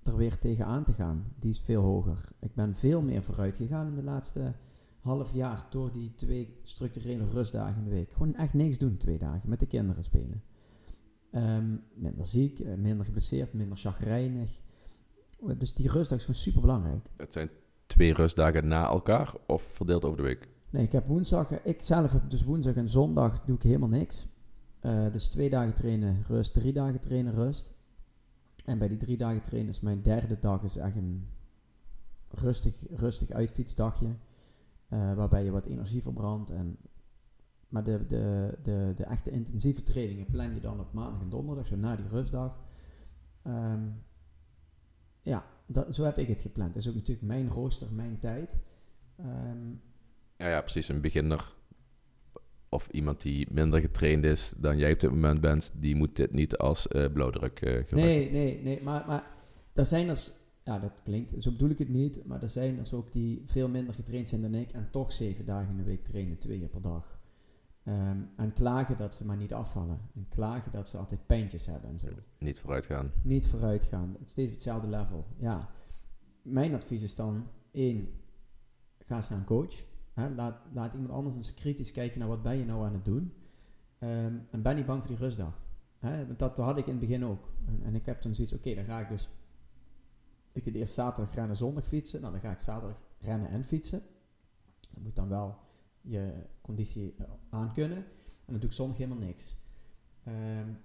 er 0.04 0.16
weer 0.16 0.40
tegenaan 0.40 0.84
te 0.84 0.94
gaan. 0.94 1.26
Die 1.40 1.50
is 1.50 1.60
veel 1.60 1.82
hoger. 1.82 2.30
Ik 2.40 2.56
ben 2.56 2.76
veel 2.76 3.02
meer 3.02 3.24
vooruit 3.24 3.56
gegaan 3.56 3.88
in 3.88 3.96
de 3.96 4.04
laatste 4.04 4.54
half 5.06 5.34
jaar 5.34 5.66
door 5.70 5.92
die 5.92 6.14
twee 6.16 6.60
structurele 6.64 7.26
rustdagen 7.26 7.78
in 7.78 7.84
de 7.84 7.96
week. 7.96 8.12
Gewoon 8.12 8.36
echt 8.36 8.54
niks 8.54 8.78
doen, 8.78 8.98
twee 8.98 9.18
dagen, 9.18 9.50
met 9.50 9.60
de 9.60 9.66
kinderen 9.66 10.04
spelen. 10.04 10.44
Um, 11.32 11.84
minder 11.94 12.26
ziek, 12.26 12.60
eh, 12.60 12.76
minder 12.76 13.06
geblesseerd, 13.06 13.54
minder 13.54 13.78
chagrijnig. 13.78 14.62
Dus 15.58 15.74
die 15.74 15.92
rustdag 15.92 16.18
is 16.18 16.26
gewoon 16.26 16.42
super 16.42 16.62
belangrijk. 16.62 17.10
Het 17.18 17.34
zijn 17.34 17.50
twee 17.86 18.14
rustdagen 18.14 18.68
na 18.68 18.88
elkaar 18.88 19.34
of 19.48 19.62
verdeeld 19.62 20.06
over 20.06 20.18
de 20.18 20.24
week? 20.24 20.48
Nee, 20.70 20.84
ik 20.84 20.92
heb 20.92 21.08
woensdag, 21.08 21.64
ik 21.64 21.82
zelf 21.82 22.12
heb 22.12 22.30
dus 22.30 22.44
woensdag 22.44 22.74
en 22.74 22.90
zondag 22.90 23.44
doe 23.46 23.56
ik 23.56 23.64
helemaal 23.64 23.90
niks. 23.90 24.28
Uh, 24.82 25.12
dus 25.12 25.28
twee 25.28 25.50
dagen 25.50 25.74
trainen, 25.74 26.24
rust, 26.28 26.54
drie 26.54 26.74
dagen 26.74 27.00
trainen, 27.00 27.34
rust. 27.34 27.74
En 28.66 28.78
bij 28.78 28.88
die 28.88 28.98
drie 28.98 29.18
dagen 29.18 29.42
trainen 29.42 29.72
is 29.72 29.80
mijn 29.80 30.02
derde 30.02 30.40
dag 30.40 30.64
is 30.64 30.78
echt 30.78 30.96
een 30.96 31.28
rustig, 32.30 32.86
rustig 32.90 33.32
uitfietsdagje. 33.32 34.08
Uh, 34.90 35.14
waarbij 35.14 35.44
je 35.44 35.52
wat 35.52 35.66
energie 35.66 36.02
verbrandt. 36.02 36.52
En, 36.52 36.78
maar 37.68 37.84
de, 37.84 38.06
de, 38.06 38.58
de, 38.64 38.94
de 38.96 39.04
echte 39.04 39.32
intensieve 39.32 39.84
trainingen 39.84 40.26
plan 40.26 40.54
je 40.54 40.60
dan 40.60 40.80
op 40.80 40.94
maandag 40.94 41.22
en 41.22 41.30
donderdag, 41.30 41.68
zo 41.68 41.76
na 41.76 41.96
die 41.96 42.08
rustdag. 42.08 42.60
Um, 43.48 44.04
ja, 45.22 45.46
dat, 45.66 45.96
zo 45.96 46.04
heb 46.04 46.18
ik 46.18 46.28
het 46.28 46.42
gepland. 46.42 46.74
Dat 46.74 46.82
is 46.82 46.90
ook 46.90 46.96
natuurlijk 46.96 47.28
mijn 47.28 47.50
rooster, 47.50 47.94
mijn 47.94 48.20
tijd. 48.20 48.60
Um, 49.20 49.82
ja, 50.38 50.48
ja, 50.48 50.62
precies. 50.62 50.90
Een 50.90 51.02
beginner 51.02 51.54
of 52.70 52.90
iemand 52.92 53.22
die 53.22 53.48
minder 53.52 53.80
getraind 53.80 54.24
is 54.24 54.54
dan 54.58 54.78
jij 54.78 54.94
op 54.94 55.00
dit 55.00 55.10
moment 55.12 55.42
bent, 55.42 55.74
die 55.76 55.96
moet 55.96 56.16
dit 56.16 56.32
niet 56.32 56.58
als 56.58 56.88
uh, 56.88 57.06
blauwdruk 57.14 57.62
uh, 57.62 57.84
gebruiken. 57.88 57.96
Nee, 57.96 58.32
nee, 58.32 58.62
nee. 58.62 58.84
Maar, 58.84 59.04
maar 59.08 59.32
er 59.74 59.86
zijn 59.86 60.10
er 60.10 60.32
ja, 60.66 60.80
dat 60.80 61.02
klinkt, 61.04 61.44
zo 61.44 61.52
bedoel 61.52 61.70
ik 61.70 61.78
het 61.78 61.90
niet, 61.90 62.26
maar 62.26 62.42
er 62.42 62.50
zijn 62.50 62.76
dus 62.76 62.94
ook 62.94 63.12
die 63.12 63.42
veel 63.46 63.70
minder 63.70 63.94
getraind 63.94 64.30
zijn 64.30 64.42
dan 64.42 64.54
ik 64.54 64.72
en 64.72 64.90
toch 64.92 65.12
zeven 65.12 65.46
dagen 65.46 65.70
in 65.70 65.78
de 65.78 65.84
week 65.84 66.04
trainen, 66.04 66.38
twee 66.38 66.60
keer 66.60 66.68
per 66.68 66.82
dag. 66.82 67.20
Um, 67.88 68.30
en 68.36 68.54
klagen 68.54 68.98
dat 68.98 69.14
ze 69.14 69.26
maar 69.26 69.38
niet 69.38 69.54
afvallen. 69.54 70.00
En 70.16 70.26
klagen 70.30 70.72
dat 70.72 70.90
ze 70.90 70.98
altijd 70.98 71.26
pijntjes 71.26 71.66
hebben 71.66 71.90
en 71.90 72.00
zo. 72.00 72.08
Niet 72.40 72.60
vooruit 72.60 72.86
gaan. 72.86 73.12
Niet 73.22 73.46
vooruit 73.46 73.84
gaan. 73.84 74.10
Het 74.12 74.26
is 74.26 74.32
steeds 74.32 74.48
op 74.48 74.54
hetzelfde 74.54 74.88
level. 74.88 75.26
Ja. 75.38 75.70
Mijn 76.42 76.74
advies 76.74 77.02
is 77.02 77.16
dan, 77.16 77.48
één, 77.72 78.08
ga 79.06 79.16
eens 79.16 79.30
naar 79.30 79.40
een 79.40 79.46
coach. 79.46 79.74
Hè? 80.14 80.30
Laat, 80.30 80.58
laat 80.74 80.94
iemand 80.94 81.12
anders 81.12 81.36
eens 81.36 81.54
kritisch 81.54 81.92
kijken 81.92 82.20
naar 82.20 82.28
wat 82.28 82.44
ben 82.44 82.58
je 82.58 82.66
nou 82.66 82.86
aan 82.86 82.94
het 82.94 83.06
doen. 83.06 83.34
Um, 84.00 84.48
en 84.52 84.62
ben 84.62 84.76
niet 84.76 84.86
bang 84.86 85.00
voor 85.00 85.12
die 85.12 85.20
rustdag. 85.20 85.62
Hè? 86.00 86.36
Dat 86.36 86.58
had 86.58 86.78
ik 86.78 86.86
in 86.86 86.92
het 86.92 87.08
begin 87.08 87.26
ook. 87.26 87.50
En, 87.66 87.80
en 87.84 87.96
ik 87.96 88.06
heb 88.06 88.22
dan 88.22 88.36
zoiets, 88.36 88.54
oké, 88.54 88.76
dan 88.76 88.86
ga 88.86 89.00
ik 89.00 89.10
dus 89.10 89.30
ik 90.56 90.64
ga 90.64 90.72
eerst 90.72 90.94
zaterdag 90.94 91.36
rennen, 91.36 91.56
zondag 91.56 91.86
fietsen. 91.86 92.22
Nou, 92.22 92.32
dan 92.32 92.42
ga 92.42 92.52
ik 92.52 92.60
zaterdag 92.60 93.04
rennen 93.20 93.50
en 93.50 93.64
fietsen. 93.64 94.04
Dat 94.92 95.04
moet 95.04 95.16
dan 95.16 95.30
wel 95.30 95.60
je 96.02 96.34
conditie 96.62 97.16
eh, 97.18 97.26
aankunnen. 97.50 97.98
En 97.98 98.52
dan 98.52 98.60
doe 98.60 98.70
ik 98.70 98.76
zondag 98.76 98.98
helemaal 98.98 99.26
niks. 99.28 99.56
Um, 100.28 100.78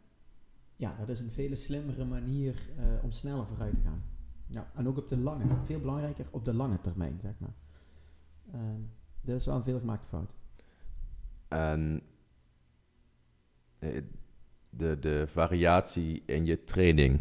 ja, 0.76 0.96
dat 0.96 1.08
is 1.08 1.20
een 1.20 1.30
veel 1.30 1.56
slimmere 1.56 2.04
manier 2.04 2.70
uh, 2.78 3.04
om 3.04 3.10
sneller 3.10 3.46
vooruit 3.46 3.74
te 3.74 3.80
gaan. 3.80 4.02
Ja, 4.46 4.70
en 4.74 4.88
ook 4.88 4.96
op 4.96 5.08
de 5.08 5.18
lange, 5.18 5.64
veel 5.64 5.80
belangrijker 5.80 6.26
op 6.30 6.44
de 6.44 6.54
lange 6.54 6.80
termijn, 6.80 7.20
zeg 7.20 7.38
maar. 7.38 7.54
Um, 8.54 8.90
dat 9.20 9.36
is 9.36 9.46
wel 9.46 9.56
een 9.56 9.62
veelgemaakte 9.62 10.08
fout. 10.08 10.36
En 11.48 12.02
eh, 13.78 14.02
de, 14.70 14.98
de 14.98 15.26
variatie 15.26 16.22
in 16.26 16.44
je 16.44 16.64
training 16.64 17.20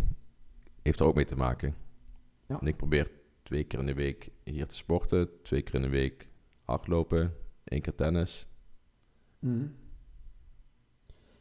heeft 0.82 1.00
er 1.00 1.06
ook 1.06 1.16
mee 1.16 1.26
te 1.26 1.36
maken. 1.36 1.76
Ja. 2.50 2.60
En 2.60 2.68
ik 2.68 2.78
probeer 2.78 3.12
twee 3.44 3.64
keer 3.64 3.80
in 3.80 3.86
de 3.86 3.94
week 3.94 4.32
hier 4.44 4.68
te 4.68 4.76
sporten, 4.76 5.42
twee 5.42 5.62
keer 5.62 5.76
in 5.76 5.82
de 5.82 5.90
week 5.90 6.30
hardlopen, 6.64 7.34
één 7.64 7.82
keer 7.82 7.96
tennis. 7.96 8.48
Mm. 9.40 9.76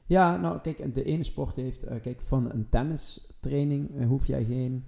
Ja, 0.06 0.36
nou 0.36 0.60
kijk, 0.60 0.94
de 0.94 1.04
ene 1.04 1.22
sport 1.22 1.56
heeft, 1.56 1.84
uh, 1.84 2.00
kijk, 2.00 2.20
van 2.20 2.50
een 2.50 2.68
tennistraining 2.68 3.94
uh, 3.94 4.06
hoef 4.06 4.26
jij 4.26 4.44
geen 4.44 4.84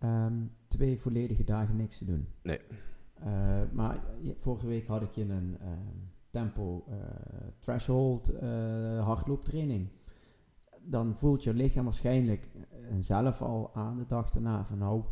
um, 0.00 0.52
twee 0.68 1.00
volledige 1.00 1.44
dagen 1.44 1.76
niks 1.76 1.98
te 1.98 2.04
doen. 2.04 2.28
Nee. 2.42 2.60
Uh, 3.20 3.60
maar 3.72 4.04
vorige 4.36 4.66
week 4.66 4.86
had 4.86 5.02
ik 5.02 5.12
je 5.12 5.22
een 5.22 5.56
ehm, 5.60 5.96
tempo 6.30 6.84
threshold 7.58 8.32
hardlooptraining. 9.00 9.88
Dan 10.80 11.16
voelt 11.16 11.44
je 11.44 11.54
lichaam 11.54 11.84
waarschijnlijk 11.84 12.48
zelf 12.96 13.42
al 13.42 13.74
aan 13.74 13.96
de 13.96 14.06
dag 14.06 14.34
erna 14.34 14.64
van 14.64 14.78
nou, 14.78 15.02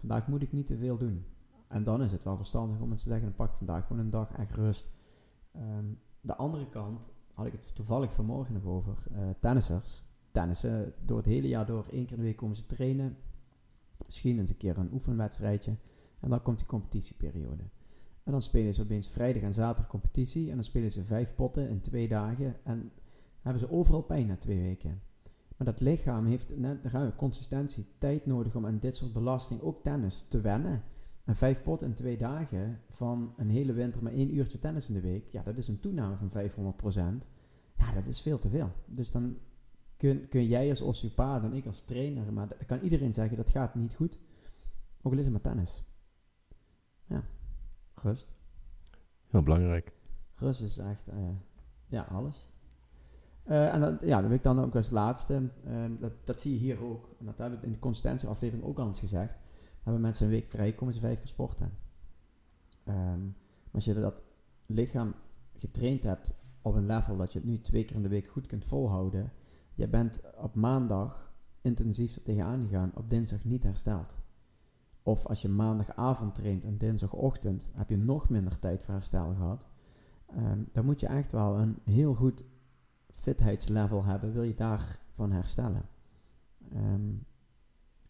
vandaag 0.00 0.28
moet 0.28 0.42
ik 0.42 0.52
niet 0.52 0.66
te 0.66 0.76
veel 0.76 0.98
doen. 0.98 1.24
En 1.68 1.82
dan 1.82 2.02
is 2.02 2.12
het 2.12 2.24
wel 2.24 2.36
verstandig 2.36 2.80
om 2.80 2.96
te 2.96 3.04
zeggen, 3.04 3.34
pak 3.34 3.54
vandaag 3.54 3.86
gewoon 3.86 4.02
een 4.02 4.10
dag 4.10 4.32
echt 4.32 4.54
rust. 4.54 4.90
Um, 5.56 5.98
de 6.20 6.36
andere 6.36 6.68
kant 6.68 7.10
had 7.32 7.46
ik 7.46 7.52
het 7.52 7.74
toevallig 7.74 8.12
vanmorgen 8.12 8.54
nog 8.54 8.64
over. 8.64 9.02
Uh, 9.12 9.18
tennissers. 9.40 10.04
Tennissen 10.30 10.92
door 11.04 11.16
het 11.16 11.26
hele 11.26 11.48
jaar 11.48 11.66
door. 11.66 11.86
één 11.90 12.04
keer 12.04 12.12
in 12.12 12.18
de 12.18 12.28
week 12.28 12.36
komen 12.36 12.56
ze 12.56 12.66
trainen. 12.66 13.16
Misschien 14.04 14.38
eens 14.38 14.50
een 14.50 14.56
keer 14.56 14.78
een 14.78 14.92
oefenwedstrijdje. 14.92 15.76
En 16.20 16.30
dan 16.30 16.42
komt 16.42 16.58
die 16.58 16.66
competitieperiode. 16.66 17.62
En 18.22 18.32
dan 18.32 18.42
spelen 18.42 18.74
ze 18.74 18.82
opeens 18.82 19.08
vrijdag 19.08 19.42
en 19.42 19.54
zaterdag 19.54 19.90
competitie. 19.90 20.48
En 20.48 20.54
dan 20.54 20.64
spelen 20.64 20.92
ze 20.92 21.04
vijf 21.04 21.34
potten 21.34 21.68
in 21.68 21.80
twee 21.80 22.08
dagen. 22.08 22.64
En 22.64 22.92
hebben 23.40 23.60
ze 23.60 23.70
overal 23.70 24.02
pijn 24.02 24.26
na 24.26 24.36
twee 24.36 24.60
weken. 24.60 25.02
Maar 25.60 25.72
dat 25.72 25.80
lichaam 25.80 26.26
heeft 26.26 26.58
net, 26.58 26.82
daar 26.82 26.90
gaan 26.90 27.06
we, 27.06 27.14
consistentie, 27.14 27.86
tijd 27.98 28.26
nodig 28.26 28.54
om 28.54 28.66
aan 28.66 28.78
dit 28.78 28.96
soort 28.96 29.12
belasting, 29.12 29.60
ook 29.60 29.82
tennis, 29.82 30.22
te 30.28 30.40
wennen. 30.40 30.82
En 31.24 31.36
vijf 31.36 31.62
pot 31.62 31.82
in 31.82 31.94
twee 31.94 32.16
dagen 32.16 32.80
van 32.88 33.34
een 33.36 33.50
hele 33.50 33.72
winter 33.72 34.02
maar 34.02 34.12
één 34.12 34.34
uurtje 34.34 34.58
tennis 34.58 34.88
in 34.88 34.94
de 34.94 35.00
week, 35.00 35.28
ja, 35.28 35.42
dat 35.42 35.56
is 35.56 35.68
een 35.68 35.80
toename 35.80 36.16
van 36.16 36.30
500%. 36.30 37.28
Ja, 37.76 37.92
dat 37.92 38.06
is 38.06 38.20
veel 38.20 38.38
te 38.38 38.48
veel. 38.48 38.70
Dus 38.86 39.10
dan 39.10 39.38
kun, 39.96 40.28
kun 40.28 40.46
jij 40.46 40.70
als 40.70 40.80
osteopaat 40.80 41.42
en 41.42 41.52
ik 41.52 41.66
als 41.66 41.80
trainer, 41.80 42.32
maar 42.32 42.48
dat 42.48 42.66
kan 42.66 42.80
iedereen 42.80 43.12
zeggen, 43.12 43.36
dat 43.36 43.50
gaat 43.50 43.74
niet 43.74 43.94
goed. 43.94 44.18
Ook 45.02 45.12
al 45.12 45.18
is 45.18 45.24
het 45.24 45.32
maar 45.32 45.42
tennis. 45.42 45.82
Ja, 47.06 47.24
rust. 47.94 48.32
Heel 49.26 49.42
belangrijk. 49.42 49.92
Rust 50.34 50.62
is 50.62 50.78
echt, 50.78 51.08
uh, 51.08 51.28
ja, 51.86 52.02
alles. 52.02 52.49
Eh, 53.50 53.74
en 53.74 53.80
dat, 53.80 54.00
ja, 54.00 54.16
dat 54.20 54.26
wil 54.26 54.36
ik 54.36 54.42
dan 54.42 54.60
ook 54.60 54.76
als 54.76 54.90
laatste. 54.90 55.50
Ehm, 55.64 55.96
dat, 55.98 56.12
dat 56.24 56.40
zie 56.40 56.52
je 56.52 56.58
hier 56.58 56.84
ook. 56.84 57.08
En 57.18 57.26
dat 57.26 57.38
hebben 57.38 57.60
we 57.60 57.66
in 57.66 57.72
de 57.72 57.78
consistentieaflevering 57.78 58.66
ook 58.66 58.78
al 58.78 58.86
eens 58.86 58.98
gezegd. 58.98 59.34
Hebben 59.82 60.02
mensen 60.02 60.26
een 60.26 60.32
week 60.32 60.50
vrij, 60.50 60.72
komen 60.72 60.94
ze 60.94 61.00
vijf 61.00 61.18
keer 61.18 61.28
sporten. 61.28 61.72
Ehm, 62.84 63.20
als 63.70 63.84
je 63.84 63.94
dat 63.94 64.22
lichaam 64.66 65.14
getraind 65.54 66.02
hebt 66.02 66.34
op 66.62 66.74
een 66.74 66.86
level 66.86 67.16
dat 67.16 67.32
je 67.32 67.38
het 67.38 67.48
nu 67.48 67.60
twee 67.60 67.84
keer 67.84 67.96
in 67.96 68.02
de 68.02 68.08
week 68.08 68.28
goed 68.28 68.46
kunt 68.46 68.64
volhouden. 68.64 69.32
Je 69.74 69.88
bent 69.88 70.20
op 70.36 70.54
maandag 70.54 71.32
intensief 71.60 72.16
er 72.16 72.22
tegenaan 72.22 72.62
gegaan, 72.62 72.92
op 72.94 73.10
dinsdag 73.10 73.44
niet 73.44 73.62
hersteld. 73.62 74.16
Of 75.02 75.26
als 75.26 75.42
je 75.42 75.48
maandagavond 75.48 76.34
traint 76.34 76.64
en 76.64 76.78
dinsdagochtend 76.78 77.72
heb 77.74 77.90
je 77.90 77.96
nog 77.96 78.28
minder 78.28 78.58
tijd 78.58 78.82
voor 78.82 78.94
herstel 78.94 79.34
gehad. 79.34 79.68
Um, 80.36 80.68
dan 80.72 80.84
moet 80.84 81.00
je 81.00 81.06
echt 81.06 81.32
wel 81.32 81.58
een 81.58 81.78
heel 81.84 82.14
goed 82.14 82.44
fitheidslevel 83.20 84.04
hebben, 84.04 84.32
wil 84.32 84.42
je 84.42 84.54
daarvan 84.54 85.32
herstellen. 85.32 85.88
Ehm, 86.72 87.10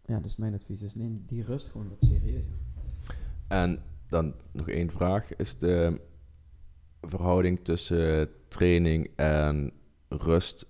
ja, 0.05 0.21
dus 0.21 0.37
mijn 0.37 0.55
advies 0.55 0.83
is 0.83 0.95
neem 0.95 1.23
die 1.27 1.43
rust 1.43 1.69
gewoon 1.69 1.89
wat 1.89 2.03
serieuzer. 2.03 2.53
En 3.49 3.83
dan 4.07 4.35
nog 4.53 4.69
één 4.69 4.91
vraag. 4.91 5.37
Is 5.37 5.59
de 5.59 6.01
verhouding 7.01 7.59
tussen 7.59 8.29
training 8.49 9.11
en 9.17 9.73
rust 10.09 10.67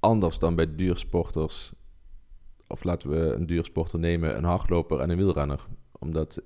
anders 0.00 0.38
dan 0.38 0.54
bij 0.54 0.74
duursporters? 0.74 1.72
Of 2.66 2.84
laten 2.84 3.10
we 3.10 3.32
een 3.34 3.46
duursporter 3.46 3.98
nemen, 3.98 4.36
een 4.36 4.44
hardloper 4.44 5.00
en 5.00 5.10
een 5.10 5.16
wielrenner. 5.16 5.66
Omdat 5.98 6.42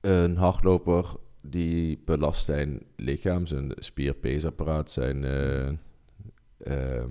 een 0.00 0.36
hardloper 0.36 1.16
die 1.40 2.02
belast 2.04 2.44
zijn 2.44 2.82
lichaam, 2.96 3.46
zijn 3.46 3.72
spierpeesapparaat, 3.74 4.90
zijn 4.90 5.22
uh, 5.22 5.70
uh, 6.58 7.04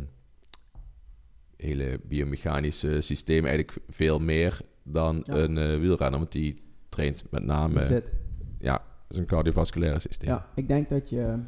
hele 1.55 1.99
biomechanische 2.03 3.01
systeem 3.01 3.45
eigenlijk 3.45 3.77
veel 3.87 4.19
meer 4.19 4.61
dan 4.83 5.21
een 5.23 5.57
uh, 5.57 5.79
wielrenner. 5.79 6.19
Want 6.19 6.31
die 6.31 6.61
traint 6.89 7.31
met 7.31 7.43
name... 7.43 8.03
Ja, 8.59 8.83
is 9.09 9.17
een 9.17 9.25
cardiovasculaire 9.25 9.99
systeem. 9.99 10.29
Ja, 10.29 10.47
ik 10.55 10.67
denk 10.67 10.89
dat 10.89 11.09
je, 11.09 11.39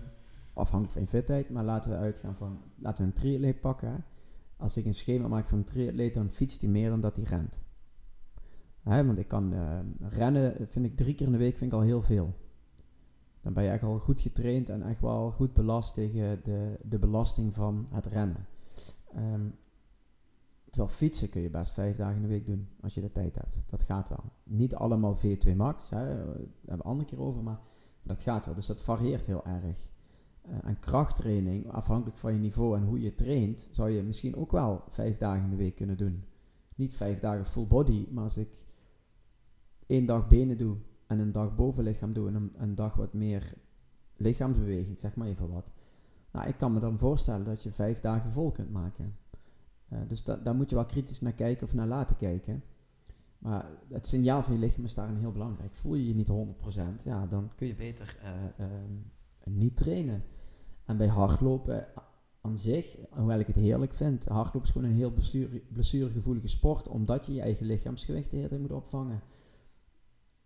afhankelijk 0.53 0.91
van 0.91 1.01
je 1.01 1.07
fitheid, 1.07 1.49
maar 1.49 1.63
laten 1.63 1.91
we 1.91 1.97
uitgaan 1.97 2.35
van, 2.35 2.61
laten 2.75 3.03
we 3.03 3.09
een 3.09 3.15
triatleet 3.15 3.61
pakken. 3.61 4.05
Als 4.57 4.77
ik 4.77 4.85
een 4.85 4.93
schema 4.93 5.27
maak 5.27 5.47
van 5.47 5.57
een 5.57 5.63
triatleet, 5.63 6.13
dan 6.13 6.29
fietst 6.29 6.61
hij 6.61 6.69
meer 6.69 6.89
dan 6.89 6.99
dat 6.99 7.15
hij 7.15 7.25
rent. 7.25 7.63
Hè, 8.83 9.05
want 9.05 9.19
ik 9.19 9.27
kan 9.27 9.53
rennen, 10.09 10.67
vind 10.69 10.85
ik 10.85 10.95
drie 10.95 11.15
keer 11.15 11.25
in 11.25 11.31
de 11.31 11.37
week 11.37 11.57
vind 11.57 11.71
ik 11.71 11.77
al 11.77 11.83
heel 11.83 12.01
veel 12.01 12.35
dan 13.49 13.63
ben 13.63 13.67
je 13.67 13.75
echt 13.77 13.83
al 13.83 13.99
goed 13.99 14.21
getraind 14.21 14.69
en 14.69 14.81
echt 14.83 15.01
wel 15.01 15.31
goed 15.31 15.53
belast 15.53 15.93
tegen 15.93 16.39
de, 16.43 16.79
de 16.83 16.99
belasting 16.99 17.53
van 17.53 17.87
het 17.89 18.05
rennen. 18.05 18.47
Um, 19.15 19.55
terwijl 20.69 20.93
fietsen 20.93 21.29
kun 21.29 21.41
je 21.41 21.49
best 21.49 21.71
vijf 21.71 21.97
dagen 21.97 22.15
in 22.15 22.21
de 22.21 22.27
week 22.27 22.45
doen 22.45 22.67
als 22.81 22.93
je 22.93 23.01
de 23.01 23.11
tijd 23.11 23.35
hebt. 23.35 23.63
Dat 23.67 23.83
gaat 23.83 24.09
wel. 24.09 24.23
Niet 24.43 24.75
allemaal 24.75 25.17
V2 25.17 25.55
max, 25.55 25.89
hè, 25.89 25.97
daar 25.97 26.25
hebben 26.25 26.77
we 26.77 26.83
andere 26.83 27.09
keer 27.09 27.21
over, 27.21 27.43
maar 27.43 27.59
dat 28.03 28.21
gaat 28.21 28.45
wel. 28.45 28.55
Dus 28.55 28.67
dat 28.67 28.81
varieert 28.81 29.25
heel 29.25 29.45
erg. 29.45 29.89
Uh, 30.49 30.55
en 30.63 30.79
krachttraining, 30.79 31.71
afhankelijk 31.71 32.17
van 32.17 32.33
je 32.33 32.39
niveau 32.39 32.77
en 32.77 32.83
hoe 32.83 32.99
je 32.99 33.15
traint, 33.15 33.69
zou 33.71 33.89
je 33.89 34.03
misschien 34.03 34.35
ook 34.35 34.51
wel 34.51 34.83
vijf 34.89 35.17
dagen 35.17 35.43
in 35.43 35.49
de 35.49 35.55
week 35.55 35.75
kunnen 35.75 35.97
doen. 35.97 36.23
Niet 36.75 36.95
vijf 36.95 37.19
dagen 37.19 37.45
full 37.45 37.67
body, 37.67 38.07
maar 38.11 38.23
als 38.23 38.37
ik 38.37 38.65
één 39.87 40.05
dag 40.05 40.27
benen 40.27 40.57
doe 40.57 40.77
en 41.09 41.19
een 41.19 41.31
dag 41.31 41.55
bovenlichaam 41.55 42.13
doen 42.13 42.27
en 42.27 42.35
een, 42.35 42.51
een 42.57 42.75
dag 42.75 42.95
wat 42.95 43.13
meer 43.13 43.53
lichaamsbeweging, 44.15 44.99
zeg 44.99 45.15
maar 45.15 45.27
even 45.27 45.49
wat. 45.49 45.71
Nou, 46.31 46.47
ik 46.47 46.57
kan 46.57 46.73
me 46.73 46.79
dan 46.79 46.97
voorstellen 46.97 47.45
dat 47.45 47.63
je 47.63 47.71
vijf 47.71 47.99
dagen 47.99 48.31
vol 48.31 48.51
kunt 48.51 48.71
maken. 48.71 49.17
Uh, 49.93 49.99
dus 50.07 50.23
da 50.23 50.35
daar 50.35 50.55
moet 50.55 50.69
je 50.69 50.75
wel 50.75 50.85
kritisch 50.85 51.21
naar 51.21 51.33
kijken 51.33 51.67
of 51.67 51.73
naar 51.73 51.87
laten 51.87 52.15
kijken. 52.15 52.63
Maar 53.37 53.65
het 53.89 54.07
signaal 54.07 54.43
van 54.43 54.53
je 54.53 54.59
lichaam 54.59 54.83
is 54.83 54.93
daarin 54.93 55.15
heel 55.15 55.31
belangrijk. 55.31 55.75
Voel 55.75 55.95
je 55.95 56.07
je 56.07 56.15
niet 56.15 56.31
100%, 56.31 57.03
ja, 57.03 57.25
dan 57.25 57.51
kun 57.55 57.67
je 57.67 57.75
beter 57.75 58.17
uh, 58.23 58.65
uh, 58.65 58.73
niet 59.43 59.75
trainen. 59.75 60.23
En 60.85 60.97
bij 60.97 61.07
hardlopen 61.07 61.87
aan 62.41 62.57
zich, 62.57 62.97
hoewel 63.09 63.39
ik 63.39 63.47
het 63.47 63.55
heerlijk 63.55 63.93
vind, 63.93 64.25
hardlopen 64.25 64.61
is 64.61 64.71
gewoon 64.71 64.89
een 64.89 64.95
heel 64.95 65.13
blessuregevoelige 65.73 66.47
sport, 66.47 66.87
omdat 66.87 67.25
je 67.25 67.33
je 67.33 67.41
eigen 67.41 67.65
lichaamsgewicht 67.65 68.29
de 68.29 68.35
hele 68.35 68.47
tijd 68.47 68.61
moet 68.61 68.71
opvangen 68.71 69.21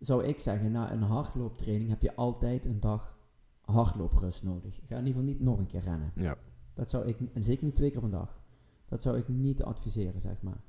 zou 0.05 0.23
ik 0.23 0.39
zeggen, 0.39 0.71
na 0.71 0.91
een 0.91 1.01
hardlooptraining 1.01 1.89
heb 1.89 2.01
je 2.01 2.15
altijd 2.15 2.65
een 2.65 2.79
dag 2.79 3.17
hardlooprust 3.61 4.43
nodig. 4.43 4.75
Ga 4.75 4.97
in 4.97 5.05
ieder 5.05 5.05
geval 5.05 5.23
niet 5.23 5.39
nog 5.39 5.59
een 5.59 5.65
keer 5.65 5.81
rennen. 5.81 6.11
Ja. 6.15 6.37
Dat 6.73 6.89
zou 6.89 7.05
ik, 7.05 7.17
en 7.33 7.43
zeker 7.43 7.65
niet 7.65 7.75
twee 7.75 7.89
keer 7.89 7.97
op 7.97 8.03
een 8.03 8.09
dag. 8.09 8.41
Dat 8.85 9.01
zou 9.01 9.17
ik 9.17 9.27
niet 9.27 9.63
adviseren, 9.63 10.21
zeg 10.21 10.41
maar. 10.41 10.61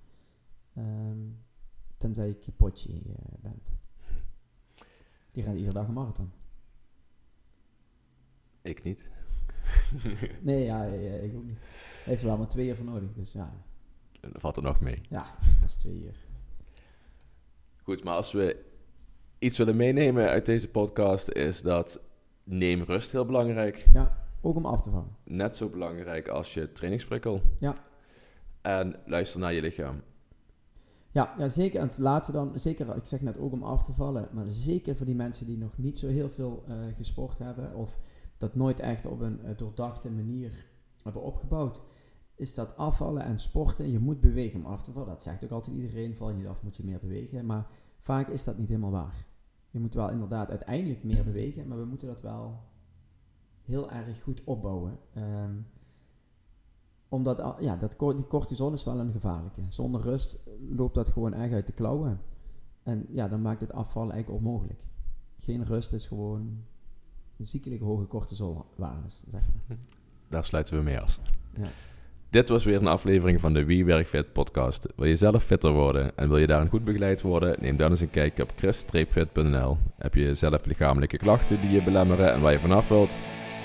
Um, 0.77 1.39
tenzij 1.97 2.37
je 2.41 2.53
potje 2.53 2.93
uh, 2.93 3.15
bent. 3.41 3.73
Die 5.31 5.43
gaat 5.43 5.55
iedere 5.55 5.73
dag 5.73 5.89
een 5.89 5.95
marathon. 5.95 6.31
Ik 8.63 8.83
niet. 8.83 9.09
nee, 10.41 10.65
ja, 10.65 10.85
ik 10.85 11.37
ook 11.37 11.45
niet. 11.45 11.63
Heeft 12.05 12.23
er 12.23 12.29
wel 12.29 12.37
maar 12.37 12.49
twee 12.49 12.69
uur 12.69 12.77
voor 12.77 12.85
nodig, 12.85 13.13
dus 13.13 13.33
ja. 13.33 13.53
Dat 14.21 14.41
valt 14.41 14.57
er 14.57 14.63
nog 14.63 14.81
mee. 14.81 15.01
Ja, 15.09 15.23
dat 15.61 15.69
is 15.69 15.75
twee 15.75 16.03
uur. 16.03 16.17
Goed, 17.83 18.05
maar 18.05 18.15
als 18.15 18.33
we 18.33 18.73
iets 19.45 19.59
willen 19.59 19.77
meenemen 19.77 20.29
uit 20.29 20.47
deze 20.47 20.71
podcast 20.71 21.29
is 21.29 21.63
dat 21.63 22.01
neem 22.45 22.83
rust 22.83 23.13
heel 23.13 23.25
belangrijk. 23.25 23.87
Ja, 23.93 24.27
ook 24.41 24.57
om 24.57 24.65
af 24.65 24.83
te 24.83 24.91
vallen. 24.91 25.17
Net 25.25 25.57
zo 25.57 25.69
belangrijk 25.69 26.29
als 26.29 26.55
je 26.55 26.73
trainingsprikkel. 26.73 27.41
Ja. 27.59 27.75
En 28.63 28.97
luister 29.07 29.41
naar 29.41 29.53
je 29.53 29.61
lichaam. 29.61 30.03
Ja, 31.11 31.35
ja, 31.39 31.49
zeker. 31.49 31.81
En 31.81 31.87
het 31.87 31.99
laatste 31.99 32.33
dan, 32.33 32.53
zeker, 32.55 32.97
ik 32.97 33.07
zeg 33.07 33.21
net 33.21 33.39
ook 33.39 33.53
om 33.53 33.63
af 33.63 33.83
te 33.83 33.93
vallen, 33.93 34.29
maar 34.33 34.45
zeker 34.49 34.97
voor 34.97 35.07
die 35.07 35.15
mensen 35.15 35.47
die 35.47 35.59
nog 35.59 35.79
niet 35.79 35.99
zo 35.99 36.07
heel 36.07 36.29
veel 36.29 36.65
uh, 36.69 36.87
gesport 36.95 37.39
hebben 37.39 37.75
of 37.75 37.99
dat 38.37 38.55
nooit 38.55 38.81
echt 38.81 39.07
op 39.07 39.21
een 39.21 39.41
uh, 39.45 39.51
doordachte 39.57 40.11
manier 40.11 40.67
hebben 41.03 41.23
opgebouwd, 41.23 41.83
is 42.35 42.55
dat 42.55 42.77
afvallen 42.77 43.23
en 43.23 43.39
sporten. 43.39 43.91
Je 43.91 43.99
moet 43.99 44.21
bewegen 44.21 44.65
om 44.65 44.67
af 44.67 44.83
te 44.83 44.93
vallen. 44.93 45.09
Dat 45.09 45.23
zegt 45.23 45.45
ook 45.45 45.51
altijd 45.51 45.77
iedereen, 45.77 46.17
val 46.17 46.29
je 46.29 46.37
niet 46.37 46.47
af, 46.47 46.63
moet 46.63 46.77
je 46.77 46.85
meer 46.85 47.01
bewegen. 47.01 47.47
Maar 47.47 47.67
vaak 47.99 48.29
is 48.29 48.45
dat 48.45 48.59
niet 48.59 48.69
helemaal 48.69 48.91
waar 48.91 49.33
je 49.75 49.81
moet 49.81 49.95
wel 49.95 50.11
inderdaad 50.11 50.51
uiteindelijk 50.51 51.05
meer 51.05 51.25
bewegen, 51.25 51.69
maar 51.69 51.79
we 51.79 51.85
moeten 51.85 52.09
dat 52.09 52.23
wel 52.23 52.61
heel 53.63 53.91
erg 53.91 54.23
goed 54.23 54.45
opbouwen. 54.45 54.99
Um, 55.17 55.67
omdat 57.09 57.57
ja, 57.61 57.77
dat, 57.77 57.97
die 57.99 58.27
cortisol 58.27 58.73
is 58.73 58.85
wel 58.85 59.01
een 59.01 59.13
gevaarlijke. 59.13 59.61
Zonder 59.69 60.01
rust 60.01 60.39
loopt 60.71 60.95
dat 60.95 61.09
gewoon 61.09 61.35
erg 61.35 61.53
uit 61.53 61.67
de 61.67 61.73
klauwen. 61.73 62.21
En 62.83 63.07
ja, 63.11 63.29
dan 63.29 63.43
maakt 63.43 63.61
het 63.61 63.73
afvallen 63.73 64.13
eigenlijk 64.13 64.45
onmogelijk. 64.45 64.87
Geen 65.37 65.65
rust 65.65 65.93
is 65.93 66.07
gewoon 66.07 66.65
een 67.37 67.47
ziekelijk 67.47 67.81
hoge 67.81 68.07
cortisolwaardes, 68.07 69.25
zeg 69.29 69.43
maar. 69.43 69.79
Daar 70.29 70.45
sluiten 70.45 70.77
we 70.77 70.83
mee 70.83 71.01
af. 71.01 71.21
Ja. 71.57 71.69
Dit 72.35 72.49
was 72.49 72.65
weer 72.65 72.77
een 72.77 72.87
aflevering 72.87 73.41
van 73.41 73.55
de 73.55 73.65
Wie 73.65 73.85
Werk 73.85 74.09
Fit 74.09 74.33
podcast. 74.33 74.87
Wil 74.97 75.07
je 75.07 75.17
zelf 75.17 75.45
fitter 75.45 75.71
worden 75.71 76.17
en 76.17 76.29
wil 76.29 76.39
je 76.39 76.47
daarin 76.47 76.69
goed 76.69 76.85
begeleid 76.85 77.23
worden? 77.23 77.57
Neem 77.61 77.77
dan 77.77 77.91
eens 77.91 78.01
een 78.01 78.11
kijkje 78.11 78.43
op 78.43 78.53
chris-fit.nl. 78.57 79.79
Heb 79.99 80.15
je 80.15 80.35
zelf 80.35 80.67
lichamelijke 80.67 81.17
klachten 81.17 81.61
die 81.61 81.71
je 81.71 81.83
belemmeren 81.83 82.33
en 82.33 82.41
waar 82.41 82.53
je 82.53 82.59
vanaf 82.59 82.89
wilt? 82.89 83.17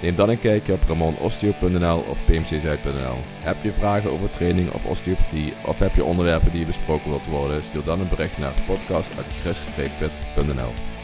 Neem 0.02 0.16
dan 0.16 0.30
een 0.30 0.40
kijkje 0.40 0.74
op 0.74 0.84
ramonosteo.nl 0.88 2.04
of 2.10 2.26
pmczuid.nl. 2.26 3.18
Heb 3.40 3.64
je 3.64 3.74
vragen 3.74 4.12
over 4.12 4.30
training 4.30 4.72
of 4.72 4.86
osteopathie 4.86 5.54
of 5.66 5.80
heb 5.80 5.96
je 5.96 6.04
onderwerpen 6.04 6.52
die 6.52 6.66
besproken 6.66 7.10
wilt 7.10 7.28
worden? 7.28 7.64
Stuur 7.64 7.84
dan 7.84 8.00
een 8.00 8.10
bericht 8.10 8.38
naar 8.38 8.54
podcast.chris-fit.nl. 8.68 10.99